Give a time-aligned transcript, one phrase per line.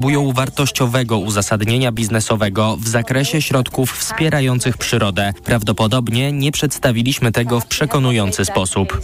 [0.00, 5.32] potrzebują wartościowego uzasadnienia biznesowego w zakresie środków wspierających przyrodę.
[5.44, 9.00] Prawdopodobnie nie przedstawiliśmy tego w przekonujący sposób.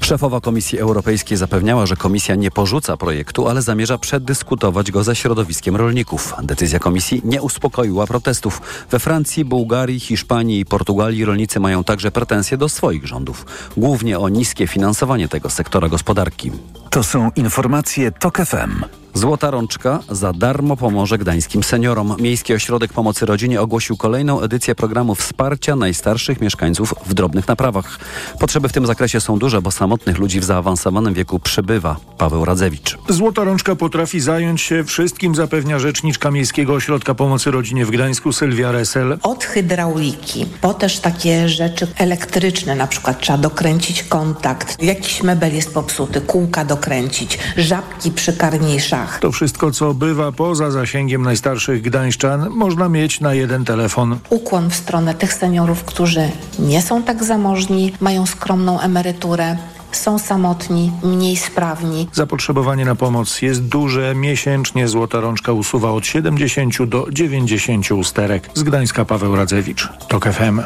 [0.00, 5.76] Szefowa Komisji Europejskiej zapewniała, że komisja nie porzuca projektu, ale zamierza przedyskutować go ze środowiskiem
[5.76, 6.34] rolników.
[6.42, 8.60] Decyzja komisji nie uspokoiła protestów.
[8.90, 13.46] We Francji, Bułgarii, Hiszpanii i Portugalii rolnicy mają także pretensje do swoich rządów,
[13.76, 16.52] głównie o niskie finansowanie tego sektora gospodarki.
[16.90, 19.05] To są informacje TOK FM.
[19.16, 22.16] Złota Rączka za darmo pomoże gdańskim seniorom.
[22.20, 27.98] Miejski Ośrodek Pomocy Rodzinie ogłosił kolejną edycję programu wsparcia najstarszych mieszkańców w drobnych naprawach.
[28.40, 31.96] Potrzeby w tym zakresie są duże, bo samotnych ludzi w zaawansowanym wieku przybywa.
[32.18, 32.98] Paweł Radzewicz.
[33.08, 38.72] Złota Rączka potrafi zająć się wszystkim, zapewnia rzeczniczka Miejskiego Ośrodka Pomocy Rodzinie w Gdańsku Sylwia
[38.72, 39.18] Resel.
[39.22, 45.74] Od hydrauliki, po też takie rzeczy elektryczne, na przykład trzeba dokręcić kontakt, jakiś mebel jest
[45.74, 49.05] popsuty, kółka dokręcić, żabki przy karniszach.
[49.20, 54.18] To wszystko, co bywa poza zasięgiem najstarszych gdańszczan, można mieć na jeden telefon.
[54.30, 59.56] Ukłon w stronę tych seniorów, którzy nie są tak zamożni, mają skromną emeryturę,
[59.92, 62.08] są samotni, mniej sprawni.
[62.12, 64.14] Zapotrzebowanie na pomoc jest duże.
[64.14, 68.50] Miesięcznie Złota Rączka usuwa od 70 do 90 usterek.
[68.54, 70.60] Z Gdańska Paweł Radzewicz, TOK FM.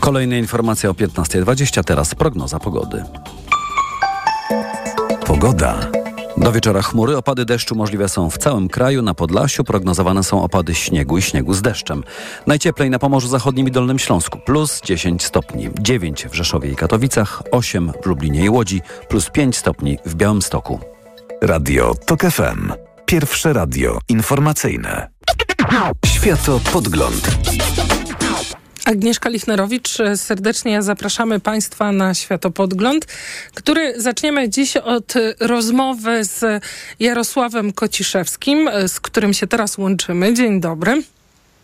[0.00, 3.04] Kolejne informacje o 15.20, teraz prognoza pogody.
[5.26, 5.95] Pogoda.
[6.38, 9.02] Do wieczora chmury, opady deszczu możliwe są w całym kraju.
[9.02, 12.04] Na Podlasiu prognozowane są opady śniegu i śniegu z deszczem.
[12.46, 17.42] Najcieplej na Pomorzu Zachodnim i Dolnym Śląsku plus 10 stopni, 9 w Rzeszowie i Katowicach,
[17.50, 20.80] 8 w Lublinie i Łodzi, plus 5 stopni w Białymstoku.
[21.42, 22.72] Radio TOK FM.
[23.06, 25.08] Pierwsze radio informacyjne.
[26.06, 27.38] Światopodgląd.
[28.86, 33.06] Agnieszka Lichnerowicz, serdecznie zapraszamy Państwa na Światopodgląd,
[33.54, 36.64] który zaczniemy dziś od rozmowy z
[37.00, 40.34] Jarosławem Kociszewskim, z którym się teraz łączymy.
[40.34, 41.02] Dzień dobry.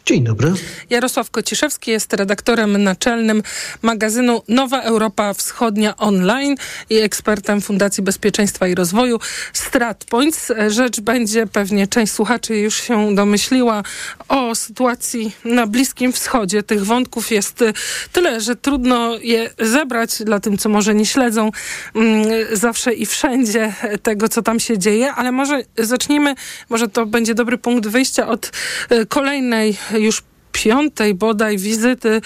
[0.06, 0.52] Dzień dobry.
[0.90, 3.42] Jarosław Kociszewski jest redaktorem naczelnym
[3.82, 6.56] magazynu Nowa Europa Wschodnia Online
[6.90, 9.18] i ekspertem Fundacji Bezpieczeństwa i Rozwoju
[9.52, 10.52] StratPoints.
[10.68, 13.82] Rzecz będzie, pewnie część słuchaczy już się domyśliła,
[14.28, 16.62] o sytuacji na Bliskim Wschodzie.
[16.62, 17.64] Tych wątków jest
[18.12, 21.50] tyle, że trudno je zebrać dla tym, co może nie śledzą
[21.94, 23.72] mm, zawsze i wszędzie
[24.02, 26.34] tego, co tam się dzieje, ale może zacznijmy,
[26.68, 28.50] może to będzie dobry punkt wyjścia od
[28.92, 30.22] y, kolejnej już
[30.52, 32.20] piątej bodaj wizyty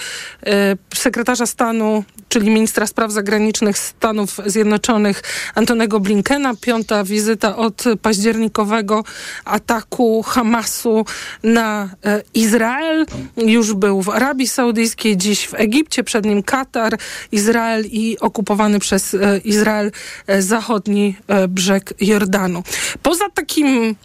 [0.45, 5.23] e, sekretarza stanu, czyli ministra spraw zagranicznych Stanów Zjednoczonych
[5.55, 6.53] Antonego Blinkena.
[6.61, 9.03] Piąta wizyta od październikowego
[9.45, 11.05] ataku Hamasu
[11.43, 13.05] na e, Izrael.
[13.37, 16.97] Już był w Arabii Saudyjskiej, dziś w Egipcie, przed nim Katar,
[17.31, 19.91] Izrael i okupowany przez e, Izrael
[20.39, 21.15] zachodni
[21.49, 22.63] brzeg Jordanu.
[23.01, 23.95] Poza takim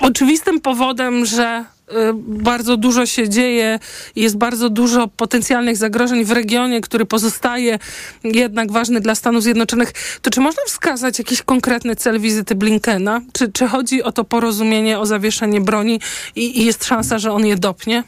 [0.00, 1.64] oczywistym powodem, że
[2.26, 3.78] bardzo dużo się dzieje,
[4.16, 7.78] jest bardzo dużo potencjalnych zagrożeń w regionie, który pozostaje
[8.24, 9.92] jednak ważny dla Stanów Zjednoczonych.
[10.22, 13.20] To czy można wskazać jakiś konkretny cel wizyty Blinkena?
[13.32, 16.00] Czy, czy chodzi o to porozumienie, o zawieszenie broni
[16.36, 18.04] i, i jest szansa, że on je dopnie?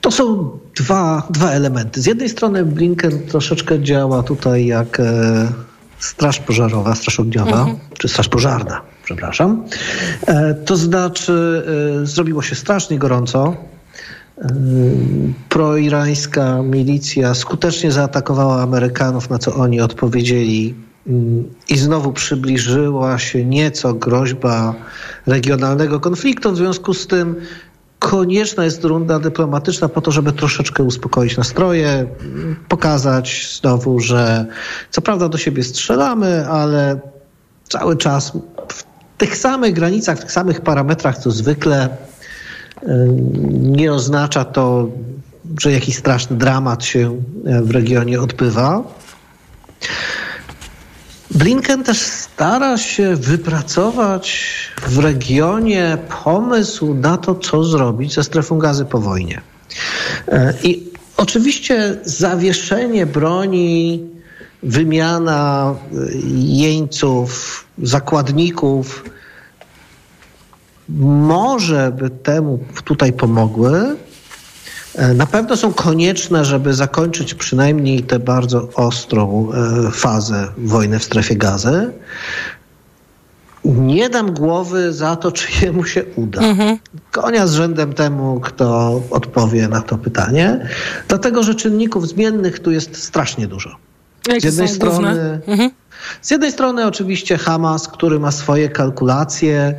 [0.00, 2.02] To są dwa, dwa elementy.
[2.02, 5.52] Z jednej strony Blinken troszeczkę działa tutaj jak e,
[5.98, 7.78] straż pożarowa, straż ogniowa, mhm.
[7.98, 9.64] czy straż pożarna, przepraszam.
[10.26, 11.62] E, to znaczy
[12.02, 13.56] e, zrobiło się strasznie gorąco.
[14.38, 14.48] E,
[15.48, 20.74] proirańska milicja skutecznie zaatakowała Amerykanów, na co oni odpowiedzieli
[21.06, 24.74] mm, i znowu przybliżyła się nieco groźba
[25.26, 26.52] regionalnego konfliktu.
[26.52, 27.36] W związku z tym
[27.98, 32.06] konieczna jest runda dyplomatyczna po to, żeby troszeczkę uspokoić nastroje,
[32.68, 34.46] pokazać znowu, że
[34.90, 37.00] co prawda do siebie strzelamy, ale
[37.68, 38.32] cały czas
[38.68, 41.88] w tych samych granicach, w tych samych parametrach co zwykle.
[43.50, 44.88] Nie oznacza to,
[45.60, 48.82] że jakiś straszny dramat się w regionie odbywa.
[51.30, 54.46] Blinken też stara się wypracować
[54.86, 59.40] w regionie pomysł na to, co zrobić ze strefą gazy po wojnie.
[60.28, 64.04] E, I oczywiście zawieszenie broni,
[64.62, 65.96] wymiana e,
[66.36, 69.04] jeńców, zakładników
[70.88, 73.96] może by temu tutaj pomogły,
[74.96, 81.04] E, na pewno są konieczne, żeby zakończyć przynajmniej tę bardzo ostrą e, fazę wojny w
[81.04, 81.92] strefie gazy.
[83.64, 86.40] Nie dam głowy za to, czy jemu się uda.
[86.40, 86.78] Mhm.
[87.10, 90.68] Konia z rzędem temu, kto odpowie na to pytanie,
[91.08, 93.76] dlatego że czynników zmiennych tu jest strasznie dużo.
[94.28, 95.40] Jakie Z jednej strony.
[95.46, 95.70] Mhm.
[96.22, 99.74] Z jednej strony oczywiście Hamas, który ma swoje kalkulacje,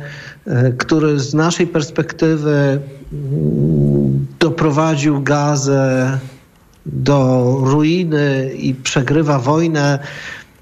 [0.46, 2.80] e, który z naszej perspektywy
[3.12, 6.18] mm, doprowadził Gazę
[6.86, 9.98] do ruiny i przegrywa wojnę.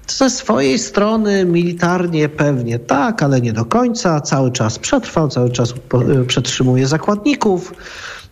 [0.07, 4.21] Ze swojej strony militarnie pewnie tak, ale nie do końca.
[4.21, 7.73] Cały czas przetrwał, cały czas e, przetrzymuje zakładników.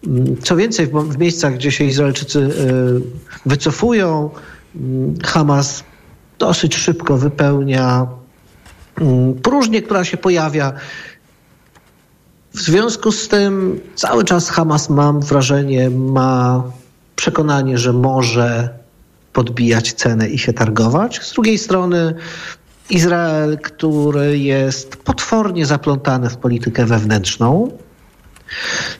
[0.08, 2.50] Mm, Co więcej, w, miejscach, gdzie się Izraelczycy e,
[3.50, 4.30] wycofują,
[5.24, 5.84] Hamas
[6.40, 8.08] dosyć szybko wypełnia
[9.02, 10.74] mm, próżnię, która się pojawia.
[12.54, 16.64] W związku z tym cały czas Hamas, mam wrażenie, ma
[17.16, 18.70] przekonanie, że może
[19.34, 21.20] podbijać cenę i się targować.
[21.24, 22.16] Z drugiej strony
[22.90, 27.72] Izrael, który jest potwornie zaplątany w politykę wewnętrzną,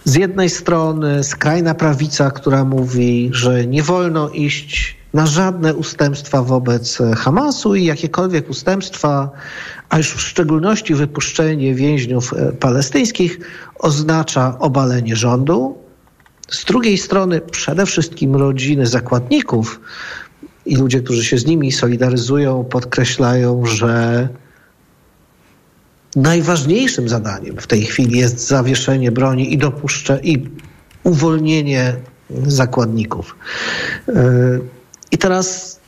[0.04, 6.98] z jednej strony skrajna prawica, która mówi, że nie wolno iść na żadne ustępstwa wobec
[7.18, 9.32] Hamasu i jakiekolwiek ustępstwa,
[9.90, 13.40] a już w szczególności wypuszczenie więźniów e, palestyńskich
[13.80, 15.78] oznacza obalenie rządu.
[16.50, 19.82] Z drugiej strony przede wszystkim rodziny zakładników
[20.66, 24.30] i ludzie, którzy się z nimi solidaryzują, podkreślają, że
[26.16, 30.50] najważniejszym zadaniem w tej chwili jest zawieszenie broni i dopuszcze i
[31.04, 31.96] uwolnienie
[32.48, 33.36] zakładników.
[34.08, 34.75] Yy,
[35.12, 35.80] I teraz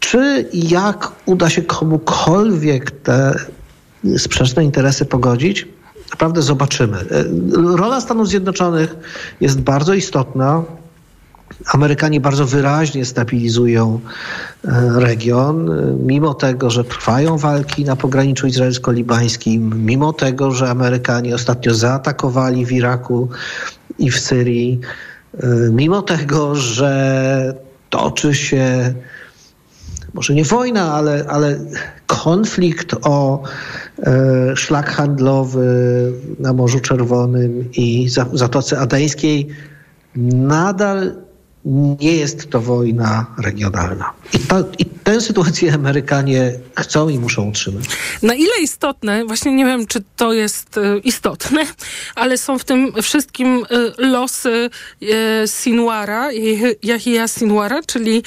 [0.00, 3.34] czy i jak uda się komukolwiek te
[4.18, 5.68] sprzeczne interesy pogodzić?
[6.10, 6.96] Naprawdę zobaczymy.
[6.96, 8.96] Yy, Rola Stanów Zjednoczonych
[9.40, 10.62] jest bardzo istotna.
[11.72, 14.00] Amerykanie bardzo wyraźnie stabilizują
[14.64, 21.34] e, region, e, mimo tego, że trwają walki na pograniczu izraelsko-libańskim, mimo tego, że Amerykanie
[21.34, 23.28] ostatnio zaatakowali w Iraku
[23.98, 25.15] i w Syrii, e,
[25.72, 27.54] mimo tego, że
[27.90, 28.94] toczy się
[30.14, 31.58] może nie wojna, ale, ale
[32.06, 33.42] konflikt o
[34.02, 35.66] e, szlak handlowy
[36.38, 39.48] na Morzu Czerwonym i za- Zatoce Adeńskiej,
[40.34, 41.14] nadal
[42.00, 44.12] nie jest to wojna regionalna.
[44.34, 47.84] I, ta, I tę sytuację Amerykanie chcą i muszą utrzymać.
[48.22, 51.66] Na ile istotne, właśnie nie wiem, czy to jest e, istotne,
[52.14, 54.70] ale są w tym wszystkim e, losy
[55.02, 56.32] e, Sinwara,
[56.82, 58.22] Yahya Sinwara, czyli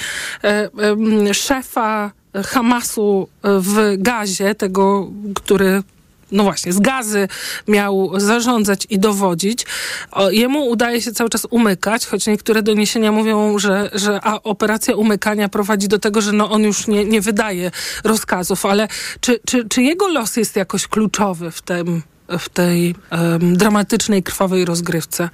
[1.32, 2.12] szefa
[2.46, 5.82] Hamasu w Gazie, tego, który
[6.32, 7.28] no właśnie, z gazy
[7.68, 9.66] miał zarządzać i dowodzić.
[10.10, 14.96] O, jemu udaje się cały czas umykać, choć niektóre doniesienia mówią, że, że a operacja
[14.96, 17.70] umykania prowadzi do tego, że no on już nie, nie wydaje
[18.04, 18.88] rozkazów, ale
[19.20, 22.02] czy, czy, czy jego los jest jakoś kluczowy w, tym,
[22.38, 25.28] w tej em, dramatycznej, krwawej rozgrywce?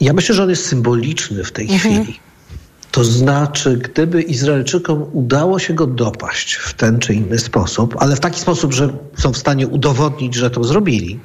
[0.00, 2.20] Ja myślę, że on jest symboliczny w tej chwili.
[2.90, 8.20] To znaczy, gdyby Izraelczykom udało się go dopaść w ten czy inny sposób, ale w
[8.20, 11.20] taki sposób, że są w stanie udowodnić, że to zrobili,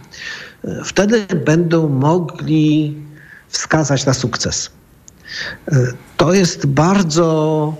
[0.64, 2.96] e, wtedy będą mogli
[3.50, 4.70] wskazać na sukces.
[5.68, 5.76] E,
[6.18, 7.74] To jest bardzo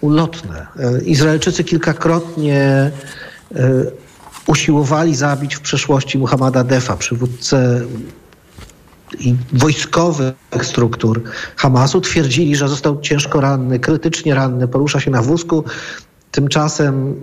[0.00, 0.66] ulotne.
[0.78, 2.90] E, Izraelczycy kilkakrotnie
[4.46, 7.80] usiłowali zabić w przeszłości Muhammada Defa, przywódcę
[9.52, 11.22] wojskowych struktur
[11.56, 15.64] Hamasu twierdzili, że został ciężko ranny, krytycznie ranny, porusza się na wózku.
[16.30, 17.22] Tymczasem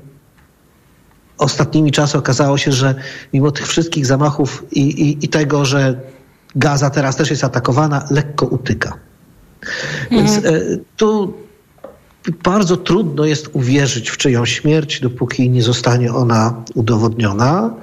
[1.38, 2.96] ostatnimi czasy okazało się, że
[3.34, 6.00] mimo tych wszystkich zamachów i, i, i tego, że
[6.56, 8.94] Gaza teraz też jest atakowana, lekko utyka.
[10.12, 10.42] Więc e,
[10.98, 11.34] tu
[12.44, 17.74] bardzo trudno jest uwierzyć w czyjąś śmierć, dopóki nie zostanie ona udowodniona.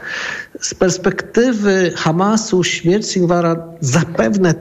[0.67, 4.55] Z perspektywy Hamasu śmierć Sinwara zapewne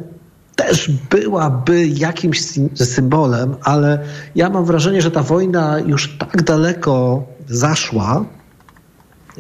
[0.56, 4.00] też byłaby jakimś sym- symbolem, ale
[4.36, 8.26] ja mam wrażenie, że ta wojna już tak daleko zaszła,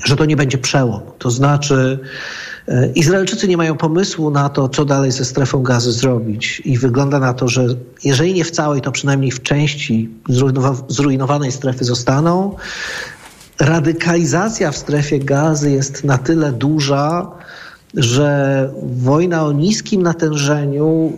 [0.05, 1.01] że to nie będzie przełom.
[1.17, 1.99] To znaczy,
[2.67, 6.61] e, Izraelczycy nie mają pomysłu na to, co dalej ze strefą gazy zrobić.
[6.65, 7.65] I wygląda na to, że
[8.03, 12.55] jeżeli nie w całej, to przynajmniej w części zrujnowa- zrujnowanej strefy zostaną.
[13.59, 17.31] Radykalizacja w strefie gazy jest na tyle duża,
[17.93, 21.13] że wojna o niskim natężeniu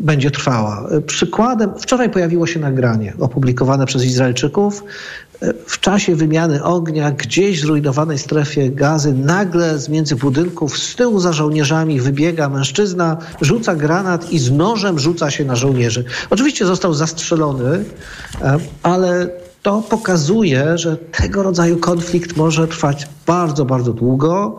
[0.00, 0.88] będzie trwała.
[1.06, 4.84] Przykładem, wczoraj pojawiło się nagranie opublikowane przez Izraelczyków.
[5.66, 11.20] W czasie wymiany ognia gdzieś w zrujnowanej strefie gazy nagle z między budynków z tyłu
[11.20, 16.04] za żołnierzami wybiega mężczyzna, rzuca granat i z nożem rzuca się na żołnierzy.
[16.30, 17.84] Oczywiście został zastrzelony,
[18.42, 19.30] e, ale
[19.66, 24.58] to pokazuje, że tego rodzaju konflikt może trwać bardzo, bardzo długo.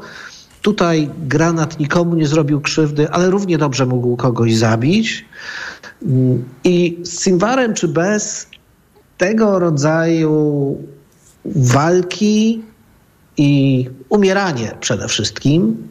[0.62, 5.26] Tutaj granat nikomu nie zrobił krzywdy, ale równie dobrze mógł kogoś zabić.
[6.64, 8.48] I z Sinwarem czy bez
[9.18, 10.78] tego rodzaju
[11.46, 12.62] walki
[13.38, 15.88] i umieranie przede wszystkim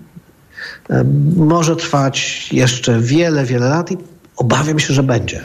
[0.90, 1.04] e,
[1.36, 3.96] może trwać jeszcze wiele, wiele lat i
[4.36, 5.44] obawiam się, że będzie.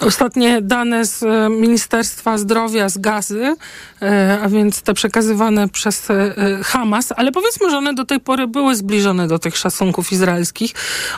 [0.00, 3.56] Ostatnie dane z e, Ministerstwa Zdrowia z Gazy,
[4.02, 6.34] e, a więc te przekazywane przez e,
[6.64, 10.72] Hamas, ale powiedzmy, że one do tej pory były zbliżone do tych szacunków izraelskich.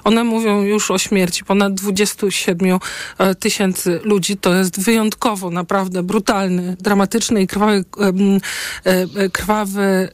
[0.04, 2.78] One mówią już o śmierci ponad 27
[3.38, 4.36] tysięcy ludzi.
[4.36, 7.84] To jest wyjątkowo naprawdę brutalny, dramatyczny i krwawy,
[9.32, 10.08] krwawy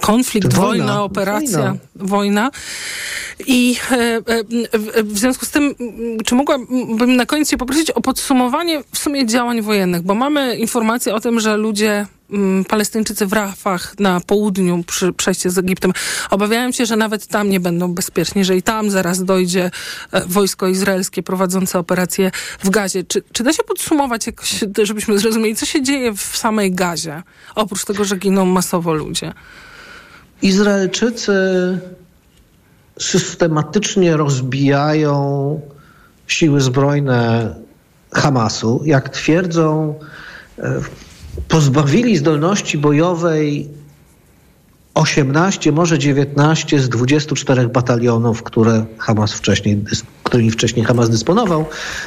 [0.00, 1.80] konflikt, wojna, wojna operacja, wojna.
[1.94, 2.50] wojna.
[3.46, 3.76] I
[5.04, 5.74] w związku z tym,
[6.24, 10.56] czy mogłam bym na koniec się poprosić o podsumowanie w sumie działań wojennych, bo mamy
[10.56, 15.92] informacje o tym, że ludzie mm, Palestyńczycy w Rafach na południu przy przejściu z Egiptem
[16.30, 19.70] obawiają się, że nawet tam nie będą bezpieczni, że i tam zaraz dojdzie
[20.12, 22.30] e, wojsko izraelskie prowadzące operacje
[22.64, 23.04] w Gazie.
[23.04, 27.22] Czy, czy da się podsumować jakoś, żebyśmy zrozumieli, co się dzieje w samej Gazie,
[27.54, 29.32] oprócz tego, że giną masowo ludzie?
[30.42, 31.34] Izraelczycy
[32.98, 35.60] systematycznie rozbijają
[36.26, 37.54] siły zbrojne
[38.12, 39.94] Hamasu, jak twierdzą,
[40.58, 40.80] e,
[41.48, 43.68] pozbawili zdolności bojowej
[44.94, 49.84] 18, może 19 z 24 batalionów, które Hamas wcześniej,
[50.22, 51.64] którymi wcześniej Hamas dysponował.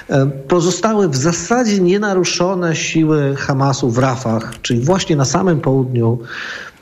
[0.09, 6.19] E, pozostały w zasadzie nienaruszone siły Hamasu w Rafach, czyli właśnie na samym południu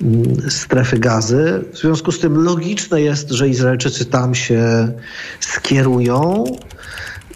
[0.01, 1.63] mm, strefy gazy.
[1.73, 4.91] W związku z tym logiczne jest, że Izraelczycy tam się
[5.39, 6.43] skierują.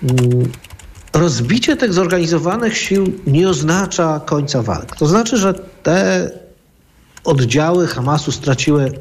[0.03, 0.51] Mm,
[1.13, 4.95] rozbicie tych zorganizowanych sił nie oznacza końca walk.
[4.95, 5.53] To znaczy, że
[5.83, 6.31] te
[7.23, 8.91] oddziały Hamasu straciły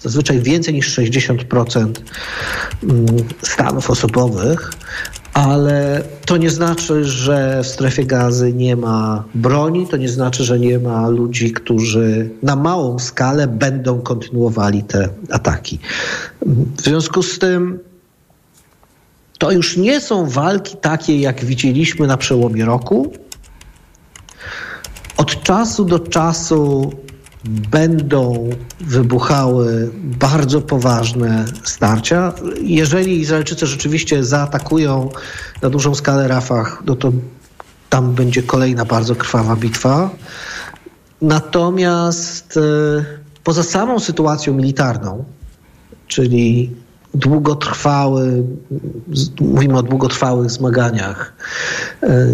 [0.00, 1.92] zazwyczaj więcej niż 60%
[2.82, 3.06] mm,
[3.42, 4.72] stanów osobowych,
[5.34, 10.58] ale to nie znaczy, że w strefie gazy nie ma broni, to nie znaczy, że
[10.58, 15.78] nie ma ludzi, którzy na małą skalę będą kontynuowali te ataki.
[16.76, 17.78] W związku z tym
[19.42, 23.12] to już nie są walki takie, jak widzieliśmy na przełomie roku.
[25.16, 26.92] Od czasu do czasu
[27.44, 32.32] będą wybuchały bardzo poważne starcia.
[32.60, 35.10] Jeżeli Izraelczycy rzeczywiście zaatakują
[35.62, 37.12] na dużą skalę Rafach, no to
[37.90, 40.10] tam będzie kolejna bardzo krwawa bitwa.
[41.22, 42.60] Natomiast e,
[43.44, 45.24] poza samą sytuacją militarną,
[46.06, 46.70] czyli
[47.14, 48.44] długotrwały,
[49.40, 51.32] mówimy o długotrwałych zmaganiach.
[52.02, 52.26] E,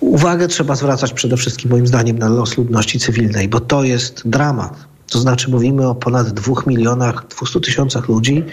[0.00, 4.74] uwagę trzeba zwracać przede wszystkim, moim zdaniem, na los ludności cywilnej, bo to jest dramat.
[5.10, 8.44] To znaczy, mówimy o ponad dwóch milionach, 200 tysiącach ludzi,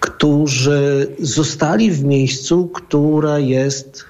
[0.00, 4.04] którzy zostali w miejscu, które jest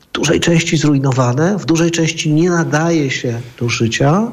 [0.00, 4.32] w dużej części zrujnowane, w dużej części nie nadaje się do życia.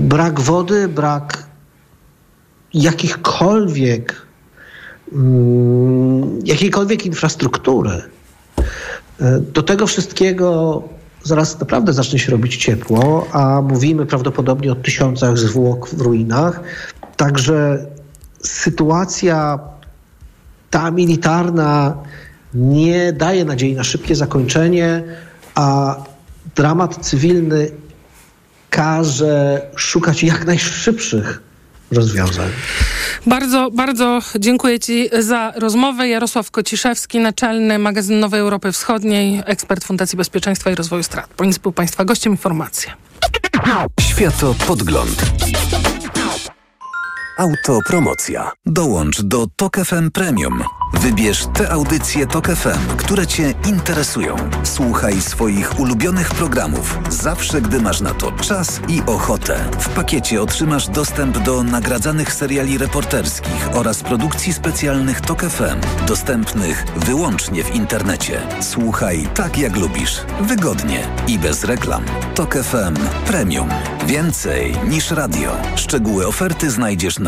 [0.00, 1.47] Brak wody, brak
[2.74, 4.26] jakichkolwiek,
[5.12, 8.02] mm, jakiejkolwiek infrastruktury.
[9.54, 10.82] Do tego wszystkiego
[11.22, 16.60] zaraz naprawdę zacznie się robić ciepło, a mówimy prawdopodobnie o tysiącach zwłok w ruinach.
[17.16, 17.86] Także
[18.42, 19.58] sytuacja
[20.70, 21.96] ta militarna
[22.54, 25.02] nie daje nadziei na szybkie zakończenie,
[25.54, 25.96] a
[26.56, 27.70] dramat cywilny
[28.70, 31.47] każe szukać jak najszybszych
[31.90, 32.50] rozwiązań.
[33.26, 36.08] Bardzo, bardzo dziękuję Ci za rozmowę.
[36.08, 41.28] Jarosław Kociszewski, naczelny magazyn Nowej Europy Wschodniej, ekspert Fundacji Bezpieczeństwa i Rozwoju Strat.
[41.36, 42.92] Ponieważ był Państwa gościem informacje.
[44.00, 45.22] Światopodgląd.
[47.38, 48.52] Autopromocja.
[48.66, 50.64] Dołącz do Tok FM Premium.
[50.92, 54.36] Wybierz te audycje Tok FM, które Cię interesują.
[54.64, 59.70] Słuchaj swoich ulubionych programów zawsze, gdy masz na to czas i ochotę.
[59.78, 67.64] W pakiecie otrzymasz dostęp do nagradzanych seriali reporterskich oraz produkcji specjalnych Tok FM, dostępnych wyłącznie
[67.64, 68.40] w internecie.
[68.60, 72.04] Słuchaj tak jak lubisz, wygodnie i bez reklam.
[72.34, 72.94] Tok FM
[73.26, 73.68] Premium.
[74.06, 75.56] Więcej niż radio.
[75.76, 77.27] Szczegóły oferty znajdziesz na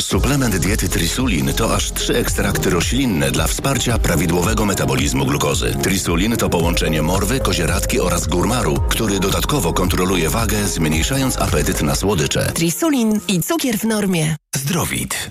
[0.00, 5.74] Suplement diety Trisulin to aż trzy ekstrakty roślinne dla wsparcia prawidłowego metabolizmu glukozy.
[5.82, 12.52] Trisulin to połączenie morwy, kozieradki oraz górmaru, który dodatkowo kontroluje wagę, zmniejszając apetyt na słodycze.
[12.54, 14.36] Trisulin i cukier w normie.
[14.56, 15.30] Zdrowit.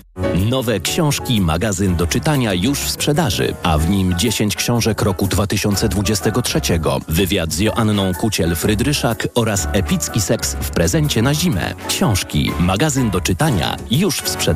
[0.50, 6.60] Nowe książki, magazyn do czytania już w sprzedaży, a w nim 10 książek roku 2023.
[7.08, 11.74] Wywiad z Joanną Kuciel-Frydryszak oraz epicki seks w prezencie na zimę.
[11.88, 14.55] Książki, magazyn do czytania już w sprzedaży.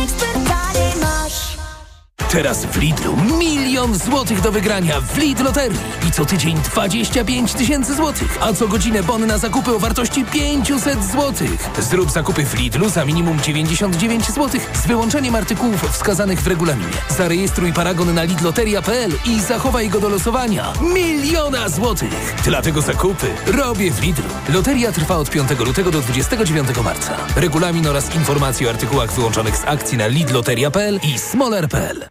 [2.29, 5.79] Teraz w Lidlu milion złotych do wygrania w Lidl Loterii.
[6.07, 8.37] I co tydzień 25 tysięcy złotych.
[8.41, 11.69] A co godzinę bon na zakupy o wartości 500 złotych.
[11.79, 16.93] Zrób zakupy w Lidlu za minimum 99 złotych z wyłączeniem artykułów wskazanych w regulaminie.
[17.17, 20.73] Zarejestruj paragon na lidloteria.pl i zachowaj go do losowania.
[20.81, 22.35] Miliona złotych.
[22.43, 24.29] Dlatego zakupy robię w Lidlu.
[24.49, 27.17] Loteria trwa od 5 lutego do 29 marca.
[27.35, 32.10] Regulamin oraz informacje o artykułach wyłączonych z akcji na lidloteria.pl i smoler.pl.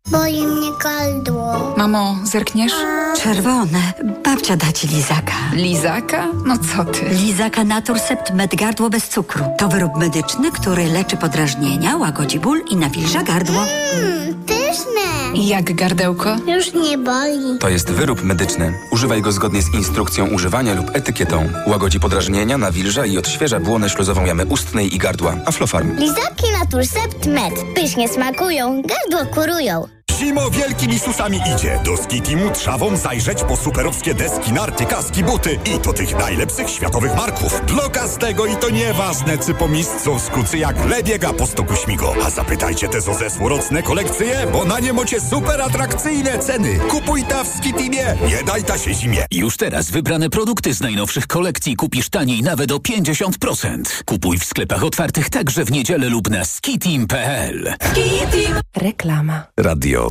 [0.09, 1.73] Boli mnie gardło.
[1.77, 2.73] Mamo, zerkniesz?
[3.23, 3.93] Czerwone.
[4.23, 5.33] Babcia da ci lizaka.
[5.53, 6.27] Lizaka?
[6.45, 7.05] No co ty?
[7.09, 9.45] Lizaka Naturcept Med Gardło bez cukru.
[9.57, 13.65] To wyrób medyczny, który leczy podrażnienia, łagodzi ból i nawilża gardło.
[13.95, 15.01] Mmm, pyszne.
[15.33, 16.35] Jak gardełko?
[16.47, 17.57] Już nie boli.
[17.59, 18.73] To jest wyrób medyczny.
[18.91, 21.49] Używaj go zgodnie z instrukcją używania lub etykietą.
[21.67, 25.35] Łagodzi podrażnienia, nawilża i odświeża błonę śluzową jamy ustnej i gardła.
[25.45, 25.97] Aflofarm.
[25.97, 27.53] Lizaki Naturcept Med.
[27.75, 29.87] Pysznie smakują, gardło kurują.
[30.21, 31.79] Zimo wielkimi susami idzie.
[31.85, 37.15] Do Skitimu trzawą zajrzeć po superowskie deski, narty, kaski, buty i to tych najlepszych światowych
[37.15, 37.61] marków.
[37.67, 42.13] Bloka z tego i to nieważne, czy po miejscu skucy jak lebiega po stoku śmigo.
[42.25, 46.79] A zapytajcie te zo zesłorocne kolekcje, bo na nie macie super atrakcyjne ceny.
[46.79, 49.25] Kupuj ta w Skitimie, nie daj ta się zimie.
[49.31, 54.03] Już teraz wybrane produkty z najnowszych kolekcji kupisz taniej nawet o 50%.
[54.05, 57.73] Kupuj w sklepach otwartych także w niedzielę lub na skitim.pl.
[57.91, 58.55] Skitim.
[58.75, 59.43] Reklama.
[59.57, 60.10] Radio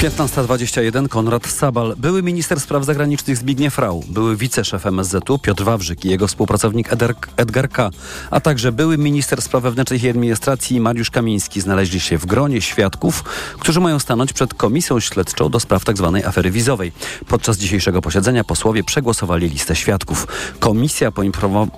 [0.00, 6.10] 15.21 Konrad Sabal, były minister spraw zagranicznych Zbigniew Rau, były wiceszef MSZ-u Piotr Wawrzyk i
[6.10, 7.90] jego współpracownik Eder, Edgar K.,
[8.30, 13.24] a także były minister spraw wewnętrznych i administracji Mariusz Kamiński znaleźli się w gronie świadków,
[13.58, 16.12] którzy mają stanąć przed komisją śledczą do spraw tzw.
[16.14, 16.92] Tak afery wizowej.
[17.28, 20.26] Podczas dzisiejszego posiedzenia posłowie przegłosowali listę świadków.
[20.60, 21.12] Komisja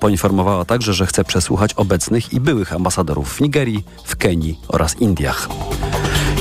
[0.00, 5.48] poinformowała także, że chce przesłuchać obecnych i byłych ambasadorów w Nigerii, w Kenii oraz Indiach.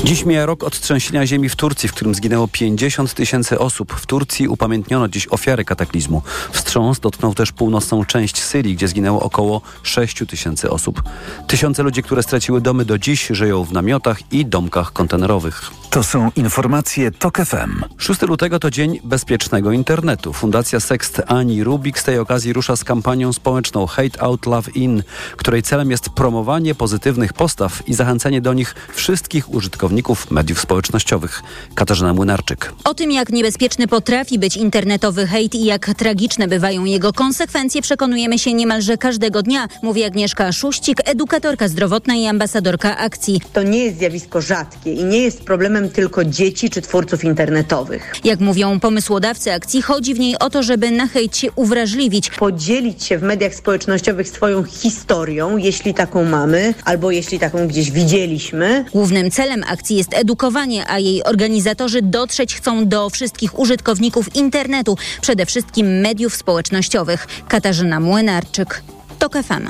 [0.04, 3.92] Dziś mija rok od trzęsienia ziemi w Turcji, w którym zginęło 50 tysięcy osób.
[3.92, 6.22] W Turcji upamiętniono dziś ofiary kataklizmu.
[6.52, 11.02] Wstrząs dotknął też północną część Syrii, gdzie zginęło około 6 tysięcy osób.
[11.46, 15.70] Tysiące ludzi, które straciły domy do dziś, żyją w namiotach i domkach kontenerowych.
[15.90, 17.84] To są informacje TOK FM.
[17.98, 20.32] 6 lutego to Dzień Bezpiecznego Internetu.
[20.32, 25.02] Fundacja Sext Ani Rubik z tej okazji rusza z kampanią społeczną Hate Out Love In,
[25.36, 29.91] której celem jest promowanie pozytywnych postaw i zachęcenie do nich wszystkich użytkowników
[30.30, 31.42] mediów społecznościowych.
[31.74, 32.72] Katarzyna Młynarczyk.
[32.84, 38.38] O tym, jak niebezpieczny potrafi być internetowy hejt i jak tragiczne bywają jego konsekwencje, przekonujemy
[38.38, 43.40] się niemalże każdego dnia, mówi Agnieszka Szuścik, edukatorka zdrowotna i ambasadorka akcji.
[43.52, 48.14] To nie jest zjawisko rzadkie i nie jest problemem tylko dzieci czy twórców internetowych.
[48.24, 52.30] Jak mówią pomysłodawcy akcji, chodzi w niej o to, żeby na hejt się uwrażliwić.
[52.30, 58.84] Podzielić się w mediach społecznościowych swoją historią, jeśli taką mamy, albo jeśli taką gdzieś widzieliśmy.
[58.92, 65.46] Głównym celem akcji jest edukowanie, a jej organizatorzy dotrzeć chcą do wszystkich użytkowników internetu, przede
[65.46, 67.26] wszystkim mediów społecznościowych.
[67.48, 68.82] Katarzyna Młynarczyk.
[69.22, 69.68] TOK FM.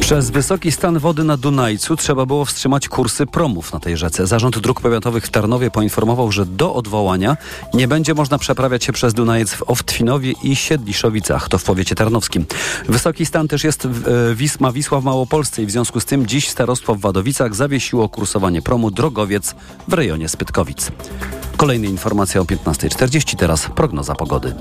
[0.00, 4.26] Przez wysoki stan wody na Dunajcu trzeba było wstrzymać kursy promów na tej rzece.
[4.26, 7.36] Zarząd Dróg Powiatowych w Tarnowie poinformował, że do odwołania
[7.74, 12.46] nie będzie można przeprawiać się przez Dunajec w Owtwinowie i Siedliszowicach, to w powiecie tarnowskim.
[12.88, 16.26] Wysoki stan też jest w e, Wisma Wisła w Małopolsce i w związku z tym
[16.26, 19.54] dziś starostwo w Wadowicach zawiesiło kursowanie promu Drogowiec
[19.88, 20.92] w rejonie Spytkowic.
[21.56, 24.54] Kolejne informacje o 15.40, teraz prognoza pogody.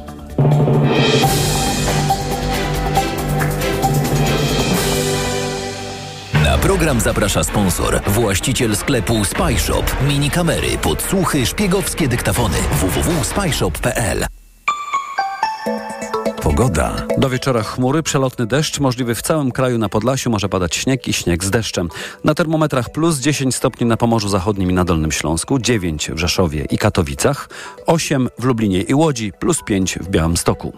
[6.74, 9.84] Program zaprasza sponsor, właściciel sklepu Spyshop.
[10.08, 12.58] Mini kamery, podsłuchy, szpiegowskie dyktafony.
[12.72, 14.26] www.spyshop.pl
[16.42, 17.06] Pogoda.
[17.18, 21.14] Do wieczora chmury, przelotny deszcz, możliwy w całym kraju na Podlasiu może padać śnieg i
[21.14, 21.90] śnieg z deszczem.
[22.24, 26.66] Na termometrach plus 10 stopni na Pomorzu Zachodnim i na Dolnym Śląsku, 9 w Rzeszowie
[26.72, 27.50] i Katowicach,
[27.86, 30.74] 8 w Lublinie i Łodzi, plus 5 w Białymstoku.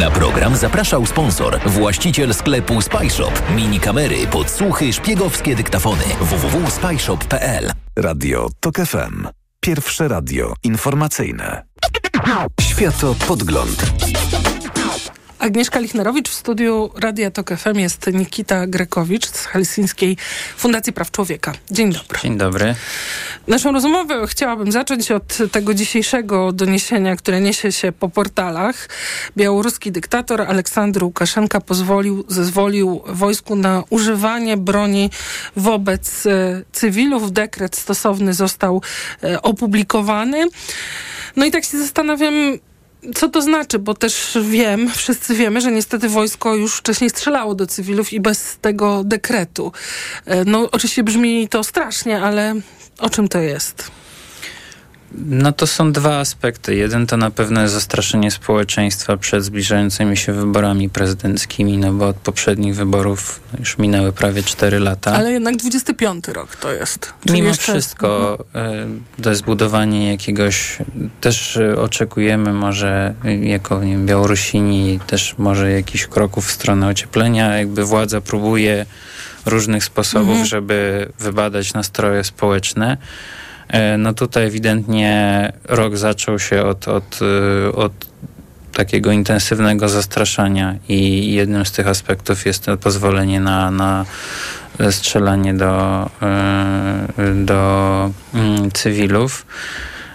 [0.00, 3.42] Na program zapraszał sponsor, właściciel sklepu Spyshop.
[3.56, 6.04] Mini kamery, podsłuchy, szpiegowskie dyktafony.
[6.20, 9.26] www.spyshop.pl Radio TOK FM.
[9.60, 11.62] Pierwsze radio informacyjne.
[12.60, 13.92] Światopodgląd.
[15.44, 20.16] Agnieszka Lichnerowicz w studiu Radia Tok FM jest Nikita Grekowicz z Helsińskiej
[20.56, 21.52] Fundacji Praw Człowieka.
[21.70, 22.18] Dzień dobry.
[22.22, 22.74] Dzień dobry.
[23.46, 28.88] Naszą rozmowę chciałabym zacząć od tego dzisiejszego doniesienia, które niesie się po portalach.
[29.36, 35.10] Białoruski dyktator Aleksandr Łukaszenka pozwolił, zezwolił wojsku na używanie broni
[35.56, 37.32] wobec e, cywilów.
[37.32, 38.82] Dekret stosowny został
[39.22, 40.48] e, opublikowany.
[41.36, 42.34] No i tak się zastanawiam,
[43.14, 47.66] co to znaczy, bo też wiem, wszyscy wiemy, że niestety wojsko już wcześniej strzelało do
[47.66, 49.72] cywilów i bez tego dekretu.
[50.26, 52.54] E, No oczywiście brzmi to strasznie, ale
[52.98, 53.90] o czym to jest?
[55.26, 56.74] No to są dwa aspekty.
[56.74, 62.16] Jeden to na pewno jest zastraszenie społeczeństwa przed zbliżającymi się wyborami prezydenckimi, no bo od
[62.16, 65.12] poprzednich wyborów już minęły prawie 4 lata.
[65.12, 67.12] Ale jednak 25 rok to jest.
[67.26, 68.86] Czyli Mimo jeszcze- wszystko e,
[69.22, 70.78] to jest budowanie jakiegoś,
[71.20, 77.56] też oczekujemy może jako nie wiem, Białorusini też może jakichś kroków w stronę ocieplenia.
[77.58, 78.86] Jakby władza próbuje
[79.46, 80.46] różnych sposobów, Mhm.
[80.46, 82.96] żeby wybadać nastroje społeczne.
[83.68, 87.20] E, No tutaj ewidentnie rok zaczął się od, od,
[87.68, 87.92] e, od
[88.72, 94.04] takiego intensywnego zastraszania i jednym z tych aspektów jest pozwolenie na, na
[94.90, 99.46] strzelanie do, e, do mm, cywilów,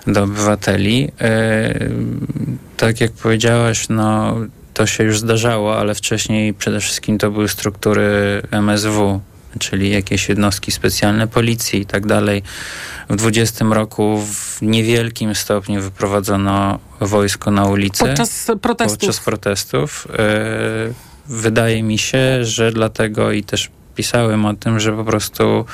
[0.08, 1.12] do obywateli.
[1.22, 1.74] E,
[2.78, 4.36] Tak jak powiedziałaś, no
[4.74, 9.22] to się już zdarzało, ale wcześniej przede wszystkim to były struktury MSW,
[9.60, 12.44] czyli jakieś jednostki specjalne policji i tak dalej.
[13.10, 18.06] W 20 roku w niewielkim stopniu wyprowadzono wojsko na ulicę.
[18.06, 19.00] Podczas protestów.
[19.00, 20.08] Podczas protestów.
[20.20, 25.66] E, Wydaje mi się, że dlatego i też pisałem o tym, że po prostu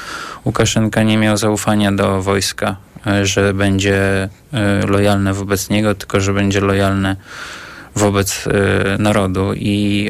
[0.45, 2.75] Łukaszenka nie miał zaufania do wojska,
[3.07, 7.15] e, że będzie e, lojalne wobec niego, tylko że będzie lojalne
[7.95, 8.45] wobec
[8.99, 10.09] narodu i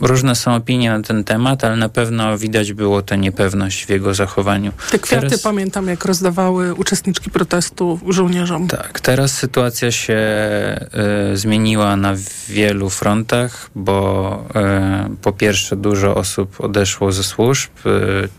[0.00, 4.14] różne są opinie na ten temat, ale na pewno widać było tę niepewność w jego
[4.14, 4.72] zachowaniu.
[4.90, 8.68] Te kwiaty Teraz- pamiętam, jak rozdawały uczestniczki protestu żołnierzom.
[8.68, 10.88] tak, teraz sytuacja się e,
[11.34, 12.14] zmieniła na
[12.48, 17.90] wielu frontach, bo e, po pierwsze dużo osób odeszło ze służb, e,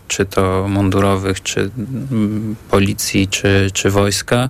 [0.08, 1.70] czy to mundurowych, czy
[2.10, 4.48] mm, policji, czy, czy wojska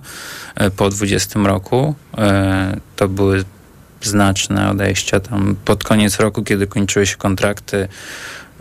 [0.77, 1.95] po 20 roku.
[2.95, 3.43] To były
[4.01, 7.87] znaczne odejścia tam pod koniec roku, kiedy kończyły się kontrakty.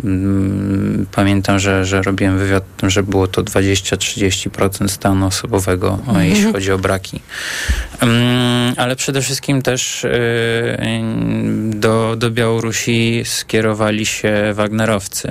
[0.04, 6.10] Mm, Pamiętam, że, że robiłem wywiad, o tym, że było to 20-30% stanu osobowego, o,
[6.10, 6.26] Mhm.
[6.26, 7.20] jeśli chodzi o braki.
[8.00, 10.10] Mm, Ale przede wszystkim też y,
[11.70, 15.28] do, do Białorusi skierowali się Wagnerowcy,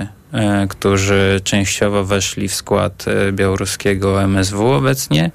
[0.64, 5.30] y, którzy częściowo weszli w skład y, białoruskiego MSW obecnie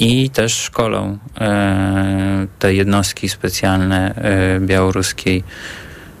[0.00, 5.44] i też szkolą e, te jednostki specjalne e, białoruskiej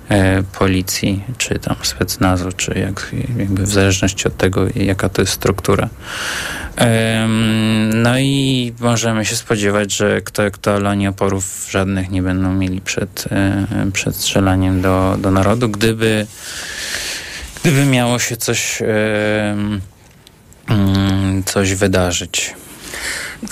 [0.08, 5.32] e, policji, czy tam specnazu, czy jak, jakby w zależności od tego, jaka to jest
[5.32, 5.88] struktura.
[7.94, 12.80] No i możemy się spodziewać, że kto, kto ale oni oporów żadnych nie będą mieli
[12.80, 13.24] przed,
[13.92, 16.26] przed strzelaniem do, do narodu, gdyby
[17.62, 19.80] gdyby miało się coś mm,
[21.44, 22.54] coś wydarzyć.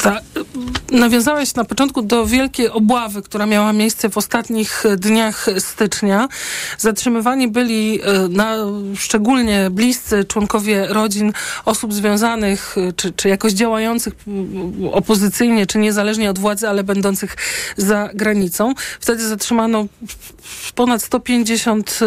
[0.02, 0.20] Ta,
[0.90, 6.28] nawiązałeś na początku do wielkiej obławy, która miała miejsce w ostatnich dniach stycznia.
[6.78, 8.56] Zatrzymywani byli e, na,
[8.96, 11.32] szczególnie bliscy członkowie rodzin
[11.64, 14.14] osób związanych e, czy, czy jakoś działających
[14.92, 17.36] opozycyjnie, czy niezależnie od władzy, ale będących
[17.76, 18.74] za granicą.
[19.00, 19.86] Wtedy zatrzymano
[20.74, 22.00] ponad 150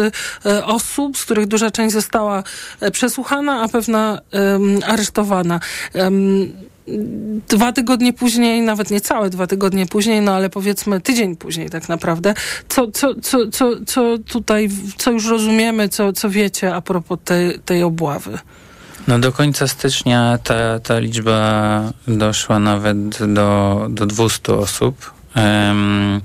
[0.46, 2.42] e, osób, z których duża część została
[2.92, 5.60] przesłuchana, a pewna em, aresztowana.
[5.94, 6.52] Em,
[7.48, 11.88] Dwa tygodnie później, nawet nie całe dwa tygodnie później, no ale powiedzmy tydzień później tak
[11.88, 12.34] naprawdę,
[12.68, 17.58] co, co, co, co, co tutaj, co już rozumiemy, co, co wiecie a propos tej,
[17.58, 18.38] tej obławy?
[19.08, 25.12] No do końca stycznia ta, ta liczba doszła nawet do, do 200 osób.
[25.34, 26.20] Em,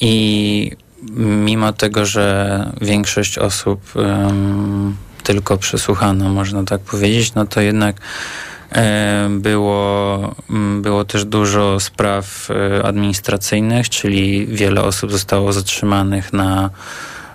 [0.00, 0.70] I
[1.16, 7.96] mimo tego, że większość osób em, tylko przesłuchano, można tak powiedzieć, no to jednak
[9.30, 16.70] Było, mm, było też dużo spraw e, administracyjnych, czyli wiele osób zostało zatrzymanych na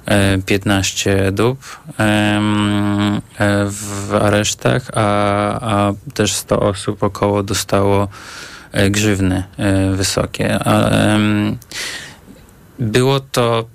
[0.06, 1.60] e, 15 dób
[1.98, 8.08] em, e, w aresztach, a, a też 100 osób około dostało
[8.72, 10.60] e, grzywny e, wysokie.
[12.80, 13.66] Było to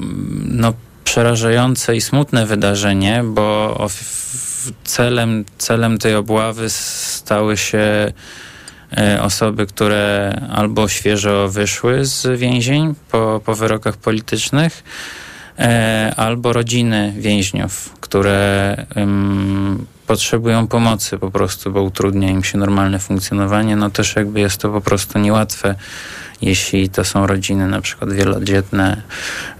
[0.00, 0.72] mm, no,
[1.04, 3.76] przerażające i smutne wydarzenie, bo
[4.84, 8.12] celem, celem tej obławy stały się
[8.96, 14.84] e, osoby, które albo świeżo wyszły z więzień po, po wyrokach politycznych,
[15.58, 22.98] e, albo rodziny więźniów, które ym, potrzebują pomocy po prostu, bo utrudnia im się normalne
[22.98, 23.76] funkcjonowanie.
[23.76, 25.74] No też jakby jest to po prostu niełatwe,
[26.42, 29.02] jeśli to są rodziny na przykład wielodzietne.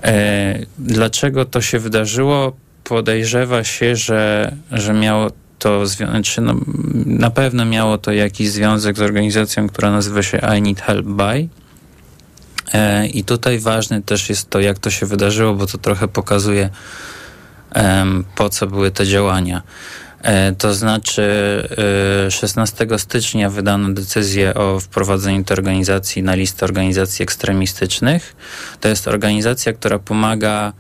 [0.03, 2.53] E, dlaczego to się wydarzyło?
[2.93, 6.55] Podejrzewa się, że, że miało to znaczy no,
[7.07, 11.49] na pewno miało to jakiś związek z organizacją, która nazywa się I Need Help By.
[12.73, 16.71] E, I tutaj ważne też jest to, jak to się wydarzyło, bo to trochę pokazuje,
[18.37, 19.63] po co były te działania.
[20.23, 21.23] E, To znaczy,
[22.27, 28.37] e, 16 stycznia wydano decyzję o wprowadzeniu tej organizacji na listę organizacji ekstremistycznych.
[28.81, 30.73] To jest organizacja, która pomaga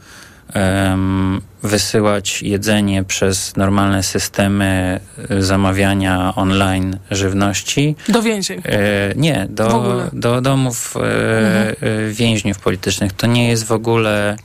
[1.62, 7.96] wysyłać jedzenie przez normalne systemy e, zamawiania online żywności.
[8.08, 8.62] Do więzień.
[8.64, 11.74] E, nie, do, do domów e, Mhm.
[11.80, 13.12] e, więźniów politycznych.
[13.12, 14.36] To nie jest w ogóle.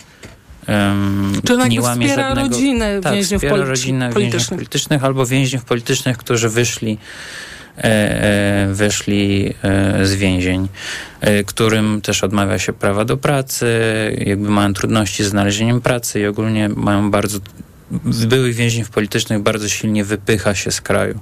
[0.68, 5.04] Um, Czy ona nie łamie wspiera żadnego, rodziny tak, więźniów wspiera rodzinę więźniów politycznych.
[5.04, 6.98] albo więźniów politycznych, którzy wyszli
[8.70, 10.68] wyszli e, z więzień,
[11.22, 13.68] e, którym też odmawia się prawa do pracy,
[14.26, 17.40] jakby mają trudności z znalezieniem pracy i ogólnie mają bardzo
[18.28, 21.20] byłych więźniów politycznych bardzo silnie wypycha się z kraju.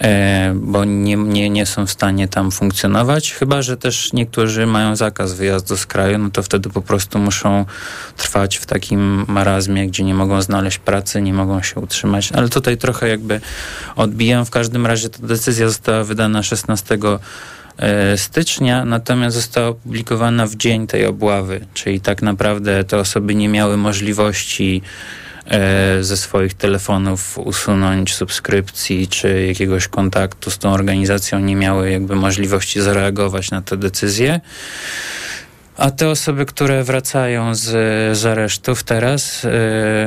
[0.00, 4.96] E, bo nie, nie, nie są w stanie tam funkcjonować, chyba że też niektórzy mają
[4.96, 7.64] zakaz wyjazdu z kraju, no to wtedy po prostu muszą
[8.16, 12.32] trwać w takim marazmie, gdzie nie mogą znaleźć pracy, nie mogą się utrzymać.
[12.32, 13.40] Ale tutaj trochę jakby
[13.96, 14.44] odbijam.
[14.44, 16.98] W każdym razie ta decyzja została wydana 16
[17.78, 23.48] e, stycznia, natomiast została opublikowana w dzień tej obławy, czyli tak naprawdę te osoby nie
[23.48, 24.82] miały możliwości
[26.00, 32.80] ze swoich telefonów usunąć subskrypcji czy jakiegoś kontaktu z tą organizacją, nie miały jakby możliwości
[32.80, 34.40] zareagować na te decyzje.
[35.76, 37.66] A te osoby, które wracają z,
[38.18, 39.48] z aresztów teraz, e,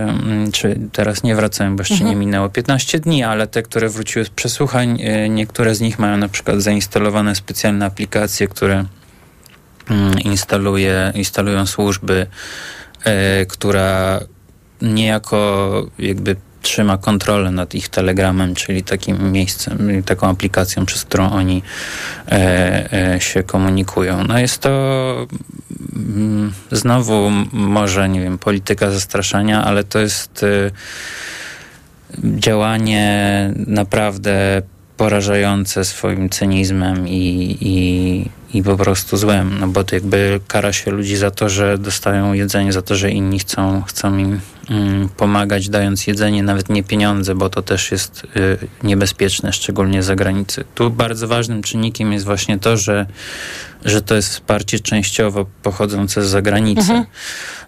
[0.03, 2.09] mm, czy teraz nie wracają, bo jeszcze Mhm.
[2.11, 6.17] nie minęło 15 dni, ale te, które wróciły z przesłuchań, e, niektóre z nich mają
[6.17, 8.85] na przykład zainstalowane specjalne aplikacje, które
[9.89, 12.27] mm, instaluje, instalują służby,
[13.03, 14.19] e, która
[14.81, 21.63] niejako jakby trzyma kontrolę nad ich telegramem, czyli takim miejscem, taką aplikacją, przez którą oni
[22.31, 24.23] e, e, się komunikują.
[24.23, 25.27] No jest to
[25.95, 30.71] mm, znowu może, nie wiem, polityka zastraszania, ale to jest e,
[32.23, 34.61] działanie naprawdę
[34.97, 40.91] porażające swoim cynizmem i, i, i po prostu złem, no bo to jakby kara się
[40.91, 45.69] ludzi za to, że dostają jedzenie, za to, że inni chcą, chcą im mm, pomagać,
[45.69, 50.61] dając jedzenie, nawet nie pieniądze, bo to też jest y, niebezpieczne, szczególnie za granicą.
[50.75, 53.05] Tu bardzo ważnym czynnikiem jest właśnie to, że,
[53.85, 56.81] że to jest wsparcie częściowo pochodzące z zagranicy.
[56.81, 57.05] Mhm.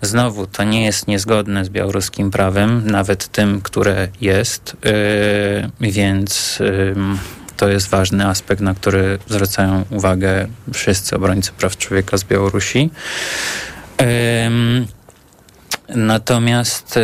[0.02, 4.78] Znowu, to nie jest niezgodne z białoruskim prawem, nawet tym, które jest,
[5.82, 6.60] yy, więc
[6.96, 7.18] ym,
[7.58, 12.90] to jest ważny aspekt, na który zwracają uwagę wszyscy obrońcy praw człowieka z Białorusi.
[15.90, 17.00] Natomiast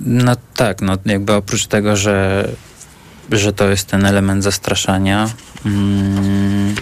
[0.00, 2.48] no tak, no jakby oprócz tego, że,
[3.30, 5.30] że to jest ten element zastraszania,
[5.66, 6.74] mm,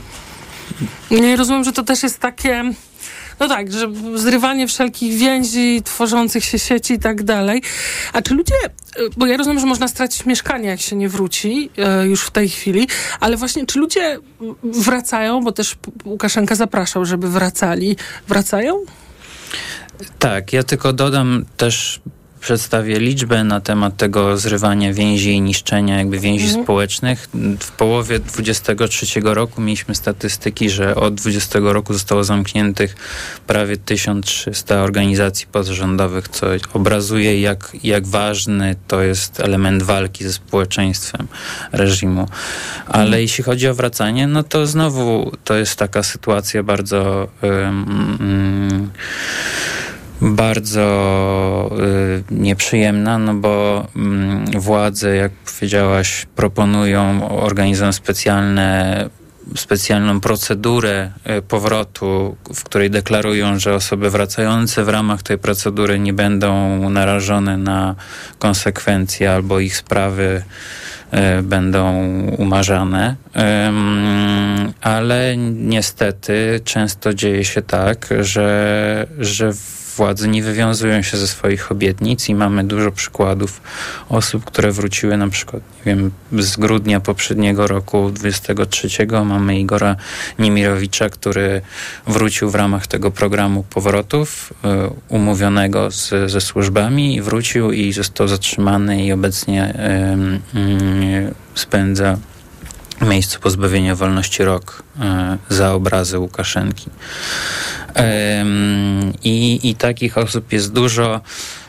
[1.11, 2.73] Nie rozumiem, że to też jest takie.
[3.41, 7.63] No tak, że zrywanie wszelkich więzi, tworzących się sieci i tak dalej.
[8.13, 11.71] A czy ludzie, y, bo ja rozumiem, że można stracić mieszkanie, jak się nie wróci
[12.03, 12.89] y, już w tej chwili,
[13.21, 14.19] ale właśnie czy ludzie
[14.63, 17.97] wracają, bo też Łukaszenka zapraszał, żeby wracali.
[18.29, 18.85] Wracają?
[20.19, 22.01] Tak, ja tylko dodam też,
[22.47, 26.65] przedstawię liczbę na temat tego zrywania więzi i niszczenia jakby więzi Mhm.
[26.65, 27.29] społecznych.
[27.61, 32.97] W połowie 23 roku mieliśmy statystyki, że od 20 roku zostało zamkniętych
[33.47, 41.27] prawie 1300 organizacji pozarządowych, co obrazuje jak, jak ważny to jest element walki ze społeczeństwem
[41.73, 42.29] reżimu.
[42.87, 43.23] Ale Mhm.
[43.23, 48.91] jeśli chodzi o wracanie, no to znowu to jest taka sytuacja bardzo um,
[50.21, 51.71] bardzo
[52.31, 59.09] y, nieprzyjemna, no bo mm, władze, jak powiedziałaś, proponują, organizują specjalne
[59.57, 66.13] specjalną procedurę y, powrotu, w której deklarują, że osoby wracające w ramach tej procedury nie
[66.13, 67.95] będą narażone na
[68.39, 70.43] konsekwencje albo ich sprawy
[71.39, 72.03] y, będą
[72.39, 73.17] umarzane.
[74.81, 79.53] Ale niestety często dzieje się tak, że, że
[79.97, 83.61] władze nie wywiązują się ze swoich obietnic i mamy dużo przykładów
[84.09, 88.89] osób, które wróciły na przykład, nie wiem, z grudnia poprzedniego roku 23
[89.25, 89.97] mamy Igora
[90.39, 91.61] Niemirowicza, który
[92.07, 94.69] wrócił w ramach tego programu powrotów y,
[95.09, 99.75] umówionego z, ze służbami i wrócił i został zatrzymany i obecnie
[100.55, 102.19] y, y, spędza
[103.01, 104.83] miejscu pozbawienia wolności rok
[105.51, 106.91] y, za obrazy Łukaszenki.
[109.25, 111.21] I, I takich osób jest dużo.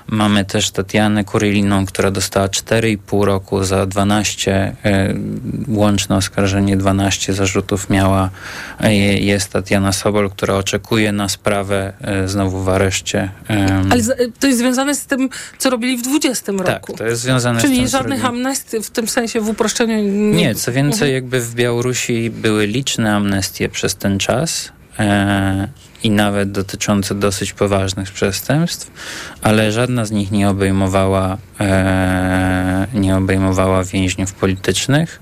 [0.07, 5.13] Mamy też Tatianę Kuryliną, która dostała 4,5 roku za 12, e,
[5.67, 8.29] łączne oskarżenie 12 zarzutów miała.
[8.79, 13.29] E, jest Tatiana Sobol, która oczekuje na sprawę e, znowu w areszcie.
[13.91, 14.03] Ale
[14.39, 16.65] to jest związane z tym, co robili w 20 roku.
[16.65, 20.31] Tak, to jest związane Czyli z tym, żadnych amnestii w tym sensie w uproszczeniu nie...
[20.31, 24.71] Nie, co więcej, jakby w Białorusi były liczne amnestie przez ten czas
[26.03, 28.91] i nawet dotyczące dosyć poważnych przestępstw,
[29.41, 35.19] ale żadna z nich nie obejmowała, e, nie obejmowała więźniów politycznych.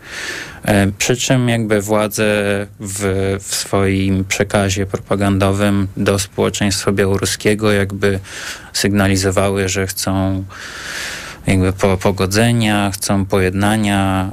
[0.63, 2.23] E, przy czym jakby władze
[2.79, 8.19] w, w swoim przekazie propagandowym do społeczeństwa białoruskiego jakby
[8.73, 10.43] sygnalizowały, że chcą
[11.47, 14.31] jakby po, pogodzenia, chcą pojednania,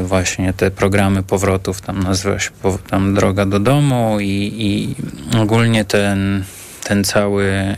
[0.00, 4.94] y, właśnie te programy powrotów, tam nazywa się po, tam Droga do domu i, i
[5.38, 6.44] ogólnie ten,
[6.84, 7.76] ten cały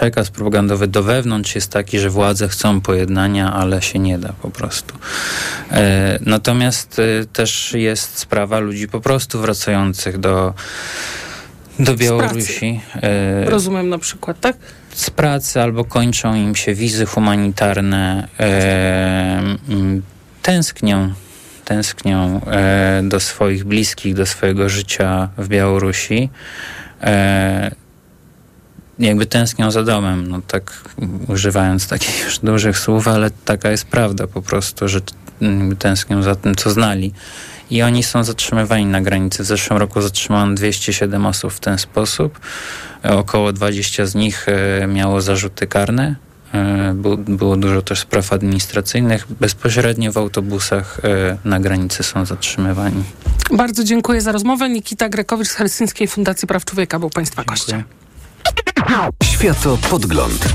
[0.00, 4.50] przekaz propagandowy do wewnątrz jest taki, że władze chcą pojednania, ale się nie da po
[4.50, 4.94] prostu.
[5.70, 10.54] E, natomiast y, też jest sprawa ludzi po prostu wracających do
[11.78, 12.80] do Białorusi.
[13.02, 14.56] E, Rozumiem na przykład, tak?
[15.00, 18.28] Z pracy albo kończą im się wizy humanitarne,
[20.42, 21.12] tęsknią,
[21.64, 26.30] tęsknią e, do swoich bliskich, do swojego życia w Białorusi.
[27.02, 27.70] E,
[28.98, 30.84] jakby tęsknią za domem, no tak
[31.28, 35.00] używając takich już dużych słów, ale taka jest prawda po prostu, że
[35.78, 37.12] tęsknią za tym, co znali.
[37.70, 39.42] I oni są zatrzymywani na granicy.
[39.42, 42.40] W zeszłym roku zatrzymano 207 osób w ten sposób.
[43.02, 46.16] Około 20 z nich e, miało zarzuty karne.
[46.54, 46.94] E,
[47.28, 49.26] było dużo też spraw administracyjnych.
[49.40, 53.04] Bezpośrednio w autobusach e, na granicy są zatrzymywani.
[53.52, 54.68] Bardzo dziękuję za rozmowę.
[54.68, 57.84] Nikita Grekowicz z Helsińskiej Fundacji Praw Człowieka był Państwa gościem.
[59.24, 60.54] Światopodgląd.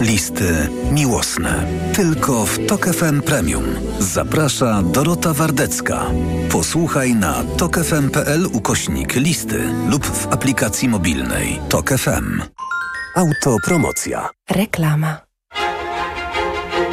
[0.00, 1.66] Listy miłosne.
[1.94, 3.64] Tylko w Tok FM Premium.
[3.98, 6.06] Zaprasza Dorota Wardecka.
[6.50, 12.42] Posłuchaj na tokefm.pl ukośnik listy lub w aplikacji mobilnej Tok FM.
[13.14, 14.28] Autopromocja.
[14.50, 15.16] Reklama.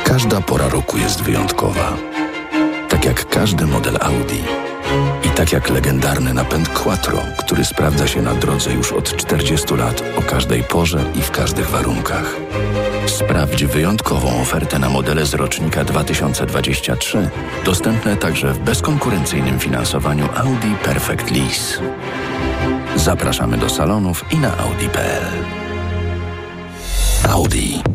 [0.03, 1.97] Każda pora roku jest wyjątkowa.
[2.89, 4.43] Tak jak każdy model Audi.
[5.23, 10.03] I tak jak legendarny napęd Quattro, który sprawdza się na drodze już od 40 lat
[10.17, 12.35] o każdej porze i w każdych warunkach.
[13.05, 17.29] Sprawdź wyjątkową ofertę na modele z rocznika 2023,
[17.65, 21.81] dostępne także w bezkonkurencyjnym finansowaniu Audi Perfect Lease.
[22.95, 25.23] Zapraszamy do salonów i na audi.pl.
[27.29, 27.94] Audi.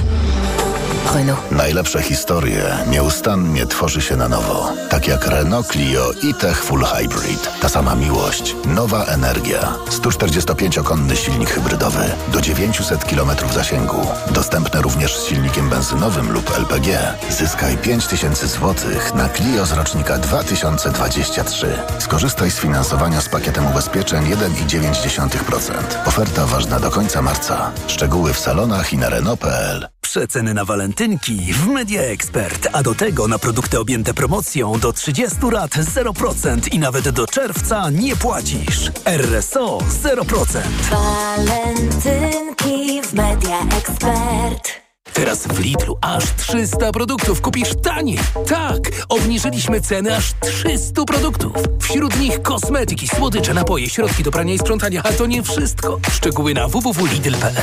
[1.15, 1.51] Renault.
[1.51, 4.73] Najlepsze historie nieustannie tworzy się na nowo.
[4.89, 7.49] Tak jak Renault Clio i Tech Full Hybrid.
[7.61, 9.75] Ta sama miłość, nowa energia.
[9.89, 12.03] 145-konny silnik hybrydowy
[12.33, 14.07] do 900 km zasięgu.
[14.31, 16.97] Dostępne również z silnikiem benzynowym lub LPG.
[17.29, 18.75] Zyskaj 5000 zł
[19.15, 21.79] na Clio z rocznika 2023.
[21.99, 25.71] Skorzystaj z finansowania z pakietem ubezpieczeń 1,9%.
[26.05, 27.71] Oferta ważna do końca marca.
[27.87, 30.00] Szczegóły w salonach i na Renault.pl.
[30.01, 35.37] Przeceny na walentynki w Media Expert, a do tego na produkty objęte promocją do 30
[35.51, 38.91] lat 0% i nawet do czerwca nie płacisz.
[39.05, 40.61] RSO 0%.
[40.91, 44.80] Walentynki w Media Expert.
[45.13, 48.19] Teraz w Lidlu aż 300 produktów kupisz taniej.
[48.47, 48.79] Tak,
[49.09, 51.53] obniżyliśmy ceny aż 300 produktów.
[51.79, 55.01] Wśród nich kosmetyki, słodycze, napoje, środki do prania i sprzątania.
[55.03, 55.99] A to nie wszystko.
[56.11, 57.55] Szczegóły na www.lidl.pl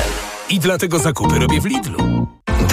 [0.51, 2.27] I dlatego zakupy robię w Lidlu.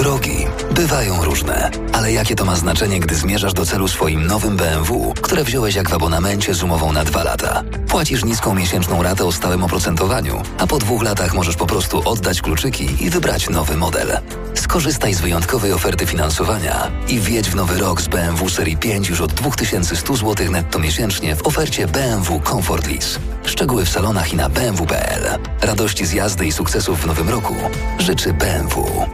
[0.06, 5.14] Drogi bywają różne, ale jakie to ma znaczenie, gdy zmierzasz do celu swoim nowym BMW,
[5.22, 7.64] które wziąłeś jak w abonamencie z umową na dwa lata?
[7.88, 12.42] Płacisz niską miesięczną ratę o stałym oprocentowaniu, a po dwóch latach możesz po prostu oddać
[12.42, 14.18] kluczyki i wybrać nowy model.
[14.54, 19.22] Skorzystaj z wyjątkowej oferty finansowania i wjedź w nowy rok z BMW Serii 5 już
[19.22, 23.20] od 2100 zł netto miesięcznie w ofercie BMW Comfort Lease.
[23.46, 25.40] Szczegóły w salonach i na bmw.pl.
[25.62, 27.56] Radości z jazdy i sukcesów w nowym roku
[28.00, 29.06] życzy BMW.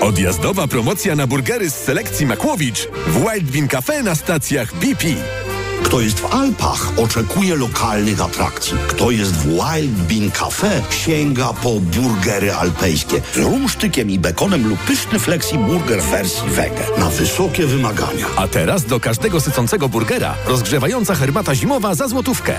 [0.00, 5.06] Odjazdowa promocja na burgery z selekcji Makłowicz w Wild Bean Cafe na stacjach BP.
[5.84, 8.78] Kto jest w Alpach, oczekuje lokalnych atrakcji.
[8.88, 14.78] Kto jest w Wild Bean Cafe, sięga po burgery alpejskie z rumsztykiem i bekonem lub
[14.78, 16.84] pyszny flexi burger wersji wege.
[16.98, 18.26] Na wysokie wymagania.
[18.36, 22.54] A teraz do każdego sycącego burgera rozgrzewająca herbata zimowa za złotówkę.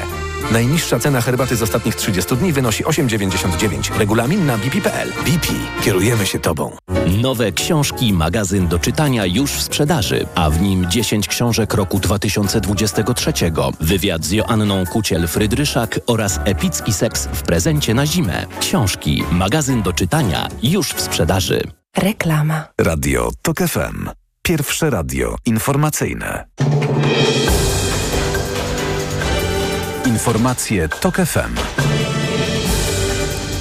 [0.51, 3.97] Najniższa cena herbaty z ostatnich 30 dni wynosi 8,99.
[3.97, 5.09] Regulamin na bp.pl.
[5.09, 5.47] BP.
[5.83, 6.77] Kierujemy się Tobą.
[7.21, 13.33] Nowe książki, magazyn do czytania już w sprzedaży, a w nim 10 książek roku 2023,
[13.79, 18.45] wywiad z Joanną Kuciel-Frydryszak oraz epicki seks w prezencie na zimę.
[18.59, 21.61] Książki, magazyn do czytania już w sprzedaży.
[21.97, 22.67] Reklama.
[22.77, 24.09] Radio TOK FM.
[24.41, 26.45] Pierwsze radio informacyjne.
[30.11, 31.90] Informacje TOK FM.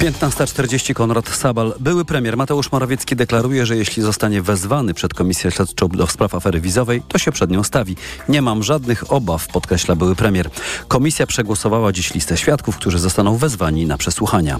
[0.01, 1.73] 15.40 Konrad Sabal.
[1.79, 6.61] Były premier Mateusz Morawiecki deklaruje, że jeśli zostanie wezwany przed Komisję Śledczą do spraw afery
[6.61, 7.95] wizowej, to się przed nią stawi.
[8.29, 10.49] Nie mam żadnych obaw, podkreśla były premier.
[10.87, 14.57] Komisja przegłosowała dziś listę świadków, którzy zostaną wezwani na przesłuchania.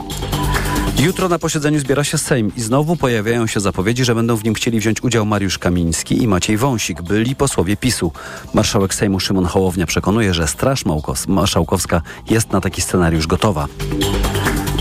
[1.00, 4.54] Jutro na posiedzeniu zbiera się Sejm i znowu pojawiają się zapowiedzi, że będą w nim
[4.54, 8.12] chcieli wziąć udział Mariusz Kamiński i Maciej Wąsik, byli posłowie PiSu.
[8.54, 10.84] Marszałek Sejmu Szymon Hołownia przekonuje, że Straż
[11.28, 13.68] Marszałkowska jest na taki scenariusz gotowa.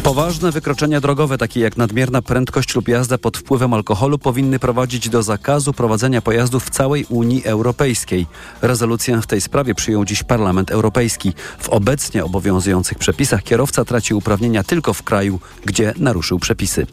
[0.03, 5.23] Poważne wykroczenia drogowe, takie jak nadmierna prędkość lub jazda pod wpływem alkoholu, powinny prowadzić do
[5.23, 8.27] zakazu prowadzenia pojazdów w całej Unii Europejskiej.
[8.63, 11.33] Rezolucję w tej sprawie przyjął dziś Parlament Europejski.
[11.59, 16.87] W obecnie obowiązujących przepisach kierowca traci uprawnienia tylko w kraju, gdzie naruszył przepisy.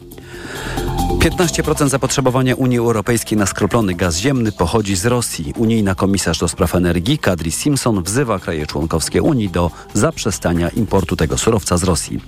[1.30, 5.52] 15% zapotrzebowania Unii Europejskiej na skroplony gaz ziemny pochodzi z Rosji.
[5.56, 11.38] Unijna komisarz do spraw energii Kadri Simpson wzywa kraje członkowskie Unii do zaprzestania importu tego
[11.38, 12.20] surowca z Rosji.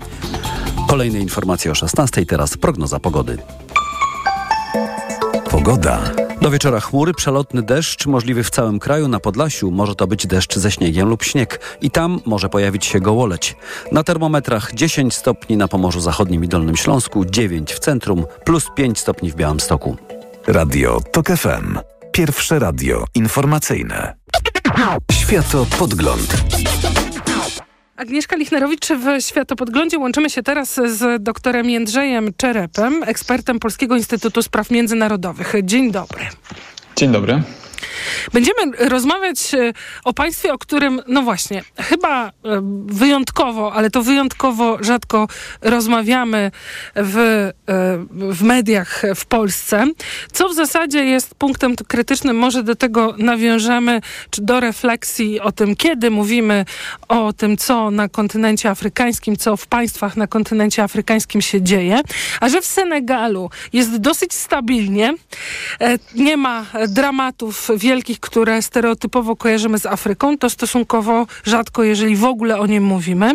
[0.88, 2.26] Kolejne informacje o 16.
[2.26, 3.38] Teraz prognoza pogody.
[5.50, 6.29] Pogoda.
[6.40, 9.08] Do wieczora chmury, przelotny deszcz możliwy w całym kraju.
[9.08, 11.78] Na Podlasiu może to być deszcz ze śniegiem lub śnieg.
[11.80, 13.56] I tam może pojawić się gołoleć.
[13.92, 18.98] Na termometrach 10 stopni na Pomorzu Zachodnim i Dolnym Śląsku, 9 w centrum, plus 5
[18.98, 19.96] stopni w Białymstoku.
[20.46, 21.78] Radio TOK FM.
[22.12, 24.14] Pierwsze radio informacyjne.
[25.12, 26.36] Światopodgląd.
[28.00, 29.98] Agnieszka Lichnerowicz w Światopodglądzie.
[29.98, 35.54] Łączymy się teraz z doktorem Jędrzejem Czerepem, ekspertem Polskiego Instytutu Spraw Międzynarodowych.
[35.62, 36.20] Dzień dobry.
[36.96, 37.42] Dzień dobry.
[38.32, 39.72] Będziemy rozmawiać e,
[40.04, 42.32] o państwie, o którym, no właśnie, chyba e,
[42.86, 45.28] wyjątkowo, ale to wyjątkowo rzadko
[45.62, 46.50] rozmawiamy
[46.96, 47.52] w, e,
[48.32, 49.86] w mediach w Polsce,
[50.32, 52.36] co w zasadzie jest punktem krytycznym.
[52.36, 54.00] Może do tego nawiążemy,
[54.30, 56.64] czy do refleksji o tym, kiedy mówimy
[57.08, 62.00] o tym, co na kontynencie afrykańskim, co w państwach na kontynencie afrykańskim się dzieje,
[62.40, 65.14] a że w Senegalu jest dosyć stabilnie,
[66.14, 72.58] nie ma dramatów wielkich, które stereotypowo kojarzymy z Afryką, to stosunkowo rzadko, jeżeli w ogóle
[72.58, 73.34] o nim mówimy.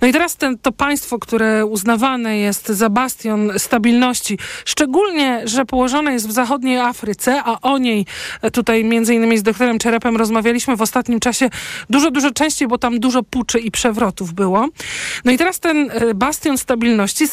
[0.00, 6.12] No i teraz ten, to państwo, które uznawane jest za bastion stabilności, szczególnie, że położone
[6.12, 8.06] jest w zachodniej Afryce, a o niej
[8.42, 11.50] e, tutaj między innymi z doktorem Czerepem rozmawialiśmy w ostatnim czasie
[11.90, 14.68] dużo, dużo częściej, bo tam dużo puczy i przewrotów było.
[15.24, 17.24] No i teraz ten e, bastion stabilności,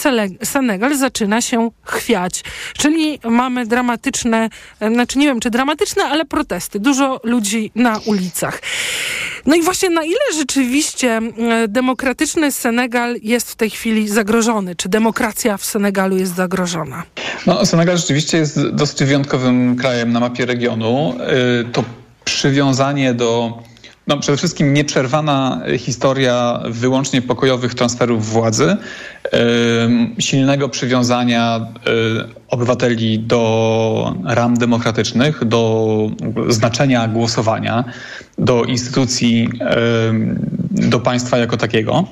[0.43, 2.43] Senegal, zaczyna się chwiać.
[2.77, 6.79] Czyli mamy dramatyczne, e, znaczy nie wiem czy dramatyczne, ale protesty.
[6.79, 8.61] Dużo ludzi na ulicach.
[9.45, 11.21] No i właśnie na ile rzeczywiście
[11.67, 14.75] demokratyczny Senegal jest w tej chwili zagrożony?
[14.75, 17.03] Czy demokracja w Senegalu jest zagrożona?
[17.45, 21.15] No, Senegal rzeczywiście jest dosyć wyjątkowym krajem na mapie regionu.
[21.61, 21.83] Y, To
[22.25, 23.57] przywiązanie do
[24.09, 28.77] no, przede wszystkim nieprzerwana historia wyłącznie pokojowych transferów władzy,
[30.19, 36.11] silnego przywiązania y, obywateli do ram demokratycznych, do
[36.47, 37.83] znaczenia głosowania,
[38.37, 39.49] do instytucji,
[40.71, 42.07] do państwa jako takiego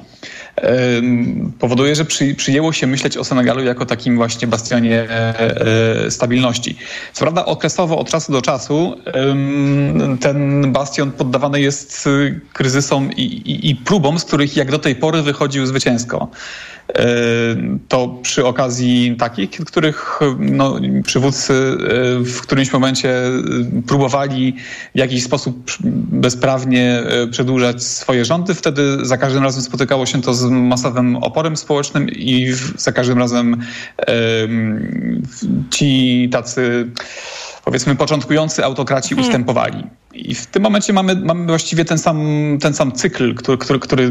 [1.60, 5.40] powoduje, że przy, przyjęło się myśleć o Senegalu jako takim właśnie bastionie e,
[6.06, 6.78] e, stabilności.
[7.14, 8.96] Co prawda okresowo od czasu do czasu
[10.20, 14.96] ten bastion poddawany jest y, kryzysom i, i, i próbom, z których jak do tej
[14.96, 16.28] pory wychodził zwycięsko.
[16.96, 17.06] E,
[17.88, 21.78] To przy okazji takich, których no, przywódcy e,
[22.24, 23.32] w którymś momencie e,
[23.88, 24.56] próbowali
[24.96, 25.72] w jakiś sposób
[26.12, 32.10] bezprawnie przedłużać swoje rządy, wtedy za każdym razem spotykało się to z masowym oporem społecznym
[32.10, 33.62] i za każdym razem
[33.98, 35.22] em,
[35.72, 36.92] ci tacy
[37.68, 39.84] powiedzmy początkujący autokraci ustępowali.
[40.14, 42.20] I w tym momencie mamy, mamy właściwie ten sam,
[42.62, 44.10] ten sam cykl, który, który, który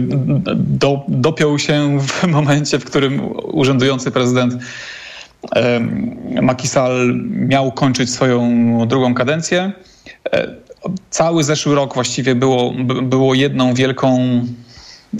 [0.56, 3.20] do, dopiął się w momencie, w którym
[3.52, 4.54] urzędujący prezydent
[6.64, 8.48] Sall miał kończyć swoją
[8.86, 9.72] drugą kadencję.
[10.32, 10.54] E,
[11.10, 14.18] Cały zeszły rok właściwie było, by- było jedną wielką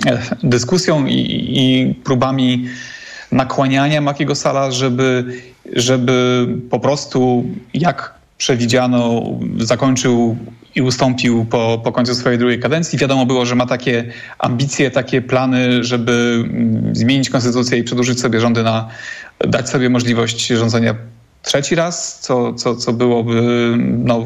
[0.06, 1.14] e, dyskusją i,
[1.56, 2.68] i próbami
[3.32, 5.24] nakłaniania Makiego Sala, żeby,
[5.72, 9.22] żeby po prostu jak przewidziano
[9.58, 10.36] zakończył
[10.74, 12.98] i ustąpił po, po końcu swojej drugiej kadencji.
[12.98, 18.40] Wiadomo było, że ma takie ambicje, takie plany, żeby mm, zmienić konstytucję i przedłużyć sobie
[18.40, 18.88] rządy na,
[19.38, 20.94] dać sobie możliwość rządzenia
[21.46, 24.24] trzeci raz, co, co, co byłoby, no,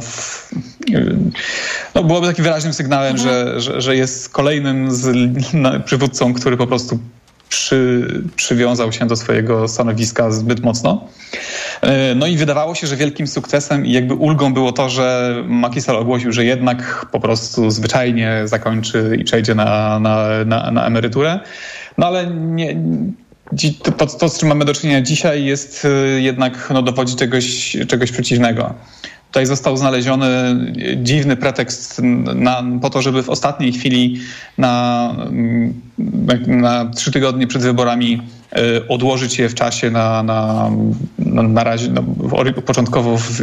[1.95, 5.15] no byłoby takim wyraźnym sygnałem, że, że, że jest kolejnym z,
[5.55, 6.99] na, przywódcą, który po prostu
[7.51, 11.09] przy, przywiązał się do swojego stanowiska zbyt mocno.
[11.83, 15.81] E, No i wydawało się, że wielkim sukcesem i jakby ulgą było to, że Macky
[15.81, 21.41] Sall ogłosił, że jednak po prostu zwyczajnie zakończy i przejdzie na, na, na, na emeryturę.
[21.99, 22.77] No ale nie,
[23.83, 28.13] to, to, z czym mamy do czynienia dzisiaj jest e, jednak, no dowodzi czegoś, czegoś
[28.13, 28.75] przeciwnego.
[29.31, 30.27] Tutaj został znaleziony
[30.97, 32.01] dziwny pretekst
[32.35, 34.21] na, po to, żeby w ostatniej chwili
[34.59, 35.15] na,
[36.47, 38.23] na trzy tygodnie przed wyborami
[38.89, 40.71] odłożyć je w czasie na, na,
[41.19, 42.03] na, na razie no,
[42.67, 43.41] początkowo w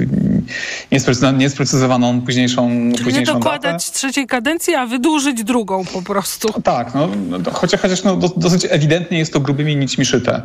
[0.91, 3.39] niesprecyz- niesprecyzowaną późniejszą, Czyli nie późniejszą datę.
[3.39, 6.61] dokładać trzeciej kadencji, a wydłużyć drugą po prostu.
[6.61, 10.41] Tak, no, no, to chociaż, chociaż no, do, dosyć ewidentnie jest to grubymi nićmi szyte.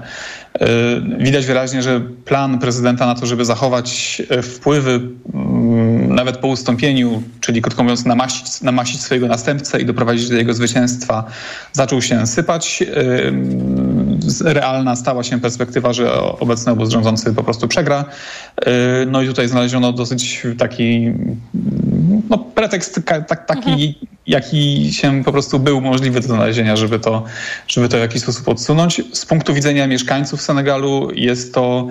[0.60, 0.68] Yy,
[1.18, 5.00] Widać wyraźnie, że plan prezydenta na to, żeby zachować e, wpływy
[5.34, 10.54] mm, nawet po ustąpieniu, czyli krótko mówiąc namaścić, namaścić swojego następcę i doprowadzić do jego
[10.54, 11.24] zwycięstwa,
[11.72, 12.80] zaczął się sypać.
[12.80, 13.32] Yy,
[14.44, 18.04] Realna stała się perspektywa, że obecny obóz rządzący po prostu przegra.
[18.66, 18.72] Yy,
[19.06, 21.12] No i tutaj znaleziono dosyć taki
[22.30, 27.24] no, pretekst tak, taki, jaki się po prostu był możliwy do znalezienia, żeby to,
[27.68, 29.02] żeby to w jakiś sposób odsunąć.
[29.12, 31.88] Z punktu widzenia mieszkańców Senegalu jest to,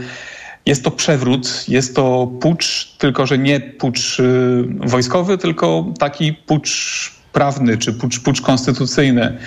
[0.66, 7.12] jest to przewrót, jest to pucz, tylko że nie pucz y, wojskowy, tylko taki pucz
[7.34, 9.38] prawny czy pucz, pucz konstytucyjny,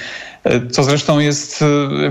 [0.46, 2.10] y, co zresztą jest y, y,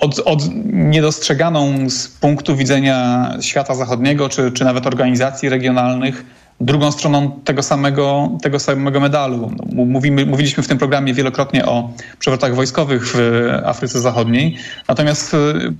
[0.00, 6.24] od, od niedostrzeganą z punktu widzenia świata zachodniego, czy, czy nawet organizacji regionalnych,
[6.60, 9.52] drugą stroną tego samego, tego samego medalu.
[9.72, 14.56] No, Mówimy, mówiliśmy w tym programie wielokrotnie o przewrotach wojskowych w Afryce Zachodniej,
[14.88, 15.36] natomiast y,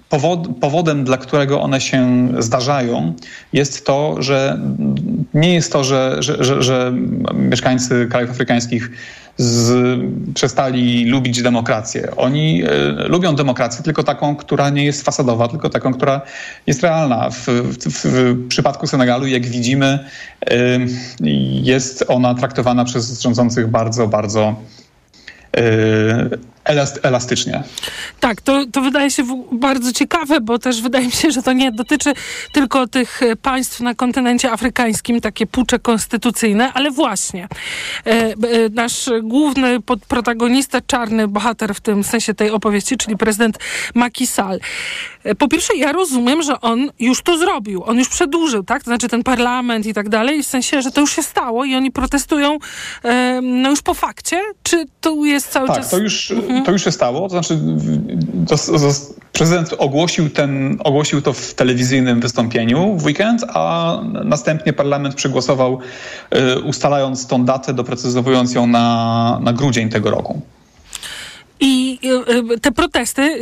[0.09, 3.13] powod, powodem, dla którego one się zdarzają,
[3.53, 4.61] jest to, że
[5.35, 6.93] nie jest to, że, że, że, że
[7.35, 8.91] mieszkańcy krajów afrykańskich
[9.37, 10.01] z,
[10.35, 12.17] przestali lubić demokrację.
[12.17, 12.69] Oni e,
[13.09, 16.21] lubią demokrację, tylko taką, która nie jest fasadowa, tylko taką, która
[16.67, 17.31] jest realna.
[17.31, 19.99] W, w, w przypadku Senegalu, jak widzimy,
[20.51, 20.57] e,
[21.63, 24.57] jest ona traktowana przez rządzących bardzo, bardzo
[27.03, 27.63] elastycznie.
[28.21, 31.73] Tak, to, to wydaje się bardzo ciekawe, bo też wydaje mi się, że to nie
[31.73, 32.13] dotyczy
[32.53, 37.49] tylko tych e, państw na kontynencie afrykańskim, takie pucze konstytucyjne, ale właśnie
[38.07, 38.35] e, e,
[38.73, 39.79] nasz główny
[40.09, 43.59] protagonista, czarny bohater w tym sensie tej opowieści, czyli prezydent
[43.95, 44.61] Macky Sall.
[45.39, 48.83] Po pierwsze, ja rozumiem, że on już to zrobił, on już przedłużył, tak?
[48.83, 51.75] To znaczy ten parlament i tak dalej, w sensie, że to już się stało i
[51.75, 52.59] oni protestują
[53.43, 55.91] no już po fakcie, czy tu jest cały tak, czas...
[55.91, 56.65] to już, mhm.
[56.65, 57.59] to już się stało, to znaczy
[58.49, 58.79] to, to,
[59.33, 65.79] prezydent ogłosił, ten, ogłosił to w telewizyjnym wystąpieniu w weekend, a następnie parlament przegłosował,
[66.35, 70.41] y, ustalając tą datę, doprecyzowując ją na, na grudzień tego roku.
[71.61, 73.41] I y, y, te protesty,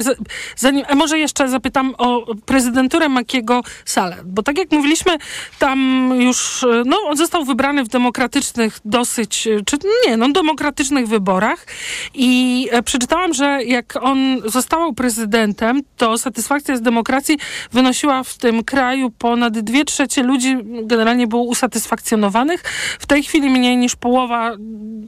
[0.56, 5.16] zanim, a może jeszcze zapytam o prezydenturę Makiego Sale, bo tak jak mówiliśmy,
[5.58, 11.66] tam już, y, no on został wybrany w demokratycznych dosyć, czy nie, no demokratycznych wyborach
[12.14, 17.38] i e, przeczytałam, że jak on został prezydentem, to satysfakcja z demokracji
[17.72, 22.62] wynosiła w tym kraju ponad dwie trzecie ludzi generalnie było usatysfakcjonowanych.
[22.98, 24.56] W tej chwili mniej niż połowa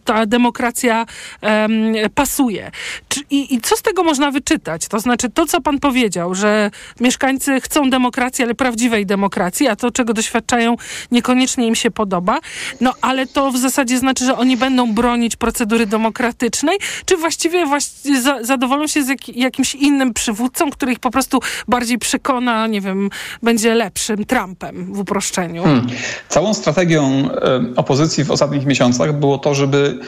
[0.04, 1.06] ta demokracja
[1.42, 2.70] um, pasuje.
[3.30, 4.88] I, I, co z tego można wyczytać?
[4.88, 6.70] To znaczy to, co pan powiedział, że
[7.00, 10.76] mieszkańcy chcą demokracji, ale prawdziwej demokracji, a to, czego doświadczają,
[11.10, 12.38] niekoniecznie im się podoba.
[12.80, 18.20] No ale to w zasadzie znaczy, że oni będą bronić procedury demokratycznej, czy właściwie właści
[18.20, 22.80] za, zadowolą się z jak, jakimś innym przywódcą, który ich po prostu bardziej przekona, nie
[22.80, 23.10] wiem,
[23.42, 25.62] będzie lepszym Trumpem w uproszczeniu?
[25.62, 25.86] Hmm.
[26.28, 27.28] Całą strategią
[27.72, 29.98] y, opozycji w ostatnich miesiącach było to, żeby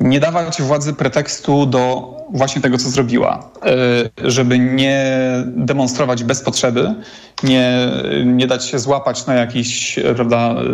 [0.00, 6.94] nie dawać władzy pretekstu do właśnie tego, co zrobiła, e, żeby nie demonstrować bez potrzeby,
[7.42, 7.88] nie,
[8.24, 9.98] nie dać się złapać na jakichś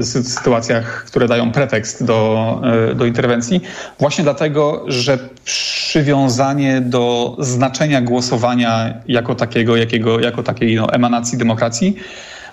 [0.03, 2.61] sytuacjach, które dają pretekst do,
[2.91, 3.61] e, do interwencji,
[3.99, 11.97] właśnie dlatego, że przywiązanie do znaczenia głosowania jako takiego, jakiego, jako takiej no, emanacji demokracji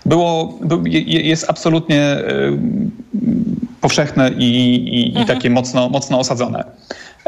[0.05, 0.59] było,
[1.05, 2.17] jest absolutnie
[3.81, 4.45] powszechne i,
[4.99, 5.23] i, mhm.
[5.23, 6.63] i takie mocno, mocno osadzone.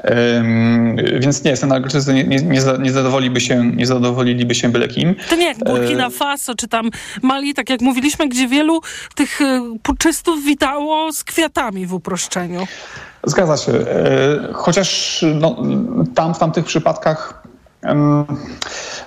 [0.04, 2.38] Um, więc nie, Senegalczycy nie, nie,
[2.80, 5.16] nie, zadowoliby się, nie zadowoliliby się byle kim.
[5.30, 6.90] To nie jak Burkina Faso czy tam
[7.22, 8.82] Mali, tak jak mówiliśmy, gdzie wielu
[9.16, 12.68] tych e, puczystów witało z kwiatami w uproszczeniu.
[13.24, 13.72] Zgadza się.
[13.72, 15.64] E, chociaż no,
[16.16, 17.45] tam w tamtych przypadkach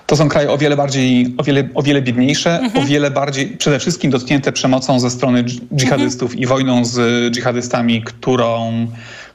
[0.06, 2.84] to są kraje o wiele bardziej, o wiele, o wiele biedniejsze, mhm.
[2.84, 6.42] o wiele bardziej przede wszystkim dotknięte przemocą ze strony dżihadystów mhm.
[6.42, 8.86] i wojną z dżihadystami, którą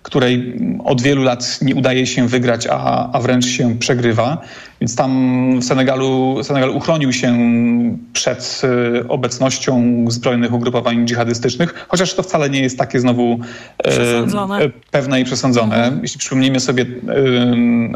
[0.04, 4.42] której od wielu lat nie udaje się wygrać, a, a wręcz się przegrywa.
[4.82, 5.12] Więc tam
[5.60, 7.38] w Senegalu, Senegal uchronił się
[8.14, 13.40] przed e, obecnością zbrojnych ugrupowań dżihadystycznych, chociaż to wcale nie jest takie znowu
[13.86, 15.76] e, e pewne i przesądzone.
[15.76, 16.02] Mhm.
[16.02, 16.88] Jeśli przypomnimy sobie e,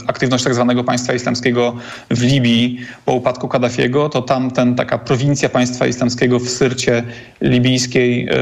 [0.08, 1.76] aktywność tak zwanego państwa islamskiego
[2.12, 7.04] w Libii po upadku Kaddafiego, to tam ten, taka prowincja państwa islamskiego w Syrcie
[7.42, 8.36] libijskiej e,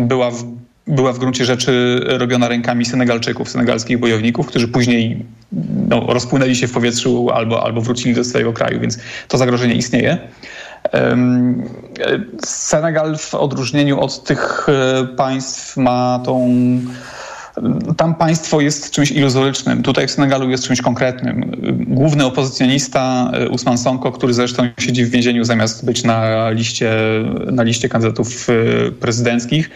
[0.00, 0.57] była w
[0.88, 5.26] była w gruncie rzeczy robiona rękami Senegalczyków, senegalskich bojowników, którzy później
[5.88, 10.18] no, rozpłynęli się w powietrzu albo, albo wrócili do swojego kraju, więc to zagrożenie istnieje.
[12.44, 16.50] Senegal w odróżnieniu od tych e, państw ma tą
[17.96, 19.82] tam państwo jest czymś iluzorycznym.
[19.82, 21.50] Tutaj w Senegalu jest czymś konkretnym.
[21.86, 26.92] Główny opozycjonista e, Usman Sonko, który zresztą siedzi w więzieniu zamiast być na liście,
[27.52, 29.70] na liście kandydatów e, prezydenckich,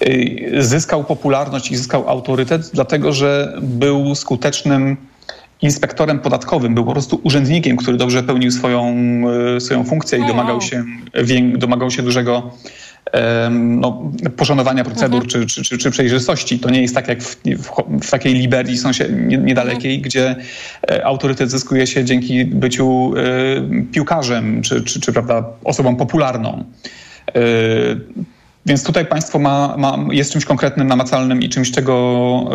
[0.00, 4.96] e, zyskał popularność i zyskał autorytet, dlatego że był skutecznym
[5.62, 8.94] inspektorem podatkowym, był po prostu urzędnikiem, który dobrze pełnił swoją,
[9.58, 10.84] swoją funkcję i domagał się,
[11.56, 12.50] domagał się dużego
[13.50, 15.46] no, poszanowania procedur mhm.
[15.46, 16.58] czy, czy, czy, przejrzystości.
[16.58, 17.70] To nie jest tak jak w, w,
[18.02, 18.78] w takiej Liberii
[19.18, 20.02] niedalekiej, mhm.
[20.02, 20.36] gdzie
[20.90, 23.22] e, autorytet zyskuje się dzięki byciu e,
[23.92, 26.64] piłkarzem czy, czy, czy prawda, osobą popularną.
[27.28, 27.40] E,
[28.66, 32.50] więc tutaj państwo ma, ma, jest czymś konkretnym, namacalnym i czymś, czego,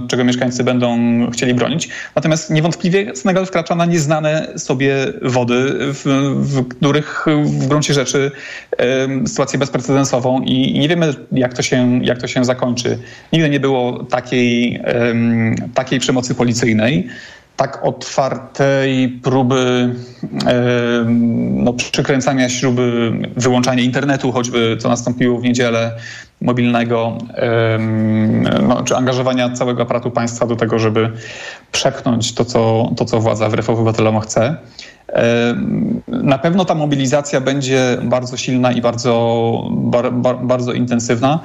[0.00, 0.98] yy, czego mieszkańcy będą
[1.30, 1.88] chcieli bronić.
[2.14, 6.02] Natomiast niewątpliwie Senegal wkracza na nieznane sobie wody, w,
[6.36, 8.30] w których w gruncie rzeczy
[8.78, 12.98] yy, sytuację bezprecedensową i, i, nie wiemy, jak to, się, jak to się zakończy.
[13.32, 14.80] Nigdy nie było takiej, yy,
[15.74, 17.08] takiej przemocy policyjnej
[17.60, 19.94] tak otwartej próby
[21.50, 25.96] no, przykręcania śruby, wyłączania internetu, choćby co nastąpiło w niedzielę
[26.40, 27.18] mobilnego,
[28.68, 31.12] no, czy angażowania całego aparatu państwa do tego, żeby
[31.72, 34.56] przepchnąć to, co, to, co władza wbrew obywatelom chce.
[36.08, 41.40] Na pewno ta mobilizacja będzie bardzo silna i bardzo, bar, bar, bardzo intensywna.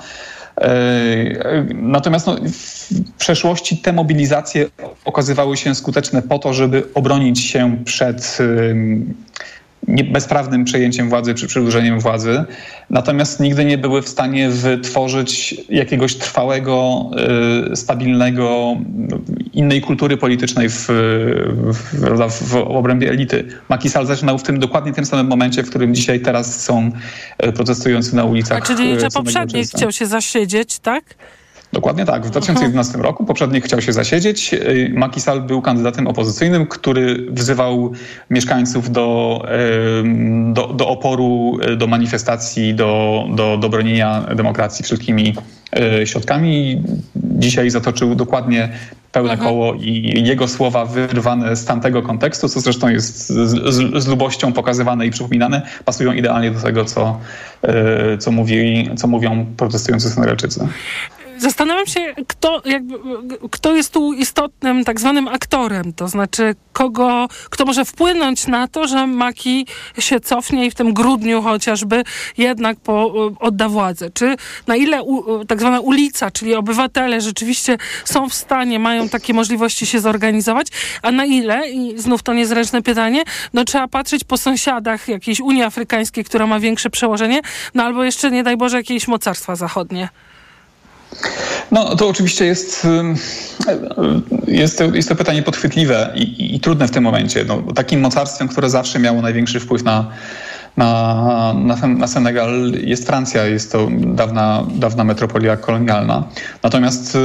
[1.73, 4.65] Natomiast no, w przeszłości te mobilizacje
[5.05, 8.37] okazywały się skuteczne po to, żeby obronić się przed
[9.87, 12.43] bezprawnym przejęciem władzy czy przedłużeniem władzy,
[12.89, 17.09] natomiast nigdy nie były w stanie wytworzyć jakiegoś trwałego,
[17.71, 18.77] y, stabilnego,
[19.53, 23.47] innej kultury politycznej w, w, w, obrębie elity.
[23.69, 26.91] Macky Sall zaczynał w tym dokładnie tym samym momencie, w którym dzisiaj teraz są
[27.45, 28.57] y, protestujący na ulicach.
[28.57, 29.23] A czyli, y, często.
[29.77, 31.03] chciał się zasiedzieć, tak?
[31.75, 32.25] Dokładnie tak.
[32.25, 34.53] W 2011 roku poprzednik chciał się zasiedzieć.
[34.53, 37.91] Y, Macky Sall był kandydatem opozycyjnym, który wzywał
[38.29, 39.41] mieszkańców do,
[40.53, 45.35] do, do oporu, y, do manifestacji, do, do, do bronienia demokracji wszelkimi
[46.01, 46.83] y, środkami.
[47.15, 48.69] Dzisiaj zatoczył dokładnie
[49.11, 54.07] pełne koło i jego słowa wyrwane z tamtego kontekstu, co zresztą jest z, z, z
[54.07, 57.19] lubością pokazywane i przypominane, pasują idealnie do tego, co,
[58.19, 60.67] co, mówi, co mówią protestujący Senegalczycy.
[61.37, 62.99] Zastanawiam się, kto, jakby,
[63.51, 68.87] kto jest tu istotnym tak zwanym aktorem, to znaczy kogo, kto może wpłynąć na to,
[68.87, 69.67] że Maki
[69.99, 72.03] się cofnie i w tym grudniu chociażby
[72.37, 74.09] jednak po, odda władzę.
[74.09, 74.35] Czy
[74.67, 79.85] na ile u, tak zwana ulica, czyli obywatele rzeczywiście są w stanie, mają takie możliwości
[79.85, 80.67] się zorganizować,
[81.01, 83.23] a na ile, i znów to niezręczne pytanie,
[83.53, 87.41] no trzeba patrzeć po sąsiadach jakiejś Unii Afrykańskiej, która ma większe przełożenie,
[87.73, 90.09] no albo jeszcze, nie daj Boże, jakieś mocarstwa zachodnie.
[91.71, 93.15] No to oczywiście jest, ym,
[94.47, 97.45] jest, jest to pytanie podchwytliwe i, i, i trudne w tym momencie.
[97.45, 100.11] No, takim mocarstwem, które zawsze miało największy wpływ na,
[100.77, 103.45] na, na, na Senegal jest Francja.
[103.45, 106.23] Jest to dawna, dawna metropolia kolonialna.
[106.63, 107.17] Natomiast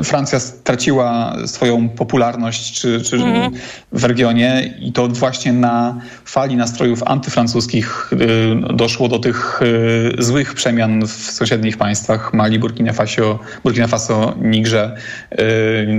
[0.00, 3.52] y, Francja straciła swoją popularność czy, czy Mhm.
[3.92, 10.54] w regionie i to właśnie na fali nastrojów antyfrancuskich y, doszło do tych y, złych
[10.54, 14.96] przemian w sąsiednich państwach Mali, Burkina Faso, Burkina Faso Nigrze,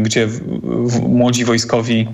[0.03, 0.39] gdzie w,
[0.89, 2.07] w, młodzi wojskowi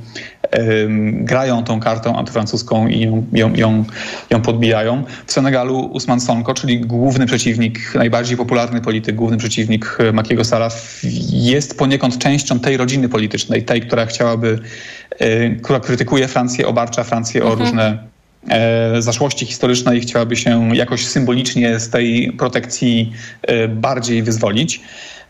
[1.12, 3.86] grają tą kartą antyfrancuską i ją, ją, ją,
[4.30, 5.04] ją podbijają.
[5.26, 10.70] W Senegalu Usman Sonko, czyli główny przeciwnik, najbardziej popularny polityk, główny przeciwnik y, Makiego Sala,
[11.30, 14.60] jest poniekąd częścią tej rodziny politycznej, tej, która chciałaby,
[15.22, 18.12] y, która krytykuje Francję, obarcza Francję o różne
[18.50, 24.82] e, zaszłości historyczne i chciałaby się jakoś symbolicznie z tej protekcji e, bardziej wyzwolić.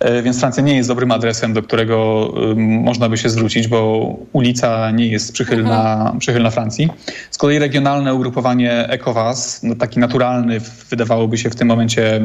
[0.02, 4.10] E, Więc Francja nie jest dobrym adresem, do którego e, można by się zwrócić, bo
[4.34, 6.90] ulica nie jest przychylna, przychylna Francji.
[7.32, 12.22] Z kolei regionalne ugrupowanie ECOWAS, no taki naturalny, wydawałoby się w tym momencie e,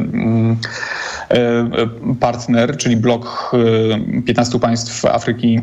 [1.31, 1.66] e,
[2.20, 3.53] partner, czyli blok
[4.18, 5.61] e, 15 państw Afryki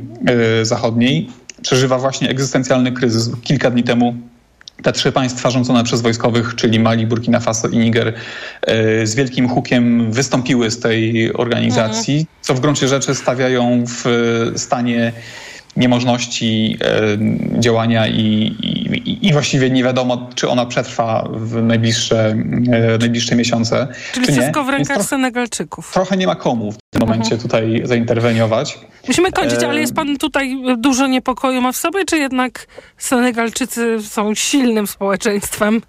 [0.61, 1.29] e, Zachodniej,
[1.61, 3.31] przeżywa właśnie egzystencjalny kryzys.
[3.41, 4.15] Kilka dni temu
[4.81, 8.13] te trzy państwa rządzone przez wojskowych, czyli Mali, Burkina Faso i Niger,
[8.61, 14.03] e, z wielkim hukiem wystąpiły z tej organizacji, co w gruncie rzeczy stawiają w
[14.55, 15.13] stanie
[15.77, 22.35] niemożności e, działania i, i, i właściwie nie wiadomo, czy ona przetrwa w najbliższe,
[22.71, 24.37] e, najbliższe miesiące, Czyli czy nie.
[24.37, 25.91] wszystko w rękach trochę, Senegalczyków.
[25.93, 27.19] trochę nie ma komu w tym Mhm.
[27.19, 28.79] momencie tutaj zainterweniować.
[29.07, 32.67] Musimy kończyć, E, ale jest pan tutaj dużo niepokoju ma w sobie, czy jednak
[32.97, 35.81] Senegalczycy są silnym społeczeństwem?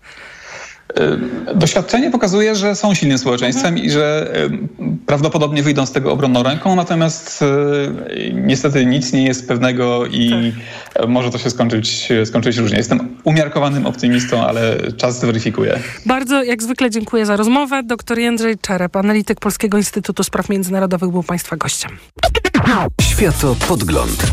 [1.01, 4.33] Y, Doświadczenie pokazuje, że są silnym społeczeństwem i że
[4.81, 10.53] y, prawdopodobnie wyjdą z tego obronną ręką, natomiast y, niestety nic nie jest pewnego i
[11.05, 12.77] y, może to się skończyć, skończyć różnie.
[12.77, 15.79] Jestem umiarkowanym optymistą, ale czas zweryfikuje.
[16.07, 17.83] Bardzo, jak zwykle, dziękuję za rozmowę.
[17.83, 21.91] Dr Jędrzej Czerep, analityk Polskiego Instytutu Spraw Międzynarodowych, był Państwa gościem.
[23.03, 24.33] Światopodgląd.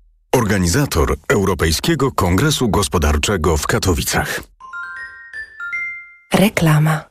[0.35, 4.41] organizator Europejskiego Kongresu Gospodarczego w Katowicach.
[6.33, 7.03] Reklama.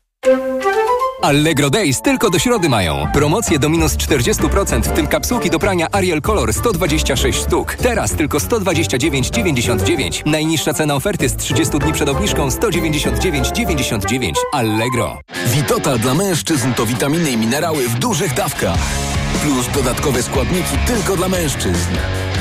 [1.23, 3.07] Allegro Days tylko do środy mają.
[3.13, 7.75] Promocje do minus 40%, w tym kapsułki do prania Ariel Color 126 sztuk.
[7.75, 10.23] Teraz tylko 129,99.
[10.27, 14.33] Najniższa cena oferty z 30 dni przed obniżką 199,99.
[14.53, 15.21] Allegro.
[15.47, 18.79] Witotal dla mężczyzn to witaminy i minerały w dużych dawkach.
[19.43, 21.91] Plus dodatkowe składniki tylko dla mężczyzn.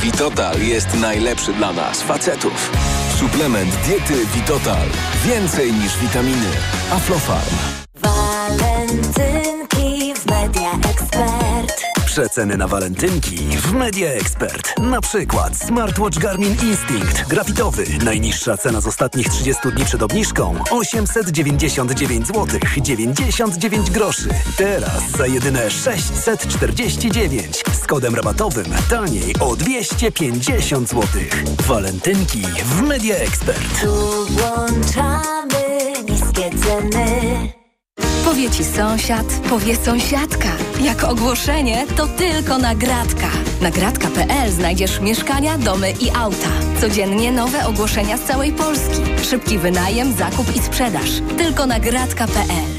[0.01, 2.71] Witotal jest najlepszy dla nas, facetów.
[3.19, 4.87] Suplement diety Vitotal.
[5.25, 6.47] Więcej niż witaminy.
[6.91, 7.55] Aflofarm.
[8.01, 9.33] Walentynki
[10.13, 11.98] w Media Expert.
[12.20, 14.80] Przeceny na walentynki w Media Expert.
[14.80, 17.86] Na przykład smartwatch Garmin Instinct grafitowy.
[18.03, 24.30] Najniższa cena z ostatnich 30 dni przed obniżką 899 zł 99 groszy.
[24.57, 31.07] Teraz za jedyne 649 z kodem rabatowym taniej o 250 zł.
[31.67, 33.82] Walentynki w Media Expert.
[33.82, 37.59] Tu włączamy niskie ceny.
[38.30, 40.49] Powie ci sąsiad, powie sąsiadka.
[40.82, 43.27] Jak ogłoszenie, to tylko nagradka.
[43.61, 46.49] Nagradka.pl znajdziesz mieszkania, domy i auta.
[46.82, 49.01] Codziennie nowe ogłoszenia z całej Polski.
[49.30, 51.09] Szybki wynajem, zakup i sprzedaż.
[51.38, 52.78] Tylko nagradka.pl.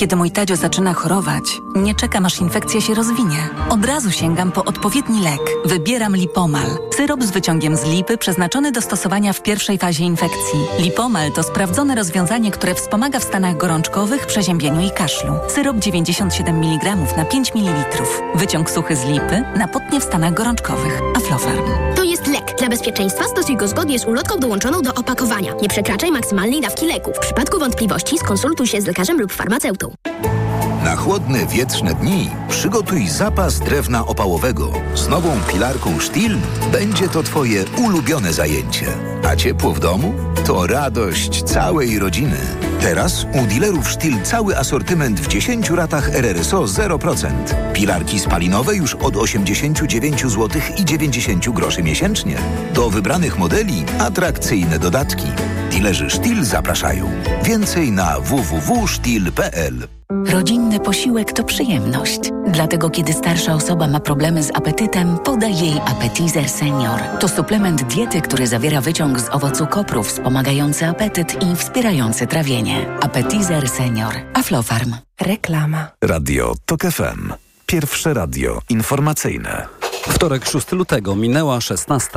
[0.00, 1.42] Kiedy mój Tadzio zaczyna chorować,
[1.74, 3.48] nie czekam aż infekcja się rozwinie.
[3.70, 5.40] Od razu sięgam po odpowiedni lek.
[5.64, 6.66] Wybieram Lipomal.
[6.96, 10.60] Syrop z wyciągiem z lipy przeznaczony do stosowania w pierwszej fazie infekcji.
[10.78, 15.32] Lipomal to sprawdzone rozwiązanie, które wspomaga w stanach gorączkowych, przeziębieniu i kaszlu.
[15.48, 18.02] Syrop 97 mg na 5 ml.
[18.34, 21.00] Wyciąg suchy z lipy na potnie w stanach gorączkowych.
[21.16, 21.64] Aflofarm.
[21.96, 22.54] To jest lek.
[22.58, 25.54] Dla bezpieczeństwa stosuj go zgodnie z ulotką dołączoną do opakowania.
[25.62, 27.12] Nie przekraczaj maksymalnej dawki leku.
[27.14, 29.89] W przypadku wątpliwości skonsultuj się z lekarzem lub farmaceutą.
[30.06, 30.29] you.
[30.84, 34.72] Na chłodne, wietrzne dni przygotuj zapas drewna opałowego.
[34.94, 36.36] Z nową pilarką Stihl
[36.72, 38.86] będzie to Twoje ulubione zajęcie.
[39.28, 40.14] A ciepło w domu?
[40.46, 42.36] To radość całej rodziny.
[42.80, 47.28] Teraz u dealerów Stihl cały asortyment w 10 ratach RRSO 0%.
[47.72, 52.36] Pilarki spalinowe już od 89 zł i 90 groszy miesięcznie.
[52.74, 55.26] Do wybranych modeli atrakcyjne dodatki.
[55.70, 57.10] Dilerzy Stihl zapraszają.
[57.44, 62.20] Więcej na www.stihl.pl Rodzinny posiłek to przyjemność.
[62.48, 67.00] Dlatego kiedy starsza osoba ma problemy z apetytem, podaj jej Appetizer Senior.
[67.20, 72.86] To suplement diety, który zawiera wyciąg z owocu kopru wspomagający apetyt i wspierający trawienie.
[73.00, 74.14] Appetizer Senior.
[74.34, 74.94] Aflofarm.
[75.20, 75.88] Reklama.
[76.04, 77.32] Radio TOK FM.
[77.66, 79.66] Pierwsze radio informacyjne.
[80.08, 82.10] Wtorek 6 lutego minęła 16.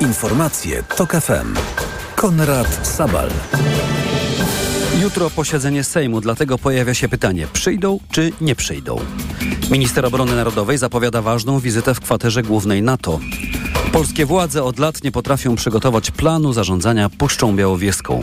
[0.00, 1.79] Informacje TOK FM.
[2.20, 3.28] Konrad Sabal.
[5.02, 8.96] Jutro posiedzenie Sejmu, dlatego pojawia się pytanie, przyjdą czy nie przyjdą?
[9.70, 13.20] Minister Obrony Narodowej zapowiada ważną wizytę w kwaterze głównej NATO.
[13.92, 18.22] Polskie władze od lat nie potrafią przygotować planu zarządzania Puszczą Białowieską.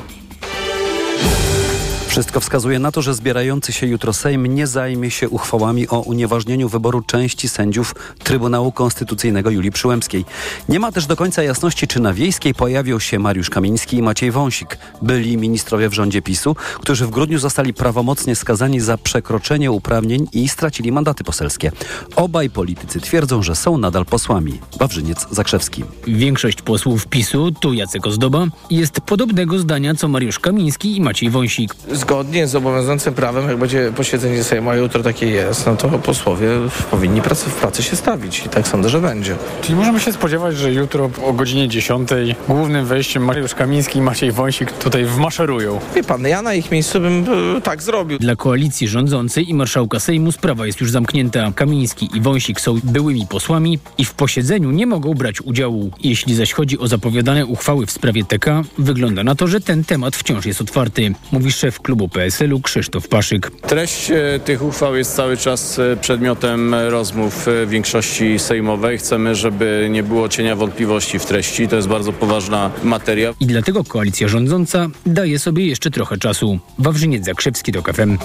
[2.17, 6.69] Wszystko wskazuje na to, że zbierający się jutro Sejm nie zajmie się uchwałami o unieważnieniu
[6.69, 10.25] wyboru części sędziów Trybunału Konstytucyjnego Julii Przyłębskiej.
[10.69, 14.31] Nie ma też do końca jasności, czy na Wiejskiej pojawią się Mariusz Kamiński i Maciej
[14.31, 20.27] Wąsik, byli ministrowie w rządzie PiSu, którzy w grudniu zostali prawomocnie skazani za przekroczenie uprawnień
[20.33, 21.71] i stracili mandaty poselskie.
[22.15, 24.59] Obaj politycy twierdzą, że są nadal posłami.
[24.79, 25.83] Wawrzyniec Zakrzewski.
[26.07, 31.75] Większość posłów PiSu, tu Jacek Ozdoba, jest podobnego zdania co Mariusz Kamiński i Maciej Wąsik.
[32.07, 36.47] Zgodnie z obowiązującym prawem, jak będzie posiedzenie Sejmu, a jutro takie jest, no to posłowie
[36.91, 39.35] powinni pracy, w pracy się stawić i tak sądzę, że będzie.
[39.61, 42.09] Czyli możemy się spodziewać, że jutro o godzinie 10
[42.47, 45.79] głównym wejściem Mariusz Kamiński i Maciej Wąsik tutaj wmaszerują.
[45.95, 47.25] Wie pan, ja na ich miejscu bym
[47.57, 48.19] e, tak zrobił.
[48.19, 51.51] Dla koalicji rządzącej i marszałka Sejmu sprawa jest już zamknięta.
[51.55, 55.91] Kamiński i Wąsik są byłymi posłami i w posiedzeniu nie mogą brać udziału.
[56.03, 60.15] Jeśli zaś chodzi o zapowiadane uchwały w sprawie TK, wygląda na to, że ten temat
[60.15, 63.51] wciąż jest otwarty, mówi szef klubu PSL-u Krzysztof Paszyk.
[63.61, 68.97] Treść e, tych uchwał jest cały czas e, przedmiotem rozmów e, większości sejmowej.
[68.97, 71.67] Chcemy, żeby nie było cienia wątpliwości w treści.
[71.67, 73.33] To jest bardzo poważna materia.
[73.39, 76.59] I dlatego koalicja rządząca daje sobie jeszcze trochę czasu.
[76.79, 78.17] Wawrzyniec Zakrzewski do KFM.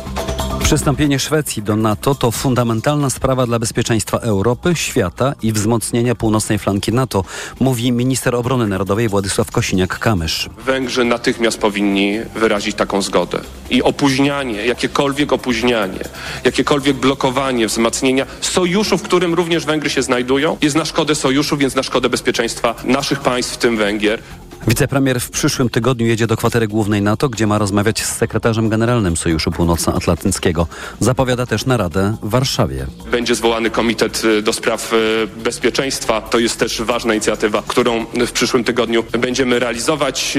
[0.64, 6.92] Przystąpienie Szwecji do NATO to fundamentalna sprawa dla bezpieczeństwa Europy, świata i wzmocnienia północnej flanki
[6.92, 7.24] NATO,
[7.60, 10.48] mówi minister obrony narodowej Władysław Kosiniak-Kamysz.
[10.66, 13.40] Węgrzy natychmiast powinni wyrazić taką zgodę.
[13.70, 16.00] I opóźnianie, jakiekolwiek opóźnianie,
[16.44, 21.74] jakiekolwiek blokowanie wzmacnienia sojuszu, w którym również Węgry się znajdują, jest na szkodę sojuszu, więc
[21.74, 24.22] na szkodę bezpieczeństwa naszych państw, w tym Węgier.
[24.68, 29.16] Wicepremier w przyszłym tygodniu jedzie do kwatery głównej NATO, gdzie ma rozmawiać z sekretarzem generalnym
[29.16, 30.66] Sojuszu Północnoatlantyckiego.
[31.00, 32.86] Zapowiada też naradę w Warszawie.
[33.10, 36.20] Będzie zwołany komitet y, do spraw y, bezpieczeństwa.
[36.20, 40.38] To jest też ważna inicjatywa, którą w przyszłym tygodniu będziemy realizować.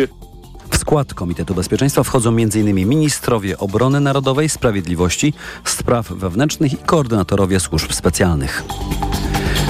[0.74, 2.76] W skład Komitetu Bezpieczeństwa wchodzą m.in.
[2.76, 5.34] ministrowie obrony narodowej, sprawiedliwości,
[5.66, 8.64] spraw wewnętrznych i koordynatorowie służb specjalnych.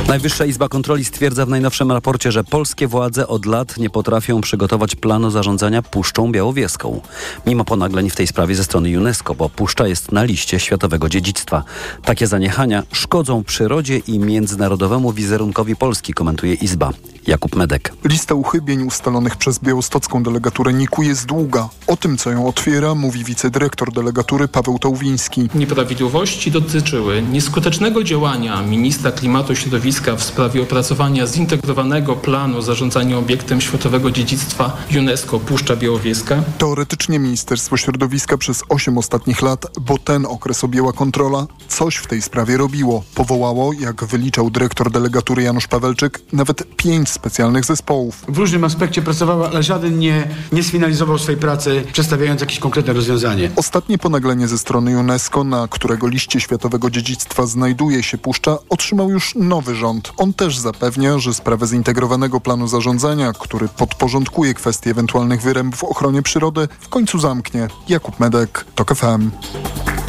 [0.07, 4.95] Najwyższa Izba Kontroli stwierdza w najnowszym raporcie, że polskie władze od lat nie potrafią przygotować
[4.95, 7.01] planu zarządzania Puszczą Białowieską.
[7.45, 11.63] Mimo ponagleń w tej sprawie ze strony UNESCO, bo Puszcza jest na liście światowego dziedzictwa.
[12.05, 16.91] Takie zaniechania szkodzą przyrodzie i międzynarodowemu wizerunkowi Polski, komentuje Izba.
[17.27, 17.93] Jakub Medek.
[18.05, 21.69] Lista uchybień ustalonych przez białostocką delegaturę NIK-u jest długa.
[21.87, 25.49] O tym, co ją otwiera, mówi wicedyrektor delegatury Paweł Tałwiński.
[25.55, 33.61] Nieprawidłowości dotyczyły nieskutecznego działania ministra klimatu i środowiska w sprawie opracowania zintegrowanego planu zarządzania obiektem
[33.61, 36.43] światowego dziedzictwa UNESCO Puszcza Białowieska.
[36.57, 42.21] Teoretycznie Ministerstwo Środowiska przez 8 ostatnich lat, bo ten okres objęła kontrola, coś w tej
[42.21, 43.03] sprawie robiło.
[43.15, 48.23] Powołało, jak wyliczał dyrektor delegatury Janusz Pawelczyk, nawet pięć specjalnych zespołów.
[48.27, 53.51] W różnym aspekcie pracowała, ale żaden nie, nie sfinalizował swojej pracy, przedstawiając jakieś konkretne rozwiązanie.
[53.55, 59.35] Ostatnie ponaglenie ze strony UNESCO, na którego liście światowego dziedzictwa znajduje się puszcza, otrzymał już
[59.35, 59.82] nowy rząd.
[60.17, 66.21] On też zapewnia, że sprawę zintegrowanego planu zarządzania, który podporządkuje kwestie ewentualnych wyręb w ochronie
[66.21, 67.67] przyrody, w końcu zamknie.
[67.89, 69.31] Jakub Medek, TOK FM.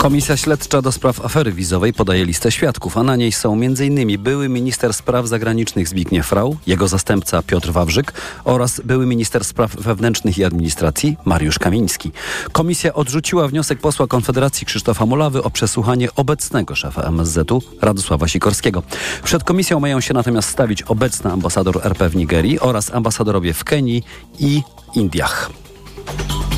[0.05, 4.23] Komisja Śledcza do spraw afery wizowej podaje listę świadków, a na niej są m.in.
[4.23, 8.13] były minister spraw zagranicznych Zbigniew Frau, jego zastępca Piotr Wawrzyk
[8.45, 12.13] oraz były minister spraw wewnętrznych i administracji Mariusz Kamiński.
[12.53, 18.83] Komisja odrzuciła wniosek posła Konfederacji Krzysztofa Mulawy o przesłuchanie obecnego szefa MSZ-u Radosława Sikorskiego.
[19.23, 24.03] Przed komisją mają się natomiast stawić obecny ambasador RP w Nigerii oraz ambasadorowie w Kenii
[24.41, 24.63] i
[24.95, 25.51] Indiach.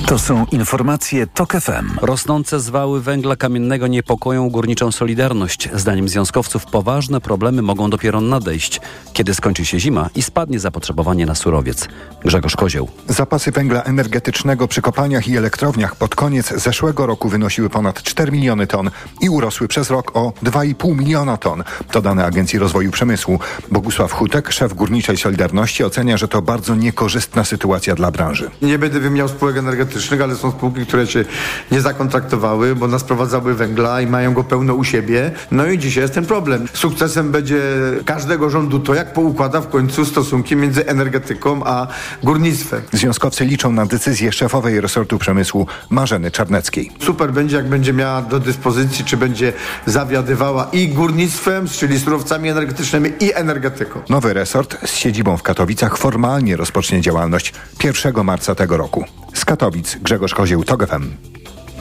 [0.07, 1.99] To są informacje TOK FM.
[2.03, 5.69] Rosnące zwały węgla kamiennego niepokoją górniczą Solidarność.
[5.75, 8.81] Zdaniem związkowców poważne problemy mogą dopiero nadejść,
[9.13, 11.89] kiedy skończy się zima i spadnie zapotrzebowanie na surowiec.
[12.25, 12.89] Grzegorz Kozieł.
[13.09, 18.67] Zapasy węgla energetycznego przy kopalniach i elektrowniach pod koniec zeszłego roku wynosiły ponad 4 miliony
[18.67, 18.91] ton
[19.21, 21.65] i urosły przez rok o 2,5 miliona ton.
[21.91, 23.39] To dane Agencji Rozwoju Przemysłu.
[23.71, 28.51] Bogusław Hutek, szef Górniczej Solidarności, ocenia, że to bardzo niekorzystna sytuacja dla branży.
[28.63, 31.25] Nie będę wymieniał spółek energetycznych, ale są spółki, które się
[31.71, 35.31] nie zakontraktowały, bo nas prowadzały węgla i mają go pełno u siebie.
[35.51, 36.67] No i dzisiaj jest ten problem.
[36.73, 37.61] Sukcesem będzie
[38.05, 41.87] każdego rządu to, jak poukłada w końcu stosunki między energetyką a
[42.23, 42.83] górnictwem.
[42.93, 46.91] Związkowcy liczą na decyzję szefowej resortu przemysłu Marzeny Czarneckiej.
[47.01, 49.53] Super będzie, jak będzie miała do dyspozycji, czy będzie
[49.87, 54.01] zawiadywała i górnictwem, czyli surowcami energetycznymi i energetyką.
[54.09, 57.53] Nowy resort z siedzibą w Katowicach formalnie rozpocznie działalność
[57.85, 59.05] 1 marca tego roku.
[59.37, 60.65] Z Katowic Grzegorz Kozieł.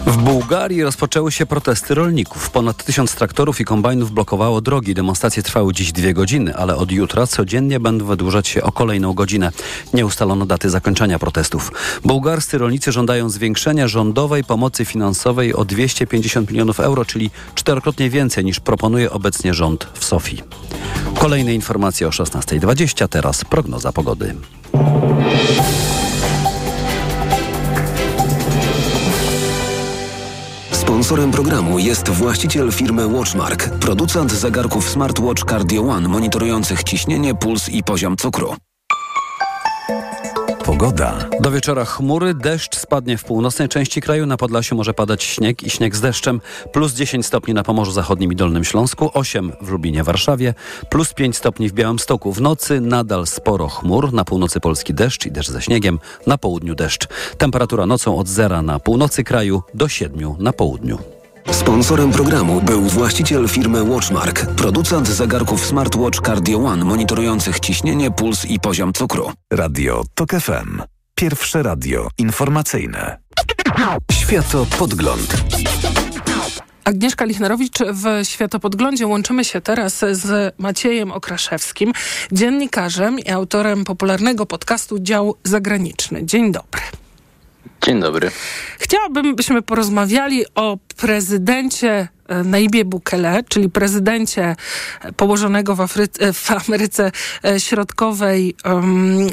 [0.06, 2.50] W Bułgarii rozpoczęły się protesty rolników.
[2.50, 4.94] Ponad tysiąc traktorów i kombajnów blokowało drogi.
[4.94, 9.52] Demonstracje trwały dziś dwie godziny, ale od jutra codziennie będą wydłużać się o kolejną godzinę.
[9.94, 11.72] Nie ustalono daty zakończenia protestów.
[12.06, 18.60] Bułgarscy rolnicy żądają zwiększenia rządowej pomocy finansowej o 250 milionów euro, czyli czterokrotnie więcej niż
[18.60, 20.44] proponuje obecnie rząd w Sofii.
[21.20, 24.36] Kolejne informacje o 16.20, teraz prognoza pogody.
[30.96, 37.84] Sponsorem programu jest właściciel firmy Watchmark, producent zegarków smartwatch Cardio One monitorujących ciśnienie, puls i
[37.84, 38.56] poziom cukru.
[40.66, 41.30] Pogoda.
[41.42, 44.26] Do wieczora chmury, deszcz spadnie w północnej części kraju.
[44.26, 46.42] Na Podlasiu może padać śnieg i śnieg z deszczem.
[46.74, 50.54] Plus 10 stopni na Pomorzu Zachodnim i Dolnym Śląsku, 8 w Lublinie, Warszawie,
[50.90, 52.34] plus 5 stopni w Białymstoku.
[52.34, 54.14] W nocy nadal sporo chmur.
[54.14, 56.00] Na północy Polski deszcz i deszcz ze śniegiem.
[56.28, 57.08] Na południu deszcz.
[57.38, 61.15] Temperatura nocą od zera na północy kraju do 7 na południu.
[61.52, 68.60] Sponsorem programu był właściciel firmy Watchmark, producent zegarków smartwatch Cardio One monitorujących ciśnienie, puls i
[68.60, 69.32] poziom cukru.
[69.54, 70.82] Radio TOK FM.
[71.16, 73.18] Pierwsze radio informacyjne.
[74.12, 75.44] Światopodgląd.
[76.84, 79.08] Agnieszka Lichnerowicz w Światopodglądzie.
[79.08, 81.94] Łączymy się teraz z Maciejem Okraszewskim,
[82.32, 86.26] dziennikarzem i autorem popularnego podcastu Dział Zagraniczny.
[86.26, 86.82] Dzień dobry.
[87.86, 88.32] Dzień dobry.
[88.80, 92.08] Chciałabym, byśmy porozmawiali o prezydencie
[92.46, 94.56] Naibie Bukele, czyli prezydencie
[95.18, 97.12] położonego w, Afry- w Ameryce
[97.58, 99.28] Środkowej um,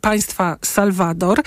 [0.00, 1.42] państwa Salwador,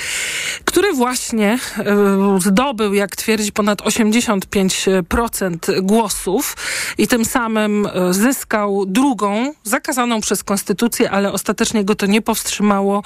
[0.66, 6.58] który właśnie um, zdobył, jak twierdzi, ponad 85% głosów
[6.98, 13.04] i tym samym zyskał drugą, zakazaną przez konstytucję, ale ostatecznie go to nie powstrzymało,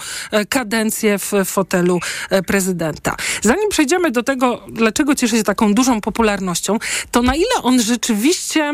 [0.49, 1.99] kadencję w fotelu
[2.47, 3.15] prezydenta.
[3.41, 6.77] Zanim przejdziemy do tego, dlaczego cieszy się taką dużą popularnością,
[7.11, 8.73] to na ile on rzeczywiście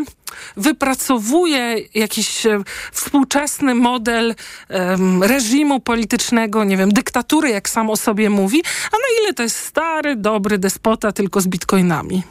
[0.57, 4.35] wypracowuje jakiś e, współczesny model
[4.69, 9.43] um, reżimu politycznego, nie wiem, dyktatury, jak sam o sobie mówi, a na ile to
[9.43, 12.23] jest stary, dobry despota tylko z bitcoinami?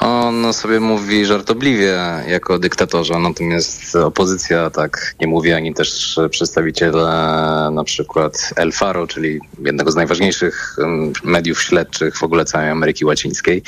[0.00, 7.06] On sobie mówi żartobliwie jako dyktatorze, natomiast opozycja tak nie mówi, ani też przedstawiciele
[7.72, 10.76] na przykład El Faro, czyli jednego z najważniejszych
[11.24, 13.62] mediów śledczych w ogóle całej Ameryki Łacińskiej.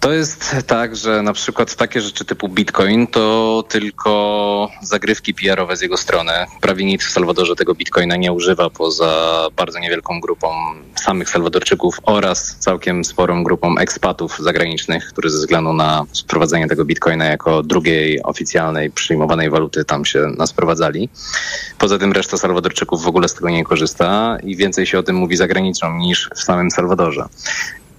[0.00, 5.80] To jest tak, że na przykład takie rzeczy typu Bitcoin to tylko zagrywki PR-owe z
[5.80, 6.32] jego strony.
[6.60, 10.48] Prawie nikt w Salwadorze tego Bitcoina nie używa poza bardzo niewielką grupą
[10.94, 17.24] samych Salwadorczyków oraz całkiem sporą grupą ekspatów zagranicznych, którzy ze względu na sprowadzenie tego Bitcoina
[17.24, 21.08] jako drugiej oficjalnej przyjmowanej waluty tam się nas sprowadzali.
[21.78, 25.16] Poza tym reszta Salwadorczyków w ogóle z tego nie korzysta i więcej się o tym
[25.16, 27.24] mówi zagraniczną niż w samym Salwadorze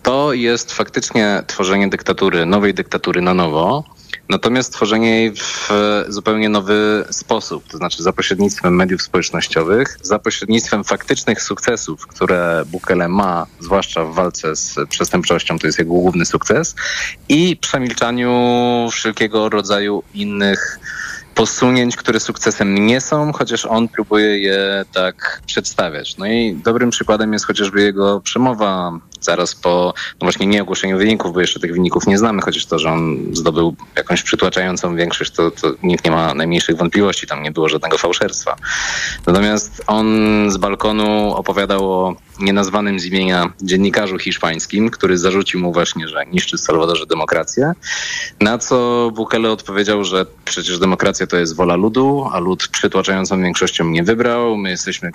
[0.03, 3.83] to jest faktycznie tworzenie dyktatury, nowej dyktatury na nowo,
[4.29, 5.69] natomiast tworzenie jej w
[6.07, 13.07] zupełnie nowy sposób, to znaczy za pośrednictwem mediów społecznościowych, za pośrednictwem faktycznych sukcesów, które Bukele
[13.07, 16.75] ma, zwłaszcza w walce z przestępczością, to jest jego główny sukces,
[17.29, 20.79] i przemilczaniu wszelkiego rodzaju innych
[21.35, 26.17] posunięć, które sukcesem nie są, chociaż on próbuje je tak przedstawiać.
[26.17, 31.33] No i dobrym przykładem jest chociażby jego przemowa zaraz po, no właśnie nie ogłoszeniu wyników,
[31.33, 35.51] bo jeszcze tych wyników nie znamy, chociaż to, że on zdobył jakąś przytłaczającą większość, to,
[35.51, 38.55] to nikt nie ma najmniejszych wątpliwości, tam nie było żadnego fałszerstwa.
[39.27, 40.07] Natomiast on
[40.51, 46.57] z balkonu opowiadał o nienazwanym z imienia dziennikarzu hiszpańskim, który zarzucił mu właśnie, że niszczy
[46.57, 47.73] w Salwadorze demokrację,
[48.41, 53.85] na co Bukele odpowiedział, że przecież demokracja to jest wola ludu, a lud przytłaczającą większością
[53.85, 54.57] nie wybrał.
[54.57, 55.11] My jesteśmy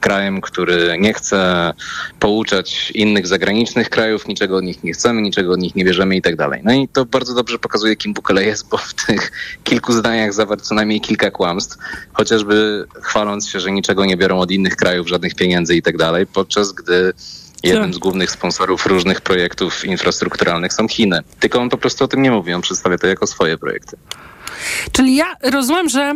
[0.00, 1.72] krajem, który nie chce
[2.20, 3.45] pouczać innych zagranicznych
[3.90, 6.60] krajów, niczego od nich nie chcemy, niczego od nich nie bierzemy i tak dalej.
[6.64, 9.32] No i to bardzo dobrze pokazuje, kim Bukele jest, bo w tych
[9.64, 11.78] kilku zdaniach zawarł co najmniej kilka kłamstw,
[12.12, 16.26] chociażby chwaląc się, że niczego nie biorą od innych krajów, żadnych pieniędzy i tak dalej,
[16.26, 17.12] podczas gdy
[17.62, 21.20] jednym z głównych sponsorów różnych projektów infrastrukturalnych są Chiny.
[21.40, 23.96] Tylko on po prostu o tym nie mówi, on przedstawia to jako swoje projekty.
[24.92, 26.14] Czyli ja rozumiem, że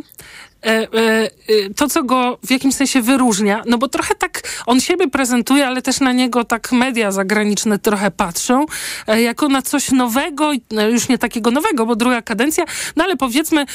[1.77, 5.83] to, co go w jakimś sensie wyróżnia, no bo trochę tak on siebie prezentuje, ale
[5.83, 8.67] też na niego tak media zagraniczne trochę patrzą,
[9.07, 12.65] jako na coś nowego, no już nie takiego nowego, bo druga kadencja,
[12.97, 13.67] no ale powiedzmy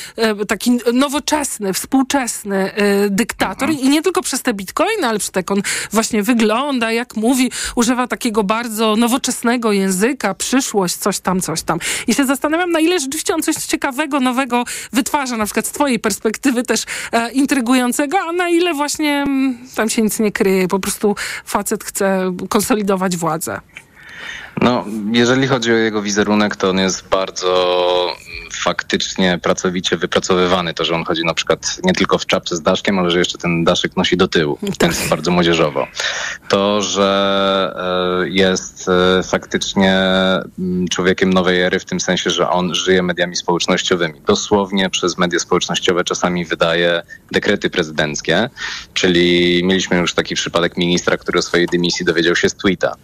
[0.48, 2.72] taki nowoczesny, współczesny
[3.10, 5.62] dyktator i nie tylko przez te bitcoiny, ale przez tak on
[5.92, 11.80] właśnie wygląda, jak mówi, używa takiego bardzo nowoczesnego języka, przyszłość, coś tam, coś tam.
[12.08, 14.64] I się zastanawiam, na ile rzeczywiście on coś ciekawego, nowego
[14.94, 19.90] wytwarza, na przykład z twojej perspektywy też e, intrygującego, a na ile właśnie mm, tam
[19.90, 21.16] się nic nie kryje, po prostu
[21.46, 23.62] facet chce konsolidować władzę.
[24.62, 27.76] No, jeżeli chodzi o jego wizerunek, to on jest bardzo
[28.66, 30.74] faktycznie pracowicie wypracowywany.
[30.74, 33.38] To, że on chodzi na przykład nie tylko w czapce z daszkiem, ale że jeszcze
[33.38, 34.72] ten daszek nosi do tyłu, tak.
[34.82, 35.88] więc bardzo młodzieżowo.
[36.49, 37.76] To, że
[38.24, 39.93] e, jest e, faktycznie
[40.60, 44.22] mm, człowiekiem nowej ery w tym sensie, że on żyje mediami społecznościowymi.
[44.28, 47.01] Dosłownie przez media społecznościowe czasami wydaje
[47.32, 48.49] dekrety prezydenckie,
[48.93, 52.95] czyli mieliśmy już taki przypadek ministra, który o swojej dymisji dowiedział się z tweeta.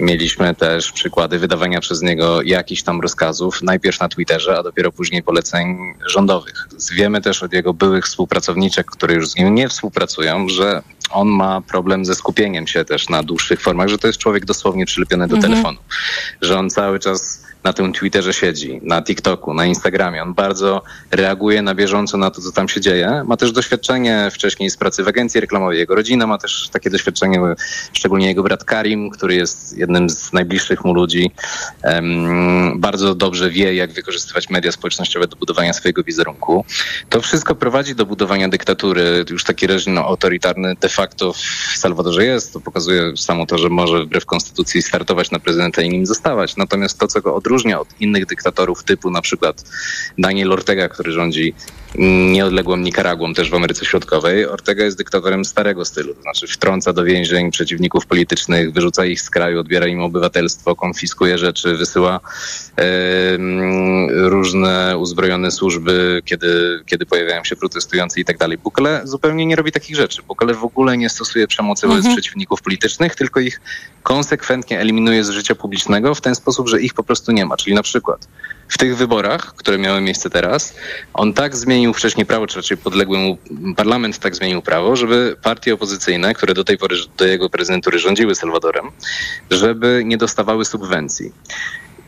[0.00, 5.22] Mieliśmy też przykłady wydawania przez niego jakichś tam rozkazów, najpierw na Twitterze, a dopiero później
[5.22, 6.68] poleceń rządowych.
[6.92, 11.60] Wiemy też od jego byłych współpracowniczek, które już z nim nie współpracują, że on ma
[11.60, 15.36] problem ze skupieniem się też na dłuższych formach, że to jest człowiek dosłownie przylepiony do
[15.36, 15.52] mhm.
[15.52, 15.78] telefonu,
[16.40, 20.22] że on cały czas na tym Twitterze siedzi, na TikToku, na Instagramie.
[20.22, 23.22] On bardzo reaguje na bieżąco na to, co tam się dzieje.
[23.26, 25.78] Ma też doświadczenie wcześniej z pracy w agencji reklamowej.
[25.78, 27.40] Jego rodzina ma też takie doświadczenie,
[27.92, 31.30] szczególnie jego brat Karim, który jest jednym z najbliższych mu ludzi.
[31.84, 36.64] Um, bardzo dobrze wie, jak wykorzystywać media społecznościowe do budowania swojego wizerunku.
[37.08, 39.24] To wszystko prowadzi do budowania dyktatury.
[39.30, 41.38] Już taki reżim autorytarny de facto w
[41.76, 42.52] Salwadorze jest.
[42.52, 46.56] To pokazuje samo to, że może wbrew konstytucji startować na prezydenta i nim zostawać.
[46.56, 49.64] Natomiast to, co go odróżnia różnia od innych dyktatorów typu na przykład
[50.18, 51.54] Daniel Ortega, który rządzi
[52.32, 54.46] nieodległą Nikaragłą też w Ameryce Środkowej.
[54.46, 59.30] Ortega jest dyktatorem starego stylu, to znaczy wtrąca do więzień przeciwników politycznych, wyrzuca ich z
[59.30, 62.20] kraju, odbiera im obywatelstwo, konfiskuje rzeczy, wysyła
[64.10, 68.58] różne uzbrojone służby, kiedy, kiedy pojawiają się protestujący i tak dalej.
[68.58, 70.22] Bukele zupełnie nie robi takich rzeczy.
[70.22, 72.16] Bukele w ogóle nie stosuje przemocy wobec Mhm.
[72.16, 73.60] przeciwników politycznych, tylko ich
[74.02, 77.56] konsekwentnie eliminuje z życia publicznego w ten sposób, że ich po prostu nie ma.
[77.56, 78.28] Czyli na przykład
[78.68, 80.74] w tych wyborach, które miały miejsce teraz,
[81.14, 83.38] on tak zmienił wcześniej prawo, czy raczej podległy mu
[83.76, 88.34] parlament tak zmienił prawo, żeby partie opozycyjne, które do tej pory do jego prezydentury rządziły
[88.34, 88.90] Salwadorem,
[89.50, 91.32] żeby nie dostawały subwencji.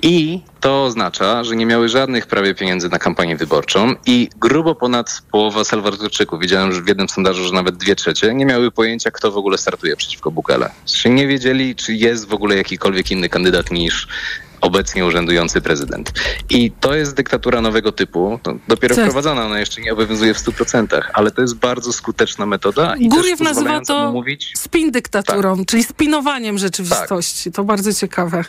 [0.02, 5.22] I to oznacza, że nie miały żadnych prawie pieniędzy na kampanię wyborczą i grubo ponad
[5.30, 9.32] połowa Salwadorczyków, widziałem że w jednym sondażu, że nawet dwie trzecie, nie miały pojęcia, kto
[9.32, 10.70] w ogóle startuje przeciwko Bukele.
[10.84, 14.08] Czy nie wiedzieli, czy jest w ogóle jakikolwiek inny kandydat niż
[14.60, 16.12] obecnie urzędujący prezydent.
[16.50, 18.40] I to jest dyktatura nowego typu.
[18.68, 19.04] Dopiero Tak.
[19.04, 22.96] wprowadzona, ona jeszcze nie obowiązuje w 100%, ale to jest bardzo skuteczna metoda.
[22.96, 27.52] I Guriew też nazywa to mówić, spin dyktaturą, czyli spinowaniem rzeczywistości.
[27.52, 28.44] To bardzo ciekawe.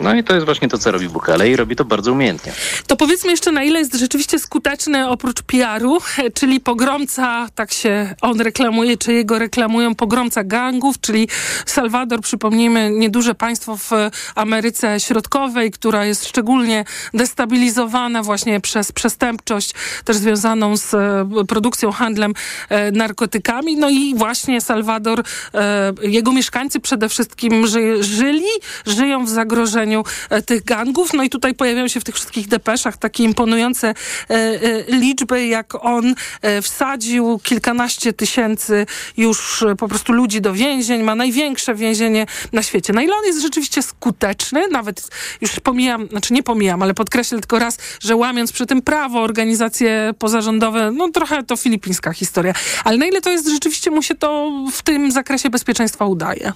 [0.00, 2.52] No i to jest właśnie to, co robi Bukele i robi to bardzo umiejętnie.
[2.86, 5.98] To powiedzmy jeszcze, na ile jest rzeczywiście skuteczny oprócz PR-u,
[6.34, 11.28] czyli pogromca, tak się on reklamuje, czy jego reklamują, pogromca gangów, czyli
[11.66, 13.90] Salwador, przypomnijmy, nieduże państwo w
[14.34, 19.74] Ameryce Środkowej, która jest szczególnie destabilizowana właśnie przez przestępczość,
[20.04, 22.32] też związaną z e, produkcją, handlem
[22.68, 23.76] e, narkotykami.
[23.76, 25.22] No i właśnie Salwador,
[25.54, 28.44] e, jego mieszkańcy przede wszystkim ży, żyli,
[28.86, 29.85] żyją w zagrożeniu
[30.30, 31.14] e, tych gangów.
[31.14, 33.94] No i tutaj pojawiają się w tych wszystkich depeszach takie imponujące e,
[34.34, 34.58] e,
[34.88, 36.14] liczby, jak on
[36.62, 38.86] wsadził kilkanaście tysięcy
[39.16, 42.92] już po prostu ludzi do więzień, ma największe więzienie na świecie.
[42.92, 45.08] Na ile on jest rzeczywiście skuteczny, nawet
[45.40, 50.14] już pomijam, znaczy nie pomijam, ale podkreślę tylko raz, że łamiąc przy tym prawo, organizacje
[50.18, 52.52] pozarządowe, no trochę to filipińska historia,
[52.84, 56.52] ale na ile to jest rzeczywiście mu się to w tym zakresie bezpieczeństwa udaje?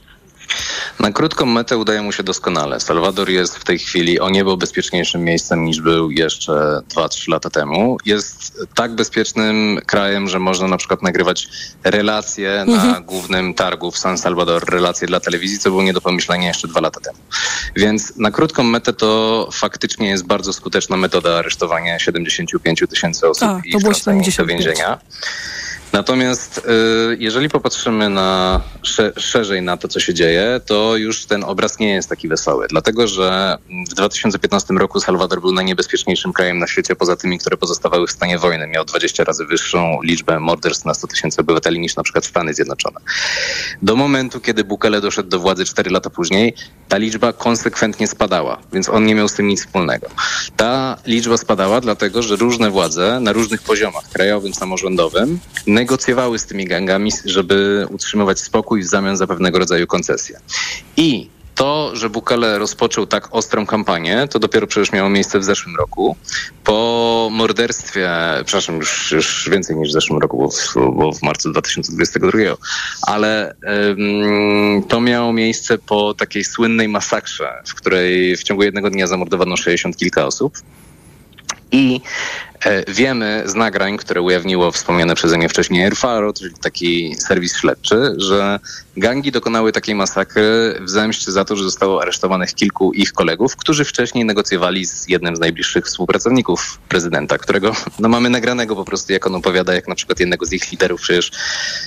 [1.01, 2.81] Na krótką metę udaje mu się doskonale.
[2.81, 6.53] Salwador jest w tej chwili o niebo bezpieczniejszym miejscem niż był jeszcze
[6.95, 7.97] 2-3 lata temu.
[8.07, 11.49] Jest tak bezpiecznym krajem, że można na przykład nagrywać
[11.85, 13.05] relacje na Mhm.
[13.05, 16.81] głównym targu w San Salvador, relacje dla telewizji, co było nie do pomyślenia jeszcze dwa
[16.81, 17.19] lata temu.
[17.77, 23.61] Więc na krótką metę to faktycznie jest bardzo skuteczna metoda aresztowania 75 tysięcy osób A,
[23.65, 24.65] i wtrącenia do 75.
[24.65, 24.99] więzienia.
[25.93, 31.45] Natomiast y, jeżeli popatrzymy na, sze, szerzej na to, co się dzieje, to już ten
[31.45, 32.67] obraz nie jest taki wesoły.
[32.71, 33.59] Dlatego, że
[33.91, 38.39] w 2015 roku Salwador był najniebezpieczniejszym krajem na świecie, poza tymi, które pozostawały w stanie
[38.39, 38.67] wojny.
[38.67, 43.01] Miał 20 razy wyższą liczbę morderstw na 100 tysięcy obywateli niż na przykład Stany Zjednoczone.
[43.83, 46.55] Do momentu, kiedy Bukele doszedł do władzy 4 lata później,
[46.91, 50.07] ta liczba konsekwentnie spadała, więc on nie miał z tym nic wspólnego.
[50.57, 56.65] Ta liczba spadała dlatego, że różne władze na różnych poziomach, krajowym, samorządowym, negocjowały z tymi
[56.65, 60.41] gangami, żeby utrzymywać spokój w zamian za pewnego rodzaju koncesje.
[60.97, 61.31] I
[61.61, 66.17] to, że Bukele rozpoczął tak ostrą kampanię, to dopiero przecież miało miejsce w zeszłym roku.
[66.65, 68.11] Po morderstwie,
[68.45, 72.39] przepraszam, już, już więcej niż w zeszłym roku, bo w, bo w marcu 2022,
[73.03, 73.55] ale
[73.99, 79.57] ym, to miało miejsce po takiej słynnej masakrze, w której w ciągu jednego dnia zamordowano
[79.57, 80.59] 60 kilka osób.
[81.73, 82.01] I
[82.89, 88.61] wiemy z nagrań, które ujawniło wspomniane przeze mnie wcześniej Airfaro, czyli taki serwis śledczy, że
[88.97, 93.85] gangi dokonały takiej masakry w zemście za to, że zostało aresztowanych kilku ich kolegów, którzy
[93.85, 99.27] wcześniej negocjowali z jednym z najbliższych współpracowników prezydenta, którego no, mamy nagranego po prostu, jak
[99.27, 101.31] on opowiada, jak na przykład jednego z ich liderów przecież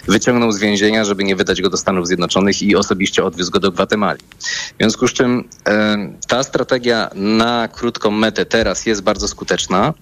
[0.07, 3.71] wyciągnął z więzienia, żeby nie wydać go do Stanów Zjednoczonych i osobiście odwiózł go do
[3.71, 4.19] Gwatemali.
[4.39, 5.97] W związku z czym e,
[6.27, 9.93] ta strategia na krótką metę teraz jest bardzo skuteczna,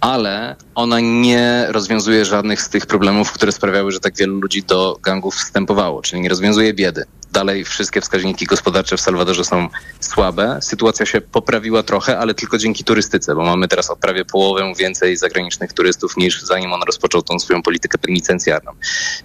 [0.00, 4.98] ale ona nie rozwiązuje żadnych z tych problemów, które sprawiały, że tak wielu ludzi do
[5.02, 7.04] gangów wstępowało, czyli nie rozwiązuje biedy.
[7.32, 9.68] Dalej wszystkie wskaźniki gospodarcze w Salwadorze są
[10.00, 10.58] słabe.
[10.62, 15.16] Sytuacja się poprawiła trochę, ale tylko dzięki turystyce, bo mamy teraz o prawie połowę więcej
[15.16, 18.72] zagranicznych turystów niż zanim on rozpoczął tą swoją politykę penitencjarną.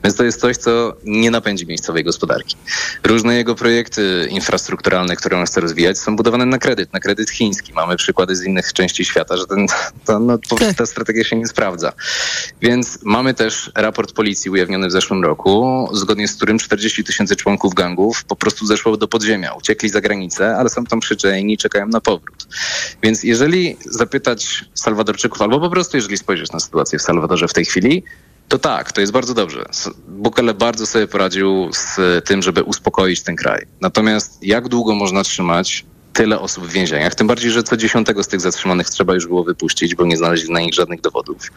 [0.03, 2.55] Więc to jest coś, co nie napędzi miejscowej gospodarki.
[3.03, 7.73] Różne jego projekty infrastrukturalne, które on chce rozwijać, są budowane na kredyt, na kredyt chiński.
[7.73, 9.67] Mamy przykłady z innych części świata, że ten,
[10.05, 10.38] to, no,
[10.77, 11.93] ta strategia się nie sprawdza.
[12.61, 17.73] Więc mamy też raport policji ujawniony w zeszłym roku, zgodnie z którym 40 tysięcy członków
[18.28, 22.02] po prostu zeszło do podziemia, uciekli za granicę, ale są tam przyczajeni i czekają na
[22.02, 22.48] powrót.
[23.03, 27.65] Więc jeżeli zapytać Salwadorczyków, albo po prostu jeżeli spojrzeć na sytuację w Salwadorze w tej
[27.65, 28.03] chwili,
[28.48, 29.65] to tak, to jest bardzo dobrze.
[30.07, 33.65] Bukele bardzo sobie poradził z tym, żeby uspokoić ten kraj.
[33.82, 37.15] Natomiast jak długo można trzymać tyle osób w więzieniach.
[37.15, 40.53] Tym bardziej, że co dziesiątego z tych zatrzymanych trzeba już było wypuścić, bo nie znaleźli
[40.53, 41.52] na nich żadnych dowodów.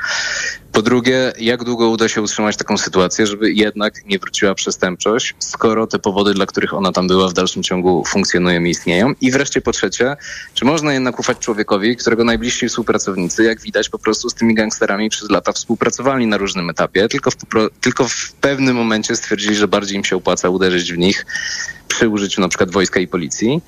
[0.72, 5.86] Po drugie, jak długo uda się utrzymać taką sytuację, żeby jednak nie wróciła przestępczość, skoro
[5.86, 9.14] te powody, dla których ona tam była, w dalszym ciągu funkcjonują i istnieją.
[9.20, 10.16] I wreszcie po trzecie,
[10.54, 15.10] czy można jednak ufać człowiekowi, którego najbliżsi współpracownicy, jak widać, po prostu z tymi gangsterami
[15.10, 17.36] przez lata współpracowali na różnym etapie, tylko w,
[17.80, 21.26] tylko w pewnym momencie stwierdzili, że bardziej im się opłaca uderzyć w nich
[21.88, 23.60] przy użyciu na przykład wojska i policji.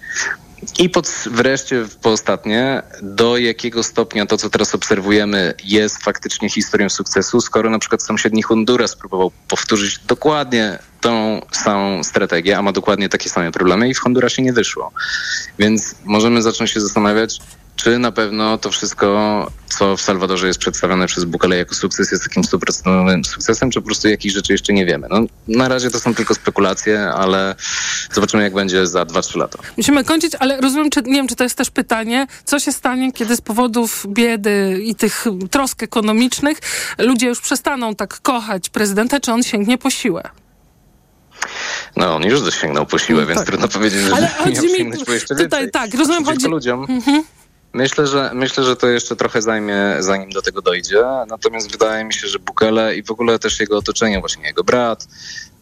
[0.79, 6.89] I pod, wreszcie po ostatnie, do jakiego stopnia to, co teraz obserwujemy, jest faktycznie historią
[6.89, 13.09] sukcesu, skoro na przykład sąsiedni Honduras próbował powtórzyć dokładnie tą samą strategię, a ma dokładnie
[13.09, 14.93] takie same problemy i w Hondurasie nie wyszło.
[15.59, 17.41] Więc możemy zacząć się zastanawiać,
[17.79, 19.47] czy na pewno to wszystko,
[19.79, 23.87] co w Salwadorze jest przedstawione przez Bukele jako sukces, jest takim stuprocentowym sukcesem, czy po
[23.87, 25.07] prostu jakichś rzeczy jeszcze nie wiemy.
[25.11, 27.55] No, na razie to są tylko spekulacje, ale
[28.13, 29.59] zobaczymy, jak będzie za 2-3 lata.
[29.77, 33.13] Musimy kończyć, ale rozumiem, czy, nie wiem, czy to jest też pytanie, co się stanie,
[33.13, 36.59] kiedy z powodów biedy i tych trosk ekonomicznych
[36.99, 40.23] ludzie już przestaną tak kochać prezydenta, czy on sięgnie po siłę?
[41.97, 43.47] No, on już dosięgnął po siłę, więc tak.
[43.47, 45.71] trudno powiedzieć, że Ale miał mi, sięgnąć po jeszcze tutaj, więcej.
[45.71, 46.47] tak, rozumiem, chodzi...
[46.47, 46.87] ludziom.
[46.89, 47.25] Mhm.
[47.73, 51.05] Myślę że, myślę, że to jeszcze trochę zajmie, zanim do tego dojdzie.
[51.29, 55.09] Natomiast wydaje mi się, że Bukele i w ogóle też jego otoczenie, właśnie jego brat,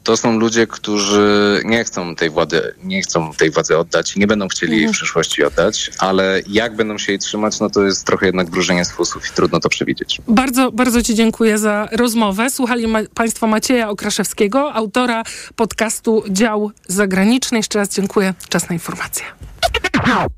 [0.07, 4.27] to są ludzie, którzy nie chcą tej władzy, nie chcą tej władzy oddać i nie
[4.27, 4.95] będą chcieli jej w Mhm.
[4.95, 8.91] przyszłości oddać, ale jak będą się jej trzymać, no to jest trochę jednak wróżenie z
[8.93, 10.21] fusów i trudno to przewidzieć.
[10.29, 12.51] Bardzo, bardzo Ci dziękuję za rozmowę.
[12.51, 15.23] Słuchali ma Państwo Macieja Okraszewskiego, autora
[15.57, 17.59] podcastu Dział Zagraniczny.
[17.59, 18.35] Jeszcze raz dziękuję.
[18.49, 19.25] Czas na informacje.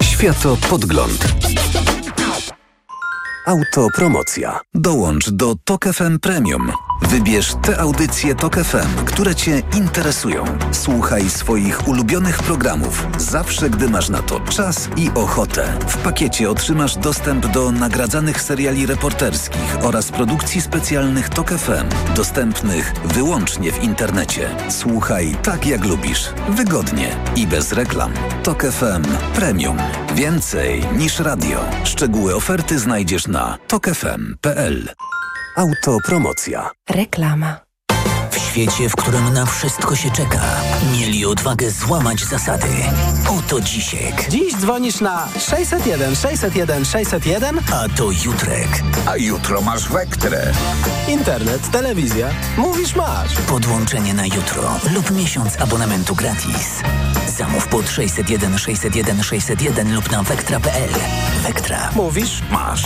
[0.03, 1.24] Światopodgląd.
[3.48, 4.60] Autopromocja.
[4.74, 6.72] Dołącz do Tok FM Premium.
[7.02, 10.44] Wybierz te audycje Tok FM, które Cię interesują.
[10.72, 15.78] Słuchaj swoich ulubionych programów zawsze, gdy masz na to czas i ochotę.
[15.88, 23.72] W pakiecie otrzymasz dostęp do nagradzanych seriali reporterskich oraz produkcji specjalnych Tok FM, dostępnych wyłącznie
[23.72, 24.50] w internecie.
[24.70, 28.12] Słuchaj tak jak lubisz, wygodnie i bez reklam.
[28.42, 29.02] Tok FM
[29.34, 29.76] Premium.
[30.19, 31.65] Więcej niż radio.
[31.85, 34.89] Szczegóły oferty znajdziesz na tokefm.pl.
[35.57, 36.70] Autopromocja.
[36.90, 37.57] Reklama.
[38.31, 40.40] W świecie, w którym na wszystko się czeka,
[40.93, 42.66] mieli odwagę złamać zasady.
[43.28, 44.27] Oto Dzisiek.
[44.31, 48.82] Dziś dzwonisz na 601 601 601, A to Jutrek.
[49.07, 50.53] A jutro masz Wektrę.
[51.09, 52.28] internet, telewizja.
[52.57, 53.35] Mówisz masz.
[53.49, 56.81] Podłączenie na jutro lub miesiąc abonamentu gratis.
[57.39, 60.90] Zamów pod 601 601 601 lub na wektra.pl.
[61.43, 61.90] Wektra.
[61.94, 62.85] Mówisz Masz.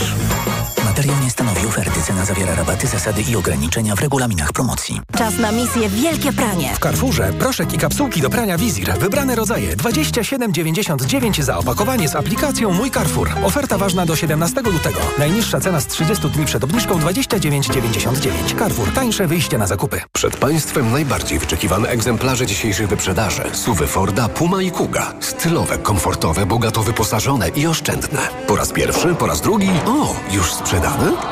[0.85, 2.01] Materiał nie stanowi oferty.
[2.01, 5.01] Cena zawiera rabaty, zasady i ograniczenia w regulaminach promocji.
[5.17, 6.73] Czas na misję Wielkie Pranie.
[6.75, 8.93] W Carrefourze proszek i kapsułki do prania Wizir.
[8.99, 13.29] Wybrane rodzaje 27,99 za opakowanie z aplikacją Mój Carrefour.
[13.43, 14.99] Oferta ważna do 17 lutego.
[15.19, 18.59] Najniższa cena z 30 dni przed obniżką 29,99.
[18.59, 18.91] Carrefour.
[18.93, 20.01] Tańsze wyjście na zakupy.
[20.11, 23.43] Przed Państwem najbardziej wyczekiwane egzemplarze dzisiejszej wyprzedaży.
[23.53, 25.13] Suwy Forda, Puma i Kuga.
[25.19, 28.19] Stylowe, komfortowe, bogato wyposażone i oszczędne.
[28.47, 29.69] Po raz pierwszy, po raz drugi.
[29.85, 30.72] O, już sprzedane?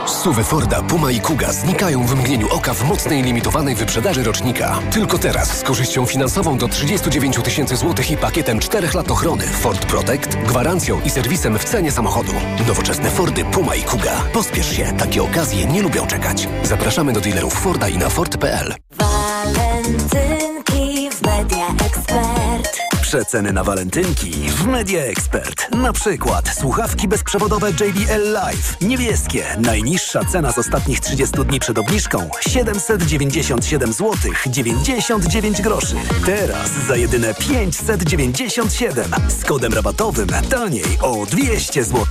[0.07, 4.79] Suwy Forda, Puma i Kuga znikają w mgnieniu oka w mocnej limitowanej wyprzedaży rocznika.
[4.91, 9.85] Tylko teraz z korzyścią finansową do 39 tysięcy złotych i pakietem 4 lat ochrony Ford
[9.85, 12.31] Protect, gwarancją i serwisem w cenie samochodu.
[12.67, 14.23] Nowoczesne Fordy, Puma i Kuga.
[14.33, 16.47] Pospiesz się, takie okazje nie lubią czekać.
[16.63, 18.75] Zapraszamy do dealerów Forda i na Ford.pl.
[18.97, 20.29] Walentynki
[21.11, 22.40] w Media Expert.
[23.11, 25.71] Przeceny na walentynki w Media Expert.
[25.71, 28.81] Na przykład słuchawki bezprzewodowe JBL Live.
[28.81, 29.45] Niebieskie.
[29.59, 35.95] Najniższa cena z ostatnich 30 dni przed obniżką 797 zł 99 groszy.
[36.25, 39.11] Teraz za jedyne 597.
[39.27, 42.05] Z kodem rabatowym taniej o 200 zł.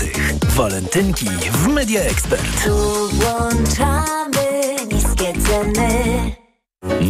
[0.56, 2.64] Walentynki w Media Expert.
[2.64, 6.39] Tu włączamy niskie ceny.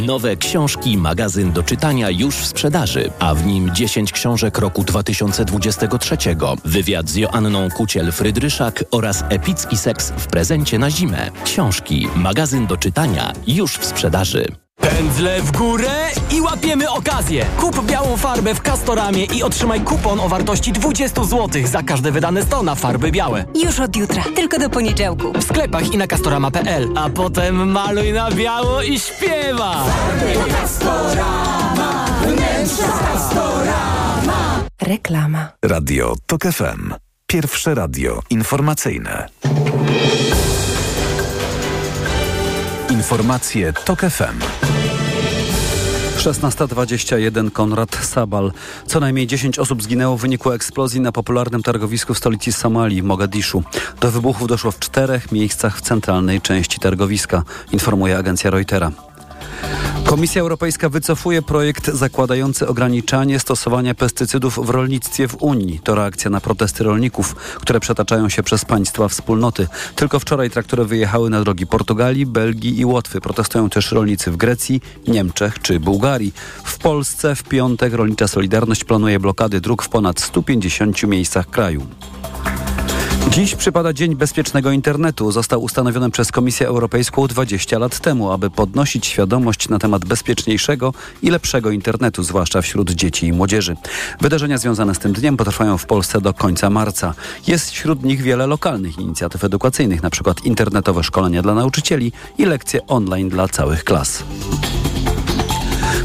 [0.07, 6.17] Nowe książki, magazyn do czytania już w sprzedaży, a w nim 10 książek roku 2023,
[6.65, 11.31] wywiad z Joanną Kuciel-Frydryszak oraz epicki seks w prezencie na zimę.
[11.45, 14.47] Książki, magazyn do czytania już w sprzedaży.
[14.81, 17.47] Pędzle w górę i łapiemy okazję.
[17.57, 22.43] Kup białą farbę w Castoramie i otrzymaj kupon o wartości 20 zł za każde wydane
[22.43, 23.45] 100 na farby białe.
[23.65, 25.33] Już od jutra, tylko do poniedziałku.
[25.33, 29.85] W sklepach i na castorama.pl, a potem maluj na biało i śpiewa.
[34.83, 35.49] Reklama.
[35.65, 36.95] Radio Tok FM.
[37.27, 39.29] Pierwsze radio informacyjne.
[42.91, 44.39] Informacje Tok FM.
[46.19, 48.53] 16.21 Konrad Sabal.
[48.87, 53.63] Co najmniej 10 osób zginęło w wyniku eksplozji na popularnym targowisku w stolicy Somalii, Mogadiszu.
[54.01, 57.43] Do wybuchów doszło w czterech miejscach w centralnej części targowiska,
[57.73, 58.93] informuje agencja Reutera.
[60.11, 65.81] Komisja Europejska wycofuje projekt zakładający ograniczanie stosowania pestycydów w rolnictwie w Unii.
[65.85, 69.69] To reakcja na protesty rolników, które przetaczają się przez państwa wspólnoty.
[69.97, 73.21] Tylko wczoraj traktory wyjechały na drogi Portugalii, Belgii i Łotwy.
[73.21, 76.33] Protestują też rolnicy w Grecji, Niemczech czy Bułgarii.
[76.65, 81.87] W Polsce w piątek Rolnicza Solidarność planuje blokady dróg w ponad 150 miejscach kraju.
[83.31, 85.33] Dziś przypada Dzień Bezpiecznego Internetu.
[85.33, 90.93] Został ustanowiony przez Komisję Europejską 20 lat temu, aby podnosić świadomość na temat bezpieczniejszego
[91.23, 93.77] i lepszego internetu, zwłaszcza wśród dzieci i młodzieży.
[94.21, 97.15] Wydarzenia związane z tym dniem potrwają w Polsce do końca marca.
[97.47, 100.35] Jest wśród nich wiele lokalnych inicjatyw edukacyjnych, np.
[100.45, 104.25] internetowe szkolenia dla nauczycieli i lekcje online dla całych klas.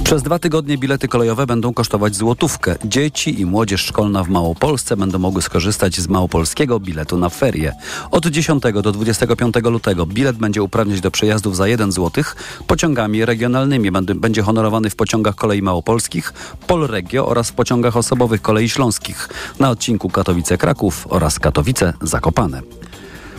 [0.05, 2.75] Przez dwa tygodnie bilety kolejowe będą kosztować złotówkę.
[2.83, 7.73] Dzieci i młodzież szkolna w Małopolsce będą mogły skorzystać z małopolskiego biletu na ferie.
[8.11, 12.23] Od 10 do 25 lutego bilet będzie uprawniać do przejazdów za 1 zł
[12.67, 13.91] pociągami regionalnymi.
[14.15, 16.33] Będzie honorowany w pociągach kolei małopolskich,
[16.67, 19.29] Polregio oraz w pociągach osobowych kolei śląskich
[19.59, 22.61] na odcinku Katowice-Kraków oraz Katowice-Zakopane.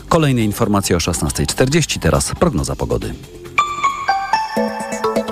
[0.08, 3.14] Kolejne informacje o 16.40, teraz prognoza pogody.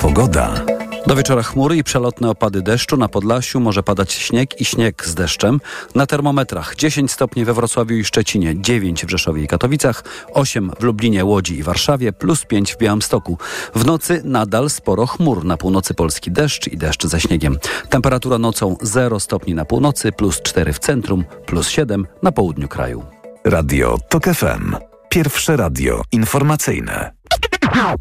[0.00, 0.73] Pogoda.
[1.06, 2.96] Do wieczora chmury i przelotne opady deszczu.
[2.96, 5.60] Na Podlasiu może padać śnieg i śnieg z deszczem.
[5.94, 10.82] Na termometrach 10 stopni we Wrocławiu i Szczecinie, 9 w Rzeszowie i Katowicach, 8 w
[10.82, 13.38] Lublinie, Łodzi i Warszawie, plus 5 w Białymstoku.
[13.74, 15.44] W nocy nadal sporo chmur.
[15.44, 17.58] Na północy Polski deszcz i deszcz ze śniegiem.
[17.88, 23.04] Temperatura nocą 0 stopni na północy, plus 4 w centrum, plus 7 na południu kraju.
[23.44, 24.76] Radio TOK FM.
[25.08, 27.12] Pierwsze radio informacyjne.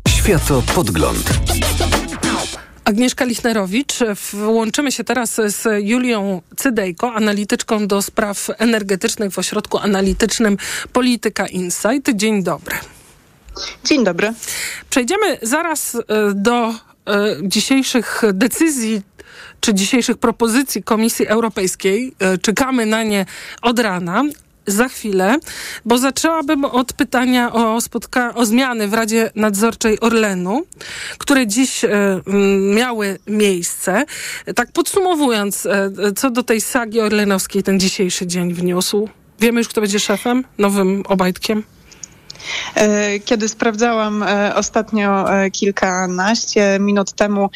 [0.07, 1.39] Światopodgląd.
[2.85, 3.99] Agnieszka Lichnerowicz.
[4.33, 10.57] Łączymy się teraz z Julią Cydejko, analityczką do spraw energetycznych w ośrodku analitycznym
[10.93, 12.09] Polityka Insight.
[12.15, 12.75] Dzień dobry.
[13.83, 14.33] Dzień dobry.
[14.89, 15.97] Przejdziemy zaraz
[16.35, 16.73] do
[17.43, 19.01] dzisiejszych decyzji
[19.59, 22.15] czy dzisiejszych propozycji Komisji Europejskiej.
[22.41, 23.25] Czekamy na nie
[23.61, 24.23] od rana
[24.67, 25.37] za chwilę,
[25.85, 30.61] bo zaczęłabym od pytania o, spotka- o zmiany w Radzie Nadzorczej Orlenu,
[31.17, 31.89] które dziś e,
[32.75, 34.05] miały miejsce.
[34.55, 39.09] Tak podsumowując, e, co do tej sagi orlenowskiej ten dzisiejszy dzień wniósł.
[39.39, 41.63] Wiemy już, kto będzie szefem, nowym Obajtkiem?
[43.25, 44.25] Kiedy sprawdzałam
[44.55, 47.49] ostatnio kilkanaście minut temu,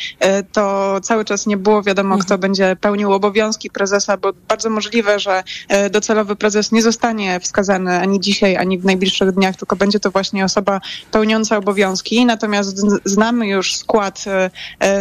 [0.51, 2.41] to cały czas nie było wiadomo, kto mhm.
[2.41, 5.43] będzie pełnił obowiązki prezesa, bo bardzo możliwe, że
[5.91, 10.45] docelowy prezes nie zostanie wskazany ani dzisiaj, ani w najbliższych dniach, tylko będzie to właśnie
[10.45, 10.81] osoba
[11.11, 12.25] pełniąca obowiązki.
[12.25, 14.25] Natomiast znamy już skład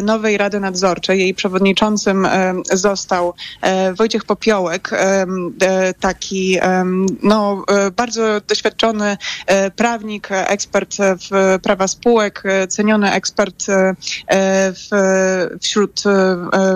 [0.02, 1.20] nowej Rady Nadzorczej.
[1.20, 2.28] Jej przewodniczącym
[2.72, 3.34] został
[3.98, 4.90] Wojciech Popiołek,
[6.00, 6.58] taki
[7.22, 7.64] no,
[7.96, 9.16] bardzo doświadczony
[9.76, 13.94] prawnik, ekspert w prawa spółek, ceniony ekspert e,
[14.72, 14.88] w,
[15.62, 16.10] wśród e,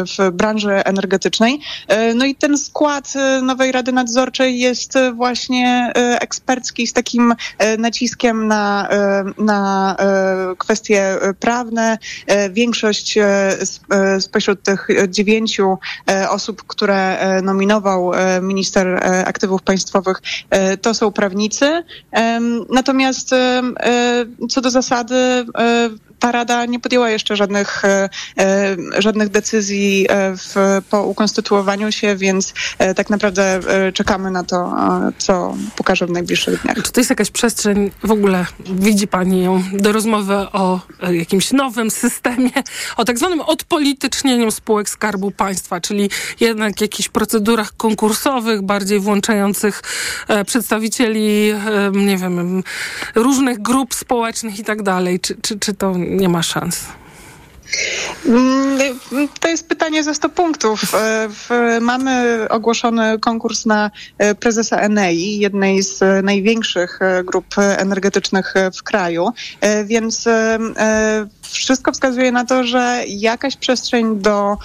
[0.04, 1.60] w branży energetycznej.
[1.88, 7.34] E, no i ten skład nowej Rady Nadzorczej jest właśnie ekspercki z takim
[7.78, 8.88] naciskiem na,
[9.38, 9.96] na
[10.58, 11.98] kwestie prawne.
[12.50, 13.18] Większość
[14.20, 15.78] spośród tych dziewięciu
[16.28, 18.12] osób, które nominował
[18.42, 20.22] minister aktywów państwowych,
[20.82, 21.82] to są prawnicy.
[22.70, 22.89] Natomiast
[24.50, 25.14] co do zasady
[26.20, 30.54] ta Rada nie podjęła jeszcze żadnych, e, e, żadnych decyzji e, w,
[30.90, 32.54] po ukonstytuowaniu się, więc
[32.96, 33.60] tak naprawdę
[33.94, 34.72] czekamy na to,
[35.18, 36.82] co pokaże w najbliższych dniach.
[36.82, 40.80] Czy to jest jakaś przestrzeń, w ogóle widzi Pani ją, do rozmowy o
[41.10, 42.50] jakimś nowym systemie,
[42.96, 46.10] o tak zwanym odpolitycznieniu spółek Skarbu Państwa, czyli
[46.40, 49.82] jednak jakichś procedurach konkursowych, bardziej włączających
[50.46, 51.52] przedstawicieli,
[51.92, 52.62] nie wiem,
[53.14, 55.20] różnych grup społecznych i tak dalej.
[55.20, 56.86] Czy, czy, czy to nie ma szans.
[58.26, 58.78] Mm,
[59.40, 60.94] to jest pytanie za 100 punktów.
[60.94, 68.82] E, mamy ogłoszony konkurs na e, prezesa Enei, jednej z e, największych grup energetycznych w
[68.82, 69.28] kraju,
[69.84, 70.28] więc
[71.52, 74.56] wszystko wskazuje na to, że jakaś przestrzeń do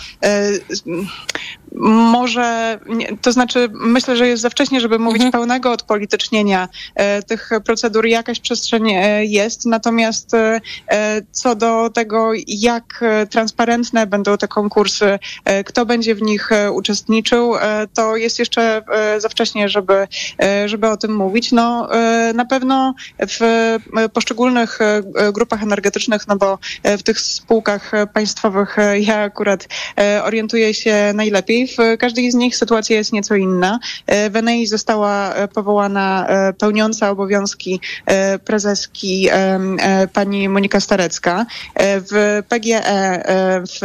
[1.87, 5.31] może, nie, to znaczy myślę, że jest za wcześnie, żeby mówić Mhm.
[5.31, 8.05] pełnego odpolitycznienia e, tych procedur.
[8.05, 14.47] Jakaś przestrzeń e, jest, natomiast e, e, co do tego, jak e, transparentne będą te
[14.47, 19.69] konkursy, e, kto będzie w nich e, uczestniczył, e, to jest jeszcze e, za wcześnie,
[19.69, 20.07] żeby,
[20.43, 21.51] e, żeby o tym mówić.
[21.51, 22.93] No, e, na pewno
[23.29, 28.79] w e, poszczególnych e, e, grupach energetycznych, no bo e, w tych spółkach e, państwowych
[28.79, 29.67] e, ja akurat
[29.99, 31.67] e, orientuję się najlepiej.
[31.67, 33.79] W każdej z nich sytuacja jest nieco inna.
[34.07, 41.45] E, W Enei została e, powołana e, pełniąca obowiązki e, prezeski e, pani Monika Starecka.
[41.75, 43.79] E, W PGE e, w,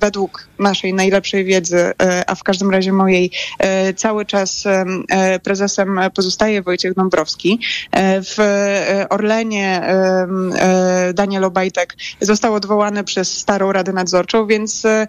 [0.00, 5.38] według naszej najlepszej wiedzy, e, a w każdym razie mojej, e, cały czas em, e,
[5.38, 7.60] prezesem pozostaje Wojciech Dąbrowski.
[7.92, 15.06] E, W e, Orlenie e, Daniel Obajtek został odwołany przez starą Radę Nadzorczą, więc e,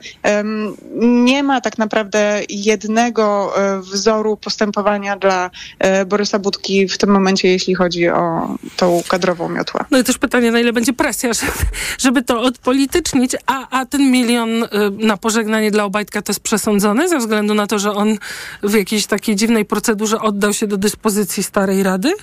[0.99, 7.47] nie ma tak naprawdę jednego e, wzoru postępowania dla e, Borysa Budki w tym momencie,
[7.47, 9.85] jeśli chodzi o tą kadrową miotłę.
[9.91, 11.31] No i też pytanie, na ile będzie presja,
[11.99, 14.49] żeby, to odpolitycznić, a, a ten milion
[14.97, 18.17] na pożegnanie dla Obajtka to jest przesądzony ze względu na to, że on
[18.63, 22.13] w jakiejś takiej dziwnej procedurze oddał się do dyspozycji Starej Rady?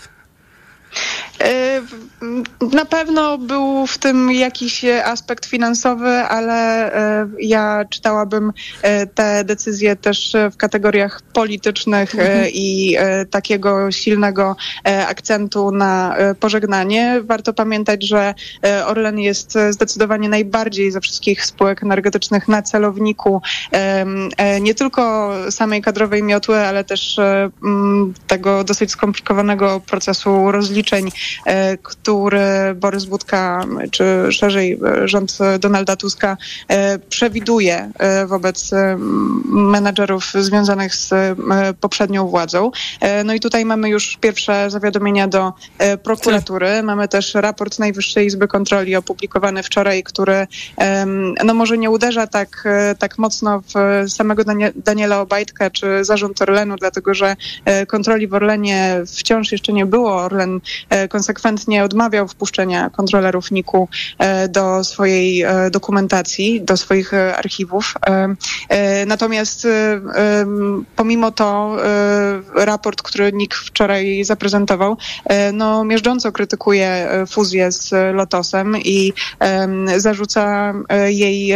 [1.42, 1.82] E,
[2.72, 8.52] Na pewno był w tym jakiś e, aspekt finansowy, ale e, ja czytałabym
[9.14, 12.48] te decyzje też w kategoriach politycznych Mhm.
[12.52, 12.96] i
[13.30, 14.56] takiego silnego
[15.08, 17.20] akcentu na pożegnanie.
[17.24, 18.34] Warto pamiętać, że
[18.86, 23.42] Orlen jest zdecydowanie najbardziej ze wszystkich spółek energetycznych na celowniku
[24.60, 27.20] nie tylko samej kadrowej miotły, ale też
[28.26, 31.10] tego dosyć skomplikowanego procesu rozliczeń,
[31.82, 36.36] który Borys Budka, czy szerzej e, rząd Donalda Tuska
[36.68, 38.96] e, przewiduje e, wobec e,
[39.46, 41.34] menadżerów związanych z e,
[41.80, 42.70] poprzednią władzą.
[43.00, 46.82] E, No i tutaj mamy już pierwsze zawiadomienia do e, prokuratury.
[46.82, 50.46] Mamy też raport Najwyższej Izby Kontroli opublikowany wczoraj, który
[51.44, 56.42] no może nie uderza tak, e, tak mocno w samego Danie- Daniela Obajtka czy zarząd
[56.42, 60.16] Orlenu, dlatego że e, kontroli w Orlenie wciąż jeszcze nie było.
[60.16, 60.60] Orlen
[60.90, 63.88] e, konsekwentnie odmawiał wpuszczenia kontrolerów NIK-u
[64.18, 67.94] e, do swojej e, dokumentacji, do swoich e, archiwów.
[69.06, 69.66] Natomiast
[70.96, 71.76] pomimo to
[72.54, 74.96] raport, który NIK wczoraj zaprezentował,
[75.52, 79.12] no miażdżąco krytykuje fuzję z Lotosem i
[79.96, 80.74] zarzuca
[81.06, 81.54] jej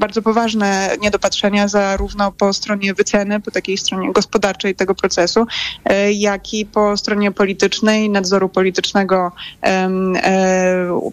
[0.00, 5.46] bardzo poważne niedopatrzenia zarówno po stronie wyceny, po takiej stronie gospodarczej tego procesu,
[6.12, 9.32] jak i po stronie politycznej, nadzoru politycznego
[9.62, 9.88] e,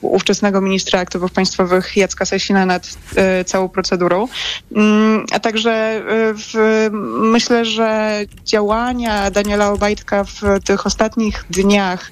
[0.01, 4.27] ówczesnego ministra aktywów państwowych Jacka Sasina nad e, całą procedurą.
[4.75, 6.01] Mm, A także e,
[6.33, 6.53] w,
[7.19, 12.11] myślę, że działania Daniela Obajtka w tych ostatnich dniach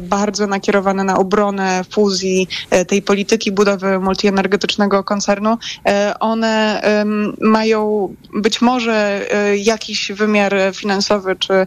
[0.00, 2.48] bardzo nakierowane na obronę fuzji,
[2.88, 5.58] tej polityki budowy multienergetycznego koncernu,
[6.20, 6.82] one
[7.40, 9.26] mają być może
[9.56, 11.66] jakiś wymiar finansowy czy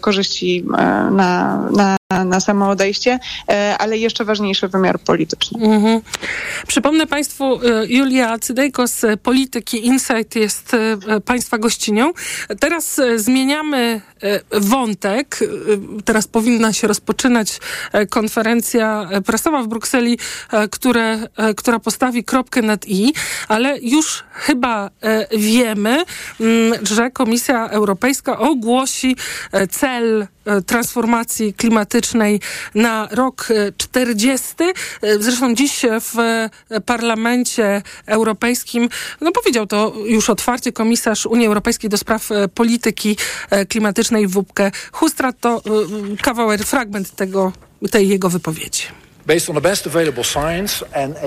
[0.00, 0.64] korzyści
[1.10, 3.18] na, na, na samo odejście,
[3.48, 5.66] e, ale jeszcze ważniejszy wymiar polityczny.
[5.66, 6.00] Mhm.
[6.66, 12.12] Przypomnę Państwu, y, Julia Cydejko z Polityki Insight jest y, Państwa gościnią.
[12.60, 14.00] Teraz zmieniamy
[14.50, 15.38] wątek.
[16.04, 17.58] Teraz powinna się rozpoczynać
[18.10, 20.18] konferencja prasowa w Brukseli,
[20.70, 21.18] które,
[21.56, 23.12] która postawi kropkę nad i,
[23.48, 24.90] ale już chyba
[25.38, 26.04] wiemy,
[26.40, 29.16] mm, że Komisja Europejska ogłosi
[29.70, 30.26] cel
[30.66, 32.40] transformacji klimatycznej
[32.74, 34.54] na rok y, 40.
[35.04, 36.48] Y, Zresztą dziś w
[36.86, 38.88] Parlamencie Europejskim,
[39.20, 43.16] no powiedział to już otwarcie komisarz Unii Europejskiej do spraw polityki
[43.68, 45.32] klimatycznej Wupke Hustra.
[45.32, 45.62] To
[46.22, 47.52] kawałek, fragment tego,
[47.90, 49.03] tej jego wypowiedzi.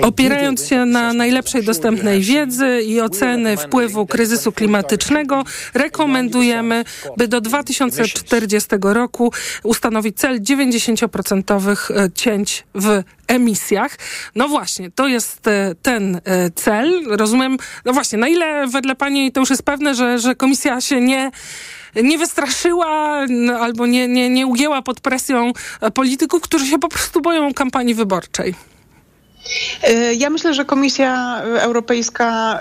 [0.01, 5.43] Opierając się na najlepszej dostępnej wiedzy i oceny wpływu kryzysu klimatycznego,
[5.73, 6.83] rekomendujemy,
[7.17, 9.33] by do 2040 roku
[9.63, 13.97] ustanowić cel 90% e, cięć w emisjach.
[14.35, 17.03] No właśnie, to jest e, ten e, cel.
[17.07, 21.01] Rozumiem, no właśnie, na ile wedle Pani to już jest pewne, że, że komisja się
[21.01, 21.31] nie
[22.03, 22.87] nie wystraszyła
[23.59, 27.95] albo nie, nie, nie ugięła pod presją e, polityków, którzy się po prostu boją kampanii
[27.95, 28.55] wyborczej.
[29.83, 32.59] E, Ja myślę, że Komisja Europejska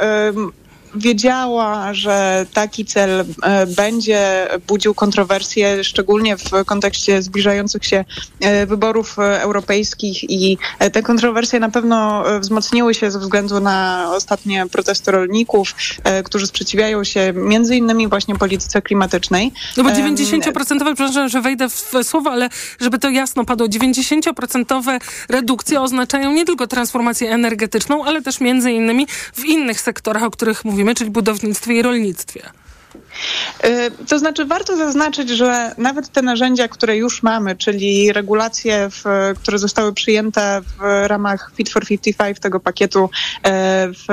[0.97, 8.05] wiedziała, że taki cel e, będzie budził kontrowersje, szczególnie w kontekście zbliżających się
[8.41, 10.59] e, wyborów e, europejskich i
[10.93, 15.75] te kontrowersje na pewno wzmocniły się ze względu na ostatnie protesty rolników,
[16.25, 19.53] którzy sprzeciwiają się między innymi właśnie polityce klimatycznej.
[19.77, 22.49] No bo Em, 90%, przepraszam, że wejdę w słowo, ale
[22.81, 24.99] żeby to jasno padło, 90%
[25.29, 30.65] redukcje oznaczają nie tylko transformację energetyczną, ale też między innymi w innych sektorach, o których
[30.65, 32.51] mówimy, czyli budownictwie i rolnictwie.
[33.65, 39.05] Y, To znaczy, warto zaznaczyć, że nawet te narzędzia, które już mamy, czyli regulacje, w,
[39.43, 43.11] które zostały przyjęte w ramach Fit for 55, tego pakietu
[43.43, 44.07] e, w,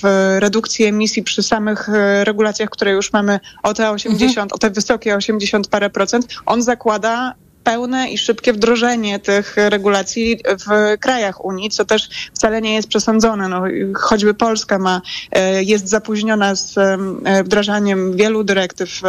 [0.03, 4.71] w redukcji emisji przy samych e, regulacjach, które już mamy o te 80, o te
[4.71, 7.35] wysokie 80 parę procent, on zakłada
[7.65, 13.49] pełne i szybkie wdrożenie tych regulacji w krajach Unii, co też wcale nie jest przesądzone.
[13.49, 13.63] No,
[13.95, 15.03] choćby Polska ma,
[15.33, 19.01] e, jest zapóźniona z e, wdrażaniem wielu dyrektyw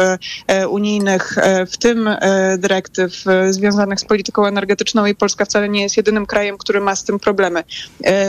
[0.46, 1.36] e, unijnych,
[1.70, 2.10] w tym
[2.58, 7.04] dyrektyw związanych z polityką energetyczną i Polska wcale nie jest jedynym krajem, który ma z
[7.04, 7.64] tym problemy.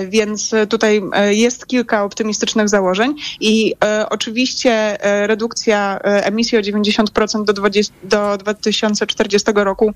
[0.10, 3.74] Więc tutaj jest kilka optymistycznych założeń i
[4.10, 4.98] oczywiście
[5.28, 9.94] redukcja emisji o 90% do, 20, do 2040 roku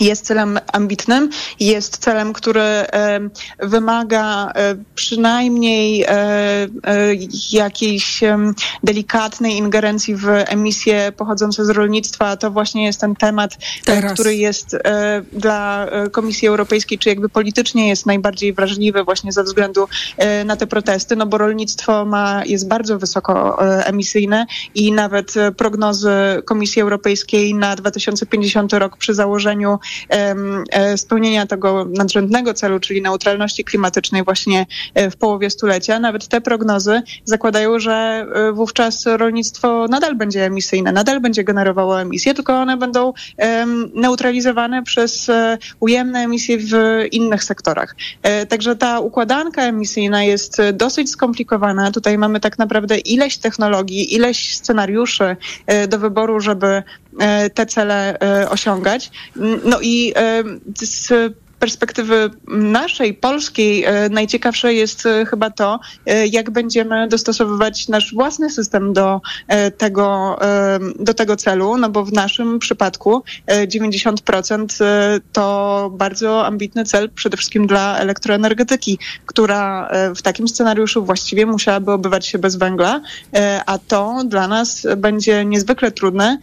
[0.00, 1.30] jest celem ambitnym,
[1.60, 2.84] jest celem, który
[3.58, 6.68] wymaga e, przynajmniej e, e,
[7.52, 8.20] jakiejś
[8.82, 12.36] delikatnej ingerencji w emisje pochodzące z rolnictwa.
[12.36, 14.12] To właśnie jest ten temat, Teraz.
[14.12, 14.76] który jest
[15.32, 19.88] dla Komisji Europejskiej, czy jakby politycznie jest najbardziej wrażliwy właśnie ze względu
[20.44, 26.10] na te protesty, no bo rolnictwo ma, jest bardzo wysoko emisyjne i nawet prognozy
[26.44, 29.78] Komisji Europejskiej na 2050 rok przy założeniu
[30.96, 37.02] spełnienia tego nadrzędnego celu, czyli neutralności klimatycznej właśnie e, w połowie stulecia, nawet te prognozy
[37.24, 37.92] zakładają, że
[38.34, 43.12] e, wówczas rolnictwo nadal będzie emisyjne, nadal będzie generowało emisje, tylko one będą
[43.94, 46.72] neutralizowane przez e, ujemne emisje w
[47.12, 47.96] innych sektorach.
[48.22, 51.90] E, Także ta układanka emisyjna jest e, dosyć skomplikowana.
[51.90, 55.36] Tutaj mamy tak naprawdę ileś technologii, ileś scenariuszy
[55.66, 56.82] e, do wyboru, żeby
[57.18, 59.10] e, te cele e, osiągać.
[59.36, 60.12] Mm, No i
[60.78, 61.12] z
[61.64, 68.50] perspektywy naszej, polskiej, e, najciekawsze jest e, chyba to, e, jak będziemy dostosowywać nasz własny
[68.50, 69.20] system do
[69.78, 70.38] tego,
[70.98, 77.10] do tego celu, no bo w naszym przypadku e, 90% e, to bardzo ambitny cel
[77.10, 83.00] przede wszystkim dla elektroenergetyki, która w takim scenariuszu właściwie musiałaby obywać się bez węgla,
[83.66, 86.38] a to dla nas będzie niezwykle trudne,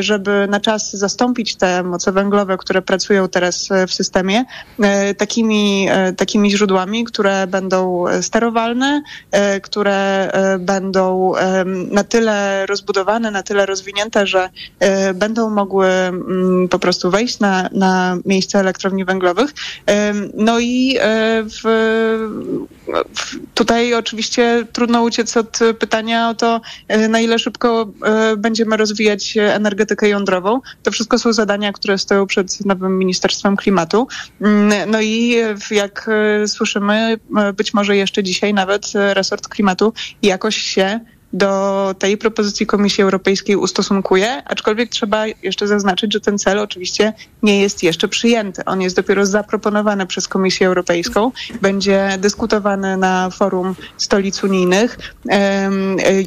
[0.00, 4.44] żeby na czas zastąpić te moce węglowe, które pracują teraz w systemie,
[5.16, 11.32] takimi, e, takimi źródłami, które będą e, sterowalne, e, które e, będą
[11.90, 17.68] na tyle rozbudowane, na tyle rozwinięte, że e, będą mogły mm, po prostu wejść na,
[17.72, 19.54] na miejsce elektrowni węglowych.
[20.34, 21.64] No i e, w,
[23.54, 29.36] tutaj oczywiście trudno uciec od pytania o to, e, na ile szybko e, będziemy rozwijać
[29.36, 30.60] energetykę jądrową.
[30.82, 34.08] To wszystko są zadania, które stoją przed nowym Ministerstwem Klimatu.
[34.40, 35.36] Mm, No i
[35.70, 39.92] jak e, słyszymy, e, być może jeszcze dzisiaj nawet e, resort klimatu
[40.22, 41.00] jakoś się
[41.32, 47.12] do tej propozycji Komisji Europejskiej ustosunkuje, aczkolwiek trzeba jeszcze zaznaczyć, że ten cel oczywiście
[47.42, 48.64] nie jest jeszcze przyjęty.
[48.64, 51.32] On jest dopiero zaproponowany przez Komisję Europejską,
[51.62, 54.98] będzie dyskutowany na forum stolic unijnych.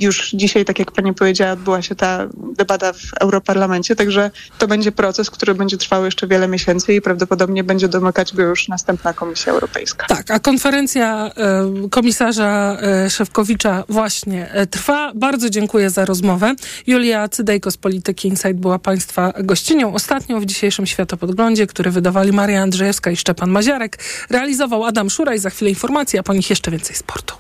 [0.02, 2.28] Już dzisiaj, tak jak pani powiedziała, odbyła się ta
[2.58, 7.64] debata w Europarlamencie, także to będzie proces, który będzie trwał jeszcze wiele miesięcy i prawdopodobnie
[7.64, 10.08] będzie domykać go już następna Komisja Europejska.
[10.08, 15.12] Tak, a konferencja e, komisarza e, Szewkowicza właśnie e, trwa.
[15.16, 16.56] Bardzo dziękuję za rozmowę.
[16.88, 19.94] Julia Cydejko z Polityki Insight była Państwa gościnią.
[19.94, 24.00] Ostatnią w dzisiejszym Światopodglądzie, który wydawali Maria Andrzejewska i Szczepan Maziarek,
[24.30, 25.40] realizował Adam Szuraj.
[25.40, 27.36] Za chwilę informacji, a po nich jeszcze więcej sportu.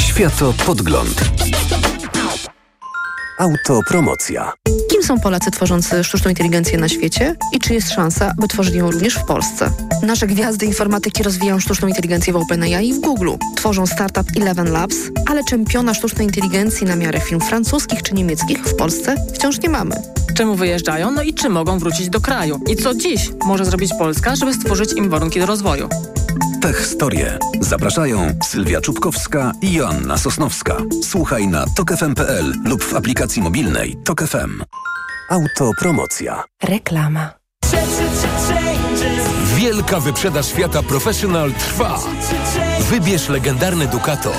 [0.00, 1.24] Światopodgląd.
[3.38, 4.52] Autopromocja.
[4.90, 8.90] Kim są Polacy tworzący sztuczną inteligencję na świecie i czy jest szansa, by tworzyli ją
[8.90, 9.70] również w Polsce?
[10.02, 13.30] Nasze gwiazdy informatyki rozwijają sztuczną inteligencję w OpenAI i w Google.
[13.56, 14.96] Tworzą startup Eleven Labs,
[15.30, 19.96] ale czempiona sztucznej inteligencji na miarę firm francuskich czy niemieckich w Polsce wciąż nie mamy.
[20.36, 22.60] Czemu wyjeżdżają, no i czy mogą wrócić do kraju?
[22.70, 25.88] I co dziś może zrobić Polska, żeby stworzyć im warunki do rozwoju?
[26.60, 27.38] Tech Storie.
[27.60, 30.76] Zapraszają Sylwia Czubkowska i Joanna Sosnowska.
[31.02, 34.62] Słuchaj na tokefm.pl lub w aplikacji mobilnej Tok FM.
[35.30, 36.44] Autopromocja.
[36.62, 37.30] Reklama.
[39.56, 42.00] Wielka wyprzedaż świata Professional trwa.
[42.80, 44.32] Wybierz legendarny Ducato.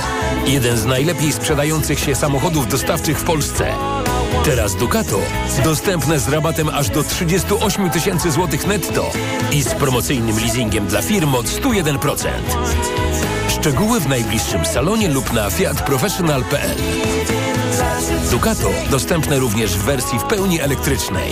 [0.45, 3.73] Jeden z najlepiej sprzedających się samochodów dostawczych w Polsce.
[4.43, 5.19] Teraz Ducato
[5.63, 9.11] dostępne z rabatem aż do 38 tysięcy złotych netto
[9.51, 12.27] i z promocyjnym leasingiem dla firm od 101%.
[13.49, 16.77] Szczegóły w najbliższym salonie lub na fiatprofessional.pl
[18.31, 21.31] Ducato dostępne również w wersji w pełni elektrycznej.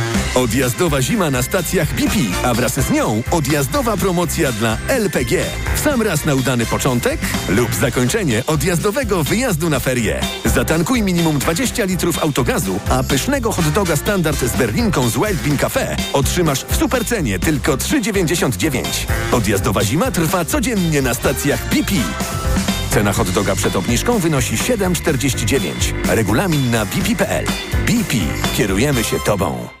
[0.35, 5.43] Odjazdowa zima na stacjach BP, a wraz z nią odjazdowa promocja dla LPG.
[5.83, 10.19] Sam raz na udany początek lub zakończenie odjazdowego wyjazdu na ferie.
[10.45, 15.57] Zatankuj minimum 20 litrów autogazu, a pysznego hot doga standard z berlinką z Wild Bean
[15.57, 18.83] Cafe otrzymasz w supercenie tylko 3,99.
[19.31, 21.91] Odjazdowa zima trwa codziennie na stacjach BP.
[22.93, 25.71] Cena hot doga przed obniżką wynosi 7,49.
[26.07, 27.45] Regulamin na bp.pl.
[27.85, 28.17] BP.
[28.57, 29.80] Kierujemy się Tobą.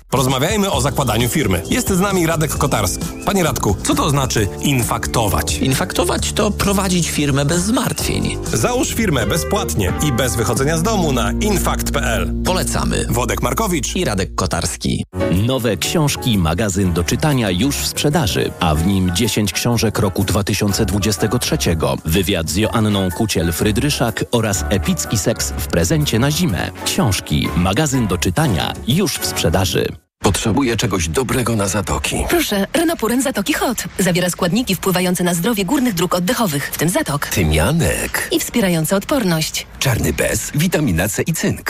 [0.09, 1.61] Porozmawiajmy o zakładaniu firmy.
[1.69, 3.05] Jest z nami Radek Kotarski.
[3.25, 5.57] Panie Radku, co to znaczy infaktować?
[5.57, 8.37] Infaktować to prowadzić firmę bez zmartwień.
[8.53, 12.33] Załóż firmę bezpłatnie i bez wychodzenia z domu na infakt.pl.
[12.45, 13.05] Polecamy.
[13.09, 15.03] Wodek Markowicz i Radek Kotarski.
[15.47, 21.57] Nowe książki, magazyn do czytania już w sprzedaży, a w nim 10 książek roku 2023.
[22.05, 26.71] Wywiad z Joanną Kuciel-Frydryszak oraz epicki seks w prezencie na zimę.
[26.85, 29.90] Książki, magazyn do czytania już w sprzedaży.
[30.23, 32.15] Potrzebuję czegoś dobrego na zatoki.
[32.29, 33.83] Proszę, Renopuren Zatoki Hot.
[33.99, 37.27] Zawiera składniki wpływające na zdrowie górnych dróg oddechowych, w tym zatok.
[37.27, 38.27] Tymianek.
[38.31, 39.67] I wspierające odporność.
[39.79, 41.59] Czarny bez, witamina C i cynk.